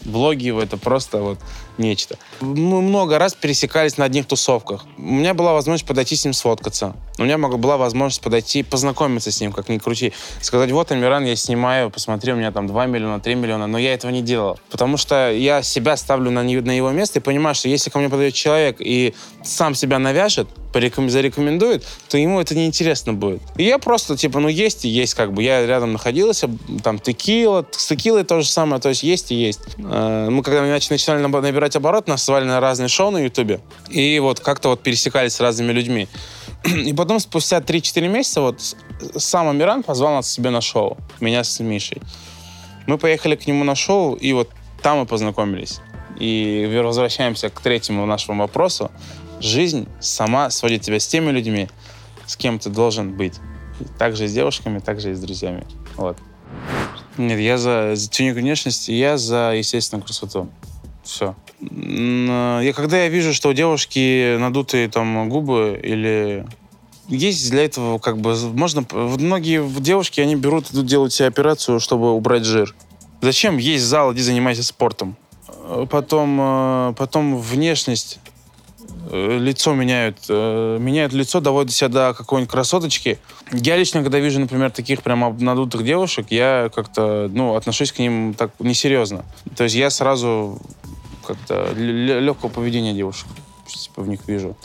блоги 0.04 0.46
его, 0.46 0.62
это 0.62 0.76
просто 0.76 1.18
вот 1.18 1.38
нечто. 1.78 2.18
Мы 2.40 2.82
много 2.82 3.18
раз 3.18 3.34
пересекались 3.34 3.96
на 3.96 4.04
одних 4.04 4.26
тусовках. 4.26 4.84
У 4.96 5.02
меня 5.02 5.34
была 5.34 5.52
возможность 5.52 5.86
подойти 5.86 6.16
с 6.16 6.24
ним 6.24 6.34
сфоткаться. 6.34 6.94
У 7.18 7.24
меня 7.24 7.38
была 7.38 7.76
возможность 7.76 8.22
подойти, 8.22 8.62
познакомиться 8.62 9.30
с 9.30 9.40
ним, 9.40 9.52
как 9.52 9.68
ни 9.68 9.78
крути. 9.78 10.12
Сказать, 10.40 10.70
вот, 10.70 10.92
Амиран, 10.92 11.24
я 11.24 11.36
снимаю, 11.36 11.90
посмотри, 11.90 12.32
у 12.32 12.36
меня 12.36 12.52
там 12.52 12.66
2 12.66 12.86
миллиона, 12.86 13.20
3 13.20 13.34
миллиона. 13.34 13.66
Но 13.66 13.78
я 13.78 13.94
этого 13.94 14.10
не 14.10 14.22
делал. 14.22 14.58
Потому 14.70 14.96
что 14.96 15.32
я 15.32 15.62
себя 15.62 15.96
ставлю 15.96 16.30
на, 16.30 16.42
на 16.42 16.76
его 16.76 16.90
место 16.90 17.18
и 17.18 17.22
понимаю, 17.22 17.54
что 17.54 17.68
если 17.68 17.90
ко 17.90 17.98
мне 17.98 18.08
подойдет 18.08 18.34
человек 18.34 18.76
и 18.80 19.14
сам 19.42 19.74
себя 19.74 19.98
навяжет, 19.98 20.48
пореком... 20.72 21.10
зарекомендует, 21.10 21.84
то 22.08 22.18
ему 22.18 22.40
это 22.40 22.54
неинтересно 22.54 23.14
будет. 23.14 23.40
И 23.56 23.64
я 23.64 23.78
просто, 23.78 24.16
типа, 24.16 24.40
ну, 24.40 24.48
есть 24.48 24.84
и 24.84 24.88
есть, 24.88 25.14
как 25.14 25.32
бы. 25.32 25.42
Я 25.42 25.66
рядом 25.66 25.92
находился, 25.92 26.48
там, 26.82 26.98
текила, 26.98 27.66
с 27.70 27.86
текилой 27.86 28.24
то 28.24 28.40
же 28.40 28.48
самое, 28.48 28.80
то 28.80 28.88
есть 28.88 29.02
есть 29.02 29.32
и 29.32 29.34
есть. 29.34 29.60
Э, 29.78 30.28
мы 30.30 30.42
когда 30.42 30.62
начинали 30.62 31.20
набирать 31.20 31.67
оборот, 31.76 32.08
нас 32.08 32.24
звали 32.24 32.44
на 32.44 32.60
разные 32.60 32.88
шоу 32.88 33.10
на 33.10 33.18
Ютубе, 33.18 33.60
и 33.88 34.18
вот 34.18 34.40
как-то 34.40 34.68
вот 34.70 34.82
пересекались 34.82 35.34
с 35.34 35.40
разными 35.40 35.72
людьми. 35.72 36.08
И 36.64 36.92
потом, 36.92 37.20
спустя 37.20 37.58
3-4 37.58 38.08
месяца, 38.08 38.40
вот 38.40 38.60
сам 39.16 39.48
Амиран 39.48 39.82
позвал 39.82 40.14
нас 40.14 40.30
себе 40.30 40.50
на 40.50 40.60
шоу, 40.60 40.96
меня 41.20 41.44
с 41.44 41.60
Мишей. 41.60 42.02
Мы 42.86 42.98
поехали 42.98 43.36
к 43.36 43.46
нему 43.46 43.64
на 43.64 43.74
шоу, 43.74 44.14
и 44.14 44.32
вот 44.32 44.50
там 44.82 44.98
мы 44.98 45.06
познакомились. 45.06 45.80
И 46.18 46.68
возвращаемся 46.82 47.48
к 47.48 47.60
третьему 47.60 48.06
нашему 48.06 48.40
вопросу. 48.42 48.90
жизнь 49.40 49.86
сама 50.00 50.50
сводит 50.50 50.82
тебя 50.82 50.98
с 50.98 51.06
теми 51.06 51.30
людьми, 51.30 51.68
с 52.26 52.36
кем 52.36 52.58
ты 52.58 52.70
должен 52.70 53.16
быть. 53.16 53.34
Также 53.98 54.24
и 54.24 54.26
с 54.26 54.32
девушками, 54.32 54.80
также 54.80 55.12
и 55.12 55.14
с 55.14 55.20
друзьями. 55.20 55.64
Вот. 55.96 56.16
Нет, 57.16 57.38
я 57.38 57.58
за, 57.58 57.94
за 57.94 58.08
тюнинг 58.08 58.36
внешности, 58.36 58.90
я 58.92 59.18
за 59.18 59.54
естественную 59.56 60.04
красоту. 60.04 60.48
Все. 61.08 61.34
Я, 61.60 62.72
когда 62.74 63.04
я 63.04 63.08
вижу, 63.08 63.32
что 63.32 63.48
у 63.48 63.52
девушки 63.54 64.36
надутые 64.36 64.90
там 64.90 65.30
губы 65.30 65.80
или 65.82 66.46
есть 67.08 67.50
для 67.50 67.64
этого 67.64 67.98
как 67.98 68.18
бы 68.18 68.36
можно 68.52 68.84
многие 68.92 69.66
девушки 69.80 70.20
они 70.20 70.36
берут 70.36 70.70
идут 70.70 70.84
делать 70.84 71.14
себе 71.14 71.28
операцию 71.28 71.80
чтобы 71.80 72.12
убрать 72.12 72.44
жир 72.44 72.74
зачем 73.22 73.56
есть 73.56 73.84
зал 73.84 74.12
иди 74.12 74.20
занимайся 74.20 74.62
спортом 74.62 75.16
потом 75.88 76.38
э, 76.38 76.94
потом 76.98 77.38
внешность 77.38 78.20
Э, 79.10 79.38
лицо 79.38 79.74
меняют, 79.74 80.18
э, 80.28 80.78
меняют 80.78 81.12
лицо, 81.12 81.40
доводят 81.40 81.72
себя 81.72 81.88
до 81.88 82.14
какой-нибудь 82.14 82.50
красоточки. 82.50 83.18
Я 83.52 83.76
лично, 83.76 84.02
когда 84.02 84.18
вижу, 84.18 84.40
например, 84.40 84.70
таких 84.70 85.02
прям 85.02 85.36
надутых 85.38 85.84
девушек, 85.84 86.26
я 86.30 86.70
как-то, 86.74 87.30
ну, 87.32 87.54
отношусь 87.54 87.92
к 87.92 87.98
ним 87.98 88.34
так 88.34 88.50
несерьезно. 88.58 89.24
То 89.56 89.64
есть 89.64 89.76
я 89.76 89.88
сразу 89.90 90.60
как-то 91.28 91.72
легкого 91.74 92.50
поведения 92.50 92.94
девушек 92.94 93.26
типа, 93.76 94.02
в 94.02 94.08
них 94.08 94.20
вижу. 94.26 94.56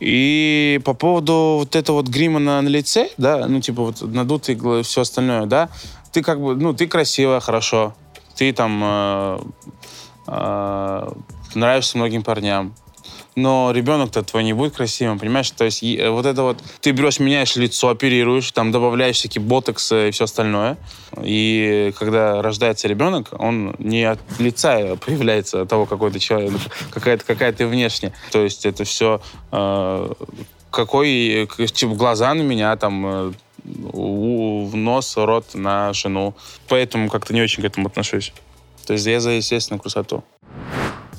И 0.00 0.80
по 0.84 0.94
поводу 0.94 1.56
вот 1.58 1.76
этого 1.76 1.96
вот 1.96 2.08
грима 2.08 2.38
на, 2.38 2.62
на 2.62 2.68
лице, 2.68 3.10
да, 3.18 3.46
ну, 3.46 3.60
типа 3.60 3.82
вот 3.82 4.00
надутый 4.02 4.54
и 4.54 4.82
все 4.82 5.02
остальное, 5.02 5.46
да, 5.46 5.68
ты 6.12 6.22
как 6.22 6.40
бы, 6.40 6.56
ну, 6.56 6.72
ты 6.72 6.86
красивая, 6.86 7.40
хорошо, 7.40 7.94
ты 8.34 8.52
там 8.52 8.80
э, 8.82 9.38
э, 10.26 11.12
нравишься 11.54 11.98
многим 11.98 12.22
парням, 12.22 12.74
но 13.36 13.70
ребенок-то 13.72 14.22
твой 14.22 14.44
не 14.44 14.52
будет 14.52 14.74
красивым, 14.74 15.18
понимаешь? 15.18 15.50
То 15.50 15.64
есть 15.64 15.82
э, 15.82 16.08
вот 16.10 16.26
это 16.26 16.42
вот, 16.42 16.58
ты 16.80 16.90
берешь, 16.90 17.20
меняешь 17.20 17.56
лицо, 17.56 17.88
оперируешь, 17.88 18.50
там 18.52 18.72
добавляешь 18.72 19.16
всякие 19.16 19.42
ботоксы 19.42 20.08
и 20.08 20.10
все 20.10 20.24
остальное. 20.24 20.76
И 21.22 21.92
когда 21.98 22.42
рождается 22.42 22.88
ребенок, 22.88 23.28
он 23.38 23.74
не 23.78 24.04
от 24.04 24.18
лица 24.38 24.96
появляется 25.04 25.66
того, 25.66 25.86
какой 25.86 26.10
ты 26.10 26.18
человек, 26.18 26.52
какая-то 26.90 27.24
какая 27.24 27.52
ты 27.52 27.66
внешне. 27.66 28.12
То 28.30 28.42
есть 28.42 28.66
это 28.66 28.84
все 28.84 29.20
э, 29.52 30.12
какой, 30.70 31.48
типа, 31.72 31.94
глаза 31.94 32.32
на 32.34 32.42
меня, 32.42 32.76
там, 32.76 33.06
э, 33.06 33.32
в 33.64 34.76
нос, 34.76 35.16
рот 35.16 35.54
на 35.54 35.92
жену. 35.92 36.34
Поэтому 36.68 37.08
как-то 37.08 37.34
не 37.34 37.42
очень 37.42 37.62
к 37.62 37.66
этому 37.66 37.88
отношусь. 37.88 38.32
То 38.86 38.94
есть 38.94 39.06
я 39.06 39.20
за 39.20 39.30
естественную 39.30 39.80
красоту. 39.80 40.24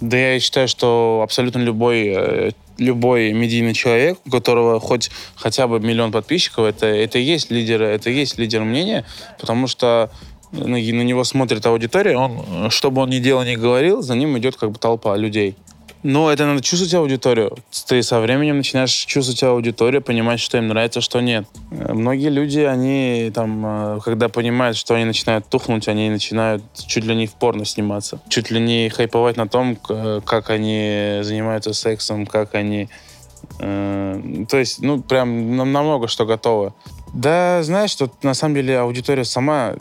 Да 0.01 0.17
я 0.17 0.39
считаю, 0.39 0.67
что 0.67 1.21
абсолютно 1.23 1.59
любой, 1.59 2.07
э, 2.07 2.51
любой 2.79 3.33
медийный 3.33 3.73
человек, 3.73 4.17
у 4.25 4.31
которого 4.31 4.79
хоть 4.79 5.11
хотя 5.35 5.67
бы 5.67 5.79
миллион 5.79 6.11
подписчиков, 6.11 6.65
это, 6.65 6.87
это 6.87 7.19
и 7.19 7.21
есть 7.21 7.51
лидер, 7.51 7.83
это 7.83 8.09
и 8.09 8.13
есть 8.13 8.39
лидер 8.39 8.61
мнения, 8.63 9.05
потому 9.39 9.67
что 9.67 10.09
на, 10.51 10.65
на 10.65 10.77
него 10.77 11.23
смотрит 11.23 11.65
аудитория, 11.67 12.17
он, 12.17 12.69
что 12.71 12.89
бы 12.89 13.01
он 13.01 13.11
ни 13.11 13.19
делал, 13.19 13.43
ни 13.43 13.55
говорил, 13.55 14.01
за 14.01 14.15
ним 14.15 14.37
идет 14.39 14.55
как 14.55 14.71
бы 14.71 14.79
толпа 14.79 15.15
людей. 15.15 15.55
Но 16.03 16.31
это 16.31 16.45
надо 16.45 16.63
чувствовать 16.63 16.93
аудиторию. 16.95 17.57
Ты 17.87 18.01
со 18.01 18.19
временем 18.19 18.57
начинаешь 18.57 18.91
чувствовать 18.91 19.43
аудиторию, 19.43 20.01
понимать, 20.01 20.39
что 20.39 20.57
им 20.57 20.67
нравится, 20.67 20.99
что 20.99 21.21
нет. 21.21 21.45
Э, 21.69 21.93
многие 21.93 22.29
люди, 22.29 22.59
они 22.59 23.31
там, 23.33 23.63
э, 23.65 23.99
когда 24.03 24.27
понимают, 24.27 24.77
что 24.77 24.95
они 24.95 25.05
начинают 25.05 25.47
тухнуть, 25.47 25.87
они 25.87 26.09
начинают 26.09 26.63
чуть 26.73 27.05
ли 27.05 27.15
не 27.15 27.27
в 27.27 27.33
порно 27.33 27.65
сниматься. 27.65 28.19
Чуть 28.29 28.49
ли 28.49 28.59
не 28.59 28.89
хайповать 28.89 29.37
на 29.37 29.47
том, 29.47 29.75
как 29.75 30.49
они 30.49 31.19
занимаются 31.21 31.73
сексом, 31.73 32.25
как 32.25 32.55
они... 32.55 32.89
Э, 33.59 34.45
то 34.49 34.57
есть, 34.57 34.81
ну, 34.81 35.01
прям 35.01 35.55
намного 35.55 36.07
что 36.07 36.25
готово. 36.25 36.73
Да, 37.13 37.61
знаешь, 37.61 37.91
что 37.91 38.09
на 38.23 38.33
самом 38.33 38.55
деле 38.55 38.79
аудитория 38.79 39.25
сама 39.25 39.75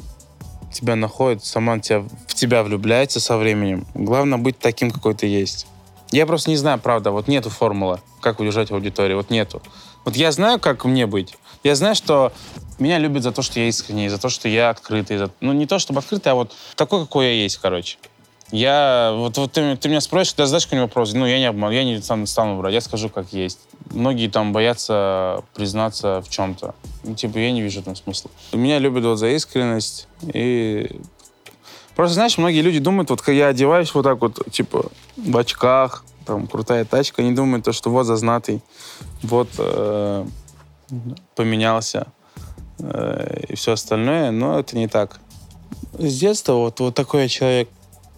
тебя 0.73 0.97
находит, 0.97 1.45
сама 1.45 1.79
тебя, 1.79 2.01
в 2.27 2.35
тебя 2.35 2.63
влюбляется 2.63 3.21
со 3.21 3.37
временем. 3.37 3.87
Главное 3.95 4.39
быть 4.39 4.59
таким, 4.59 4.91
какой 4.91 5.15
ты 5.15 5.27
есть. 5.27 5.67
Я 6.11 6.27
просто 6.27 6.51
не 6.51 6.57
знаю, 6.57 6.79
правда, 6.79 7.13
вот 7.13 7.29
нету 7.29 7.51
формулы, 7.51 8.01
как 8.21 8.41
удержать 8.41 8.71
аудиторию, 8.73 9.17
вот 9.17 9.31
нету. 9.31 9.63
Вот 10.05 10.17
я 10.17 10.33
знаю, 10.33 10.59
как 10.59 10.85
мне 10.85 11.07
быть. 11.07 11.37
Я 11.63 11.75
знаю, 11.75 11.95
что 11.95 12.33
меня 12.79 12.99
любят 12.99 13.23
за 13.23 13.33
то, 13.33 13.43
что 13.43 13.61
я 13.61 13.69
искренний, 13.69 14.09
за 14.09 14.19
то, 14.19 14.29
что 14.29 14.49
я 14.49 14.71
открытый. 14.71 15.19
За... 15.19 15.31
Ну, 15.41 15.53
не 15.53 15.67
то, 15.67 15.79
чтобы 15.79 16.01
открытый, 16.01 16.33
а 16.33 16.35
вот 16.35 16.53
такой, 16.75 17.03
какой 17.03 17.27
я 17.27 17.33
есть, 17.33 17.59
короче. 17.59 17.99
Я, 18.51 19.13
вот, 19.15 19.37
вот 19.39 19.53
ты, 19.53 19.77
ты 19.77 19.89
меня 19.89 20.01
спросишь, 20.01 20.35
когда 20.35 20.47
задашь 20.47 20.65
какой-нибудь 20.65 20.91
вопрос, 20.91 21.13
ну, 21.13 21.27
я 21.27 21.39
не 21.39 21.45
обману, 21.45 21.73
я 21.73 21.85
не 21.85 22.01
стану, 22.03 22.27
стану 22.27 22.57
врать, 22.57 22.75
я 22.75 22.81
скажу, 22.81 23.09
как 23.09 23.33
есть. 23.33 23.61
Многие 23.91 24.29
там 24.29 24.53
боятся 24.53 25.45
признаться 25.55 26.23
в 26.23 26.29
чем-то. 26.29 26.75
Ну, 27.05 27.15
типа, 27.15 27.39
я 27.39 27.53
не 27.53 27.63
вижу 27.63 27.83
там 27.83 27.95
смысла. 27.95 28.31
Меня 28.53 28.79
любят 28.79 29.05
вот 29.05 29.17
за 29.17 29.29
искренность 29.29 30.09
и 30.23 31.01
Просто, 32.01 32.15
знаешь, 32.15 32.39
многие 32.39 32.63
люди 32.63 32.79
думают, 32.79 33.11
вот 33.11 33.29
я 33.29 33.49
одеваюсь 33.49 33.93
вот 33.93 34.05
так 34.05 34.23
вот, 34.23 34.51
типа, 34.51 34.87
в 35.19 35.37
очках, 35.37 36.03
там, 36.25 36.47
крутая 36.47 36.87
тачка, 36.87 37.21
они 37.21 37.33
думают, 37.33 37.67
то, 37.67 37.73
что 37.73 37.91
вот 37.91 38.05
зазнатый, 38.05 38.63
вот 39.21 39.51
э, 39.59 40.25
поменялся 41.37 42.07
э, 42.79 43.43
и 43.51 43.55
все 43.55 43.73
остальное, 43.73 44.31
но 44.31 44.59
это 44.59 44.79
не 44.79 44.89
так. 44.89 45.21
С 45.93 46.19
детства 46.19 46.55
вот, 46.55 46.81
вот 46.81 46.95
такой 46.95 47.25
я 47.25 47.29
человек 47.29 47.69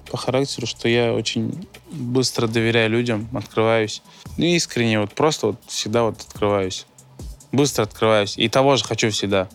по 0.08 0.16
характеру, 0.16 0.68
что 0.68 0.86
я 0.86 1.12
очень 1.12 1.66
быстро 1.90 2.46
доверяю 2.46 2.88
людям, 2.88 3.28
открываюсь. 3.34 4.00
Ну, 4.36 4.44
искренне, 4.44 5.00
вот 5.00 5.12
просто 5.12 5.48
вот 5.48 5.56
всегда 5.66 6.04
вот 6.04 6.20
открываюсь. 6.20 6.86
Быстро 7.50 7.82
открываюсь. 7.82 8.38
И 8.38 8.48
того 8.48 8.76
же 8.76 8.84
хочу 8.84 9.10
всегда. 9.10 9.48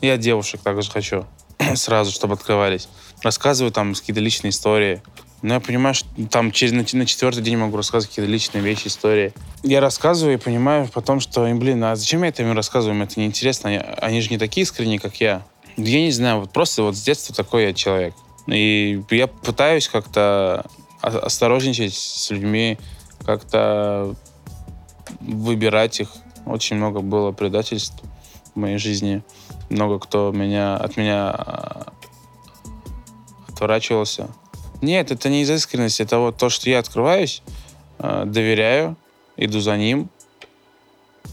Я 0.00 0.18
девушек 0.18 0.60
также 0.60 0.88
хочу. 0.88 1.26
Сразу, 1.74 2.12
чтобы 2.12 2.34
открывались 2.34 2.88
рассказываю 3.22 3.72
там 3.72 3.94
какие-то 3.94 4.20
личные 4.20 4.50
истории. 4.50 5.02
Но 5.42 5.54
я 5.54 5.60
понимаю, 5.60 5.94
что 5.94 6.06
там 6.30 6.52
через, 6.52 6.72
на, 6.72 6.98
на 6.98 7.06
четвертый 7.06 7.42
день 7.42 7.56
могу 7.56 7.76
рассказывать 7.76 8.10
какие-то 8.10 8.30
личные 8.30 8.62
вещи, 8.62 8.86
истории. 8.86 9.32
Я 9.64 9.80
рассказываю 9.80 10.34
и 10.34 10.38
понимаю 10.38 10.88
потом, 10.92 11.18
что, 11.18 11.44
блин, 11.54 11.82
а 11.82 11.96
зачем 11.96 12.22
я 12.22 12.28
это 12.28 12.42
им 12.42 12.52
рассказываю? 12.52 12.96
Им 12.96 13.02
это 13.02 13.18
неинтересно. 13.18 13.70
Они, 13.70 13.78
они 13.78 14.20
же 14.20 14.30
не 14.30 14.38
такие 14.38 14.62
искренние, 14.62 15.00
как 15.00 15.16
я. 15.20 15.42
Я 15.76 16.00
не 16.00 16.12
знаю, 16.12 16.40
вот 16.40 16.52
просто 16.52 16.84
вот 16.84 16.96
с 16.96 17.02
детства 17.02 17.34
такой 17.34 17.64
я 17.64 17.74
человек. 17.74 18.14
И 18.46 19.02
я 19.10 19.26
пытаюсь 19.26 19.88
как-то 19.88 20.64
осторожничать 21.00 21.94
с 21.94 22.30
людьми, 22.30 22.78
как-то 23.24 24.14
выбирать 25.20 26.00
их. 26.00 26.10
Очень 26.46 26.76
много 26.76 27.00
было 27.00 27.32
предательств 27.32 28.00
в 28.54 28.58
моей 28.58 28.78
жизни. 28.78 29.22
Много 29.70 29.98
кто 29.98 30.30
меня, 30.32 30.76
от 30.76 30.96
меня 30.96 31.86
отворачивался. 33.52 34.28
Нет, 34.80 35.12
это 35.12 35.28
не 35.28 35.42
из 35.42 35.50
искренности, 35.50 36.02
это 36.02 36.18
вот 36.18 36.36
то, 36.36 36.48
что 36.48 36.68
я 36.68 36.80
открываюсь, 36.80 37.42
э, 37.98 38.24
доверяю, 38.26 38.96
иду 39.36 39.60
за 39.60 39.76
ним, 39.76 40.08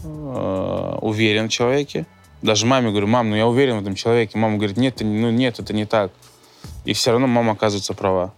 э, 0.04 0.98
уверен 1.00 1.48
в 1.48 1.52
человеке. 1.52 2.06
Даже 2.42 2.64
маме 2.66 2.90
говорю, 2.90 3.06
мам, 3.06 3.30
ну 3.30 3.36
я 3.36 3.46
уверен 3.46 3.78
в 3.78 3.82
этом 3.82 3.94
человеке. 3.94 4.38
Мама 4.38 4.56
говорит, 4.56 4.76
нет, 4.76 5.00
ну 5.00 5.30
нет, 5.30 5.58
это 5.58 5.74
не 5.74 5.84
так. 5.84 6.10
И 6.84 6.92
все 6.92 7.10
равно 7.10 7.26
мама 7.26 7.52
оказывается 7.52 7.92
права. 7.92 8.32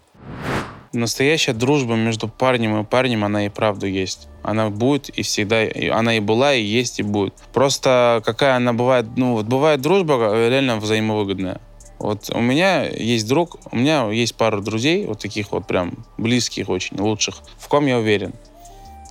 Настоящая 0.93 1.53
дружба 1.53 1.95
между 1.95 2.29
парнем 2.29 2.81
и 2.81 2.85
парнем, 2.85 3.25
она 3.25 3.47
и 3.47 3.49
правду 3.49 3.87
есть. 3.87 4.29
Она 4.43 4.71
будет 4.71 5.09
и 5.09 5.23
всегда, 5.23 5.63
она 5.91 6.17
и 6.17 6.21
была, 6.21 6.53
и 6.53 6.63
есть, 6.63 6.99
и 6.99 7.03
будет. 7.03 7.35
Просто 7.53 8.21
какая 8.25 8.57
она 8.57 8.73
бывает, 8.73 9.07
ну 9.17 9.35
вот 9.35 9.47
бывает 9.47 9.81
дружба 9.81 10.33
реально 10.49 10.79
взаимовыгодная. 10.79 11.61
Вот 12.03 12.31
у 12.35 12.41
меня 12.41 12.89
есть 12.89 13.29
друг, 13.29 13.59
у 13.71 13.77
меня 13.77 14.11
есть 14.11 14.35
пару 14.35 14.61
друзей, 14.61 15.07
вот 15.07 15.21
таких 15.21 15.53
вот 15.53 15.69
прям 15.69 16.05
близких 16.19 16.69
очень, 16.69 16.99
лучших, 16.99 17.37
в 17.61 17.69
ком 17.69 17.87
я 17.87 17.97
уверен. 17.97 18.33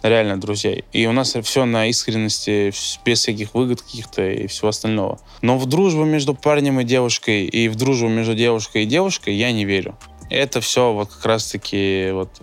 Реально 0.04 0.38
друзей. 0.38 0.84
И 0.92 1.06
у 1.06 1.14
нас 1.14 1.38
все 1.42 1.64
на 1.64 1.88
искренности, 1.88 2.74
без 3.06 3.20
всяких 3.20 3.54
выгод 3.54 3.82
каких-то 3.82 4.30
и 4.30 4.48
всего 4.48 4.68
остального. 4.68 5.22
Но 5.42 5.58
в 5.58 5.68
дружбу 5.68 6.04
между 6.04 6.34
парнем 6.34 6.82
и 6.82 6.84
девушкой, 6.84 7.46
и 7.46 7.70
в 7.70 7.76
дружбу 7.76 8.10
между 8.10 8.36
девушкой 8.36 8.84
и 8.84 8.86
девушкой 8.86 9.36
я 9.36 9.54
не 9.54 9.64
верю. 9.64 9.96
Это 10.30 10.60
все 10.60 10.92
вот 10.92 11.14
как 11.14 11.26
раз-таки 11.26 12.10
вот 12.12 12.42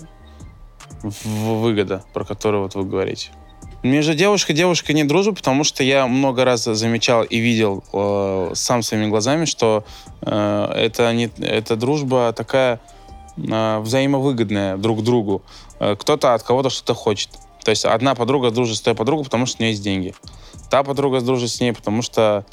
выгода, 1.02 2.04
про 2.14 2.24
которую 2.24 2.62
вот 2.62 2.74
вы 2.74 2.84
говорите. 2.84 3.28
Между 3.82 4.14
девушкой 4.14 4.52
и 4.52 4.54
девушкой 4.54 4.92
не 4.92 5.04
дружу, 5.04 5.32
потому 5.32 5.62
что 5.62 5.84
я 5.84 6.08
много 6.08 6.44
раз 6.44 6.64
замечал 6.64 7.22
и 7.22 7.38
видел 7.38 7.84
э, 7.92 8.50
сам 8.54 8.82
своими 8.82 9.06
глазами, 9.06 9.44
что 9.44 9.84
э, 10.22 10.72
это, 10.74 11.12
не, 11.12 11.30
это 11.38 11.76
дружба 11.76 12.32
такая 12.32 12.80
э, 13.36 13.78
взаимовыгодная 13.78 14.76
друг 14.78 15.04
другу. 15.04 15.42
Э, 15.78 15.94
кто-то 15.96 16.34
от 16.34 16.42
кого-то 16.42 16.70
что-то 16.70 16.94
хочет. 16.94 17.30
То 17.62 17.70
есть 17.70 17.84
одна 17.84 18.16
подруга 18.16 18.50
дружит 18.50 18.78
с 18.78 18.80
той 18.80 18.96
подругой, 18.96 19.24
потому 19.24 19.46
что 19.46 19.58
у 19.58 19.62
нее 19.62 19.70
есть 19.70 19.82
деньги. 19.84 20.12
Та 20.70 20.82
подруга 20.82 21.20
дружит 21.20 21.50
с 21.50 21.60
ней, 21.60 21.72
потому 21.72 22.02
что 22.02 22.44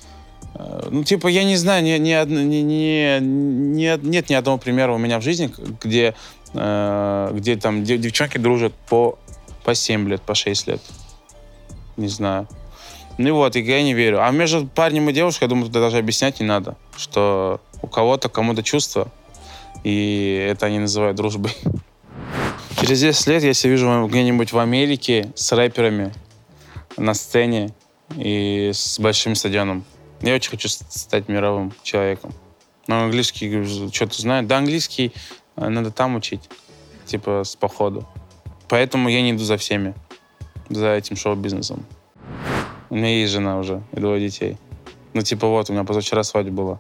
э, 0.53 0.89
ну, 0.91 1.03
типа, 1.03 1.27
я 1.27 1.43
не 1.43 1.55
знаю, 1.55 1.83
ни, 1.83 1.97
ни, 1.97 2.13
ни, 2.23 2.61
ни, 2.61 3.19
ни, 3.19 4.07
нет 4.07 4.29
ни 4.29 4.33
одного 4.35 4.59
примера 4.59 4.93
у 4.93 4.99
меня 4.99 5.19
в 5.19 5.23
жизни, 5.23 5.51
где, 5.81 6.13
э, 6.53 7.31
где 7.33 7.55
там 7.55 7.83
девчонки 7.83 8.37
дружат 8.37 8.73
по, 8.87 9.17
по 9.63 9.73
7 9.73 10.07
лет, 10.07 10.21
по 10.21 10.35
6 10.35 10.67
лет. 10.67 10.81
Не 11.97 12.07
знаю. 12.07 12.47
Ну 13.17 13.29
и 13.29 13.31
вот, 13.31 13.55
и 13.55 13.61
я 13.61 13.81
не 13.81 13.93
верю. 13.93 14.25
А 14.25 14.29
между 14.31 14.67
парнем 14.67 15.09
и 15.09 15.13
девушкой, 15.13 15.45
я 15.45 15.49
думаю, 15.49 15.65
тут 15.65 15.73
даже 15.73 15.97
объяснять 15.97 16.39
не 16.39 16.45
надо, 16.45 16.75
что 16.97 17.61
у 17.81 17.87
кого-то, 17.87 18.27
кому-то 18.27 18.61
чувства, 18.63 19.09
и 19.83 20.47
это 20.49 20.65
они 20.65 20.79
называют 20.79 21.15
дружбой. 21.15 21.55
Через 22.79 22.99
10 22.99 23.27
лет 23.27 23.55
себя 23.55 23.71
вижу 23.71 24.07
где-нибудь 24.07 24.51
в 24.51 24.59
Америке 24.59 25.31
с 25.35 25.51
рэперами 25.53 26.13
на 26.97 27.13
сцене 27.13 27.73
и 28.15 28.71
с 28.73 28.99
большим 28.99 29.35
стадионом. 29.35 29.85
Я 30.21 30.35
очень 30.35 30.51
хочу 30.51 30.67
стать 30.67 31.29
мировым 31.29 31.73
человеком. 31.83 32.33
Но 32.87 33.03
английский 33.03 33.63
что-то 33.91 34.21
знаю. 34.21 34.45
Да, 34.45 34.57
английский 34.57 35.13
э, 35.55 35.67
надо 35.67 35.91
там 35.91 36.15
учить, 36.15 36.49
типа 37.05 37.43
с 37.43 37.55
походу. 37.55 38.07
Поэтому 38.67 39.09
я 39.09 39.21
не 39.21 39.31
иду 39.31 39.43
за 39.43 39.57
всеми, 39.57 39.93
за 40.69 40.93
этим 40.93 41.15
шоу-бизнесом. 41.15 41.85
У 42.89 42.95
меня 42.95 43.09
есть 43.19 43.33
жена 43.33 43.57
уже 43.57 43.81
и 43.93 43.99
двое 43.99 44.19
детей. 44.19 44.57
Ну, 45.13 45.21
типа, 45.21 45.47
вот, 45.47 45.69
у 45.69 45.73
меня 45.73 45.83
позавчера 45.83 46.23
свадьба 46.23 46.51
была. 46.51 46.79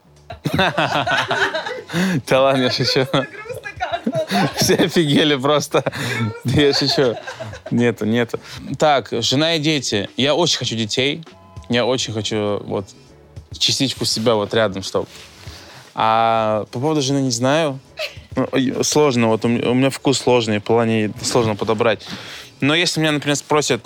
Да 2.27 2.41
ладно, 2.41 2.63
я 2.63 2.71
шучу. 2.71 3.07
Все 4.55 4.75
офигели 4.75 5.35
просто. 5.35 5.83
Я 6.43 6.73
шучу. 6.73 7.15
Нету, 7.71 8.05
нету. 8.05 8.39
Так, 8.77 9.09
жена 9.11 9.55
и 9.55 9.59
дети. 9.59 10.09
Я 10.17 10.35
очень 10.35 10.57
хочу 10.57 10.75
детей. 10.75 11.23
Я 11.69 11.85
очень 11.85 12.13
хочу 12.13 12.61
вот 12.65 12.85
частичку 13.57 14.05
себя 14.05 14.35
вот 14.35 14.53
рядом, 14.53 14.83
чтобы. 14.83 15.07
А 15.93 16.65
по 16.71 16.79
поводу 16.79 17.01
жены 17.01 17.19
не 17.19 17.31
знаю. 17.31 17.79
Ну, 18.35 18.83
сложно, 18.83 19.27
вот 19.27 19.45
у 19.45 19.47
меня 19.47 19.89
вкус 19.89 20.17
сложный, 20.17 20.59
в 20.59 20.63
плане 20.63 21.11
сложно 21.21 21.55
подобрать. 21.55 22.05
Но 22.61 22.73
если 22.75 22.99
меня, 22.99 23.11
например, 23.11 23.35
спросят, 23.35 23.83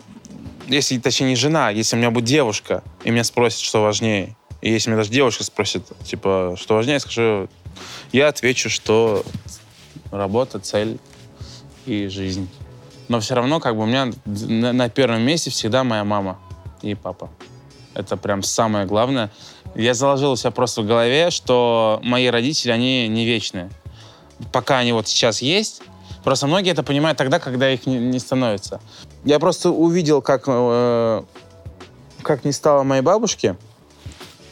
если, 0.68 0.98
точнее, 1.00 1.30
не 1.30 1.36
жена, 1.36 1.70
если 1.70 1.96
у 1.96 2.00
меня 2.00 2.12
будет 2.12 2.26
девушка, 2.26 2.84
и 3.04 3.12
меня 3.12 3.24
спросят, 3.24 3.60
что 3.60 3.82
важнее, 3.82 4.36
и 4.62 4.72
если 4.72 4.90
меня 4.90 4.98
даже 4.98 5.10
девушка 5.10 5.44
спросит, 5.44 5.86
типа, 6.04 6.56
что 6.58 6.76
важнее, 6.76 6.96
я 6.96 7.00
скажу, 7.00 7.50
я 8.12 8.28
отвечу, 8.28 8.70
что 8.70 9.24
работа, 10.12 10.60
цель 10.60 11.00
и 11.86 12.08
жизнь. 12.08 12.50
Но 13.08 13.20
все 13.20 13.36
равно, 13.36 13.60
как 13.60 13.76
бы, 13.76 13.84
у 13.84 13.86
меня 13.86 14.12
на, 14.26 14.74
на 14.74 14.90
первом 14.90 15.22
месте 15.24 15.50
всегда 15.50 15.84
моя 15.84 16.04
мама 16.04 16.40
и 16.82 16.94
папа. 16.94 17.30
Это 17.96 18.18
прям 18.18 18.44
самое 18.44 18.86
главное. 18.86 19.32
Я 19.76 19.94
заложил 19.94 20.32
у 20.32 20.36
себя 20.36 20.52
просто 20.52 20.82
в 20.82 20.88
голове, 20.88 21.32
что 21.32 22.00
мои 22.04 22.28
родители, 22.28 22.72
они 22.72 23.08
не 23.08 23.26
вечные. 23.26 23.70
Пока 24.52 24.78
они 24.78 24.92
вот 24.92 25.08
сейчас 25.08 25.42
есть, 25.42 25.82
Просто 26.30 26.46
многие 26.46 26.74
это 26.74 26.84
понимают 26.84 27.18
тогда, 27.18 27.40
когда 27.40 27.72
их 27.72 27.88
не, 27.88 27.98
не 27.98 28.20
становится. 28.20 28.80
Я 29.26 29.40
просто 29.40 29.72
увидел, 29.72 30.22
как, 30.22 30.44
э, 30.46 31.24
как 32.22 32.46
не 32.46 32.52
стало 32.52 32.84
моей 32.84 33.02
бабушки, 33.02 33.56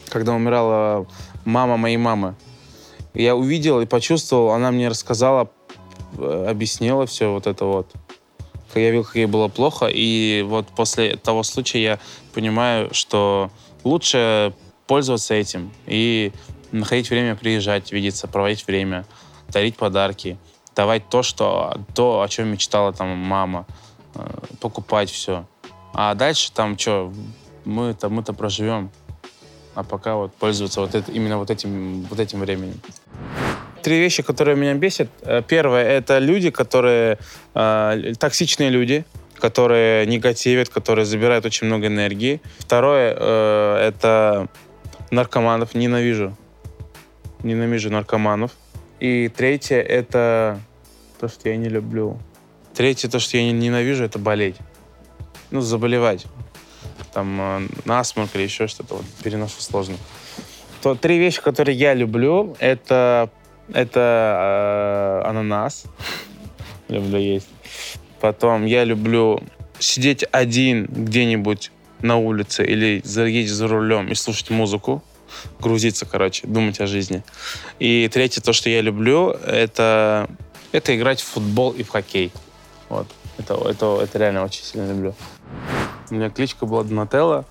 когда 0.08 0.34
умирала 0.34 1.06
мама 1.44 1.76
моей 1.76 1.96
мамы. 1.96 2.34
Я 3.14 3.36
увидел 3.36 3.80
и 3.80 3.86
почувствовал, 3.86 4.50
она 4.50 4.72
мне 4.72 4.88
рассказала, 4.88 5.50
э, 6.16 6.46
объяснила 6.50 7.06
все 7.06 7.32
вот 7.32 7.46
это 7.46 7.64
вот. 7.64 7.92
Я 8.74 8.90
видел, 8.90 9.04
как 9.04 9.14
ей 9.14 9.26
было 9.26 9.46
плохо, 9.46 9.86
и 9.86 10.44
вот 10.48 10.66
после 10.74 11.14
того 11.14 11.44
случая 11.44 11.80
я 11.80 11.98
понимаю, 12.34 12.92
что 12.92 13.52
лучше 13.84 14.52
пользоваться 14.88 15.34
этим 15.34 15.70
и 15.86 16.32
находить 16.72 17.08
время 17.08 17.36
приезжать, 17.36 17.92
видеться, 17.92 18.26
проводить 18.26 18.66
время, 18.66 19.06
дарить 19.52 19.76
подарки 19.76 20.38
давать 20.78 21.08
то, 21.08 21.24
что, 21.24 21.76
то, 21.92 22.22
о 22.22 22.28
чем 22.28 22.52
мечтала 22.52 22.92
там 22.92 23.08
мама, 23.08 23.66
э, 24.14 24.20
покупать 24.60 25.10
все. 25.10 25.44
А 25.92 26.14
дальше 26.14 26.52
там 26.52 26.78
что, 26.78 27.12
мы-то 27.64 28.08
мы-то 28.08 28.32
проживем. 28.32 28.90
А 29.74 29.82
пока 29.82 30.14
вот 30.14 30.32
пользоваться 30.34 30.80
вот 30.80 30.94
это, 30.94 31.10
именно 31.10 31.36
вот 31.36 31.50
этим, 31.50 32.02
вот 32.02 32.20
этим 32.20 32.38
временем. 32.38 32.80
Три 33.82 33.98
вещи, 33.98 34.22
которые 34.22 34.56
меня 34.56 34.74
бесят. 34.74 35.08
Э, 35.22 35.42
первое— 35.42 35.82
это 35.98 36.18
люди, 36.18 36.50
которые... 36.50 37.18
Э, 37.54 38.14
токсичные 38.16 38.70
люди, 38.70 39.04
которые 39.34 40.06
негативят, 40.06 40.68
которые 40.68 41.04
забирают 41.06 41.44
очень 41.44 41.66
много 41.66 41.88
энергии. 41.88 42.40
Второе 42.58 43.16
э,— 43.18 43.88
это 43.88 44.46
наркоманов. 45.10 45.74
Ненавижу. 45.74 46.36
Ненавижу 47.42 47.90
наркоманов. 47.90 48.52
И 49.00 49.28
третье— 49.28 49.80
это 49.98 50.60
то, 51.18 51.28
что 51.28 51.48
я 51.48 51.56
не 51.56 51.68
люблю. 51.68 52.18
Третье, 52.74 53.08
то, 53.08 53.18
что 53.18 53.36
я 53.36 53.50
ненавижу, 53.50 54.04
это 54.04 54.18
болеть. 54.18 54.56
Ну, 55.50 55.60
заболевать. 55.60 56.26
Там 57.12 57.40
э, 57.40 57.68
насморк 57.84 58.34
или 58.34 58.42
еще 58.42 58.66
что-то. 58.68 58.96
Вот, 58.96 59.04
переношу 59.22 59.60
сложно. 59.60 59.96
То 60.82 60.94
три 60.94 61.18
вещи, 61.18 61.42
которые 61.42 61.76
я 61.76 61.94
люблю, 61.94 62.56
это, 62.60 63.30
это 63.72 65.22
э, 65.24 65.28
ананас. 65.28 65.84
люблю 66.88 67.18
есть. 67.18 67.48
Потом 68.20 68.64
я 68.64 68.84
люблю 68.84 69.40
сидеть 69.78 70.24
один 70.30 70.86
где-нибудь 70.86 71.72
на 72.00 72.16
улице 72.16 72.64
или 72.64 73.00
заедешь 73.04 73.50
за 73.50 73.68
рулем 73.68 74.08
и 74.08 74.14
слушать 74.14 74.50
музыку 74.50 75.02
грузиться, 75.60 76.06
короче, 76.06 76.46
думать 76.46 76.80
о 76.80 76.86
жизни. 76.86 77.22
И 77.78 78.08
третье, 78.12 78.40
то, 78.40 78.52
что 78.52 78.70
я 78.70 78.80
люблю, 78.80 79.30
это 79.30 80.28
это 80.72 80.96
играть 80.96 81.20
в 81.20 81.24
футбол 81.24 81.72
и 81.72 81.82
в 81.82 81.88
хоккей. 81.88 82.32
Вот. 82.88 83.06
Это, 83.38 83.54
это, 83.68 84.00
это 84.02 84.18
реально 84.18 84.44
очень 84.44 84.64
сильно 84.64 84.90
люблю. 84.90 85.14
У 86.10 86.14
меня 86.14 86.30
кличка 86.30 86.66
была 86.66 86.82
Донателло, 86.82 87.44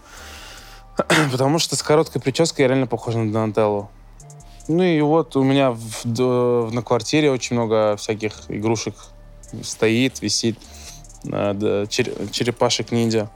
потому 1.32 1.60
что 1.60 1.76
с 1.76 1.84
короткой 1.84 2.22
прической 2.22 2.64
я 2.64 2.70
реально 2.70 2.88
похож 2.88 3.16
на 3.16 3.32
Донателло. 3.32 3.90
Ну 4.68 4.84
и 4.84 5.00
вот 5.00 5.36
у 5.38 5.44
меня 5.44 5.72
в, 5.72 6.04
в, 6.04 6.72
на 6.74 6.82
квартире 6.82 7.32
очень 7.32 7.56
много 7.56 7.96
всяких 7.96 8.34
игрушек 8.50 8.96
стоит, 9.64 10.22
висит. 10.22 10.60
Да, 11.24 11.86
черепашек 11.88 12.92
ниндзя. 12.92 13.30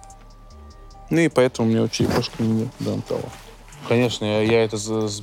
Ну 1.09 1.19
и 1.19 1.29
поэтому 1.29 1.71
у 1.71 1.81
вот 1.81 1.91
черепашка 1.91 2.43
ниндзя 2.43 2.69
Донателло. 2.79 3.29
Конечно, 3.87 4.25
я, 4.25 4.41
я 4.41 4.63
это 4.63 4.77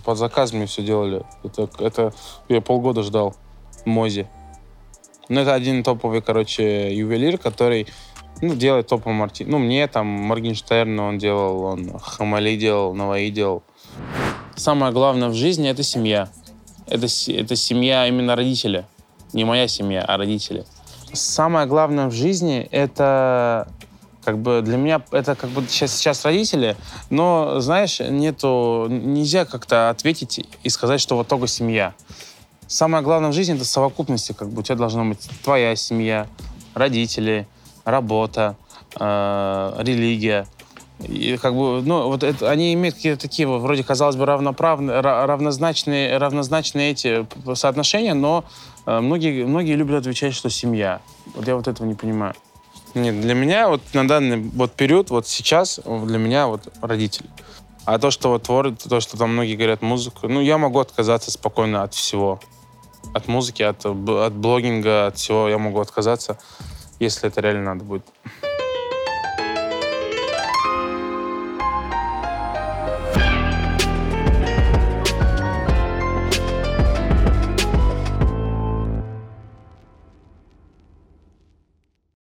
под 0.04 0.18
заказ 0.18 0.52
мне 0.52 0.66
все 0.66 0.82
делали. 0.82 1.24
Это, 1.44 1.68
это 1.78 2.14
я 2.48 2.60
полгода 2.60 3.02
ждал 3.02 3.36
Мози. 3.84 4.28
Ну, 5.28 5.40
это 5.40 5.54
один 5.54 5.82
топовый, 5.82 6.22
короче, 6.22 6.94
ювелир, 6.94 7.38
который 7.38 7.86
ну, 8.40 8.54
делает 8.54 8.86
топовый 8.86 9.14
марти. 9.14 9.42
Ну, 9.42 9.58
мне 9.58 9.86
там 9.86 10.06
Моргенштерн 10.06 10.98
он 10.98 11.18
делал, 11.18 11.62
он 11.64 11.98
Хамали 11.98 12.56
делал, 12.56 12.94
Наваи 12.94 13.30
делал. 13.30 13.62
Самое 14.56 14.92
главное 14.92 15.28
в 15.28 15.34
жизни— 15.34 15.68
это 15.70 15.82
семья. 15.82 16.28
Это, 16.86 17.06
это 17.28 17.56
семья 17.56 18.06
именно 18.06 18.36
родителя. 18.36 18.86
Не 19.32 19.44
моя 19.44 19.68
семья, 19.68 20.02
а 20.02 20.16
родители. 20.16 20.64
Самое 21.12 21.66
главное 21.66 22.06
в 22.06 22.12
жизни— 22.12 22.66
это 22.70 23.68
как 24.24 24.38
бы 24.38 24.60
для 24.62 24.76
меня 24.76 25.02
это 25.10 25.34
как 25.34 25.48
бы 25.50 25.64
сейчас, 25.68 25.92
сейчас 25.92 26.24
родители, 26.24 26.76
но, 27.08 27.60
знаешь, 27.60 27.98
нету, 28.00 28.86
нельзя 28.90 29.46
как-то 29.46 29.88
ответить 29.88 30.46
и 30.62 30.68
сказать, 30.68 31.00
что 31.00 31.16
вот 31.16 31.28
только 31.28 31.46
семья 31.46 31.94
самое 32.68 33.02
главное 33.02 33.30
в 33.30 33.32
жизни 33.32 33.56
это 33.56 33.64
совокупности, 33.64 34.32
как 34.32 34.50
бы 34.50 34.60
у 34.60 34.62
тебя 34.62 34.76
должна 34.76 35.04
быть 35.04 35.28
твоя 35.42 35.74
семья, 35.74 36.28
родители, 36.74 37.48
работа, 37.84 38.56
э, 38.98 39.74
религия. 39.78 40.46
И 41.00 41.38
как 41.40 41.54
бы, 41.54 41.80
ну, 41.82 42.08
вот 42.08 42.24
это, 42.24 42.50
они 42.50 42.74
имеют 42.74 42.96
какие-то 42.96 43.20
такие, 43.20 43.46
вроде, 43.46 43.84
казалось 43.84 44.16
бы, 44.16 44.26
равноправные, 44.26 45.00
равнозначные, 45.00 46.18
равнозначные 46.18 46.90
эти 46.90 47.26
соотношения, 47.54 48.14
но 48.14 48.44
э, 48.84 49.00
многие, 49.00 49.44
многие 49.44 49.74
любят 49.74 50.00
отвечать, 50.00 50.34
что 50.34 50.50
семья. 50.50 51.00
Вот 51.34 51.46
я 51.46 51.56
вот 51.56 51.68
этого 51.68 51.86
не 51.86 51.94
понимаю. 51.94 52.34
Нет, 52.94 53.20
для 53.20 53.34
меня 53.34 53.68
вот 53.68 53.80
на 53.92 54.08
данный 54.08 54.38
вот 54.38 54.72
период, 54.72 55.10
вот 55.10 55.28
сейчас, 55.28 55.78
для 55.84 56.18
меня 56.18 56.48
вот 56.48 56.68
родители. 56.82 57.28
А 57.84 57.98
то, 57.98 58.10
что 58.10 58.30
вот 58.30 58.42
творят, 58.42 58.82
то, 58.82 59.00
что 59.00 59.16
там 59.16 59.32
многие 59.32 59.54
говорят 59.54 59.82
музыку, 59.82 60.28
ну, 60.28 60.40
я 60.40 60.58
могу 60.58 60.80
отказаться 60.80 61.30
спокойно 61.30 61.84
от 61.84 61.94
всего 61.94 62.40
от 63.14 63.28
музыки, 63.28 63.62
от, 63.62 63.84
от 63.84 64.32
блогинга, 64.32 65.06
от 65.06 65.16
всего 65.16 65.48
я 65.48 65.58
могу 65.58 65.80
отказаться, 65.80 66.38
если 67.00 67.28
это 67.28 67.40
реально 67.40 67.74
надо 67.74 67.84
будет. 67.84 68.06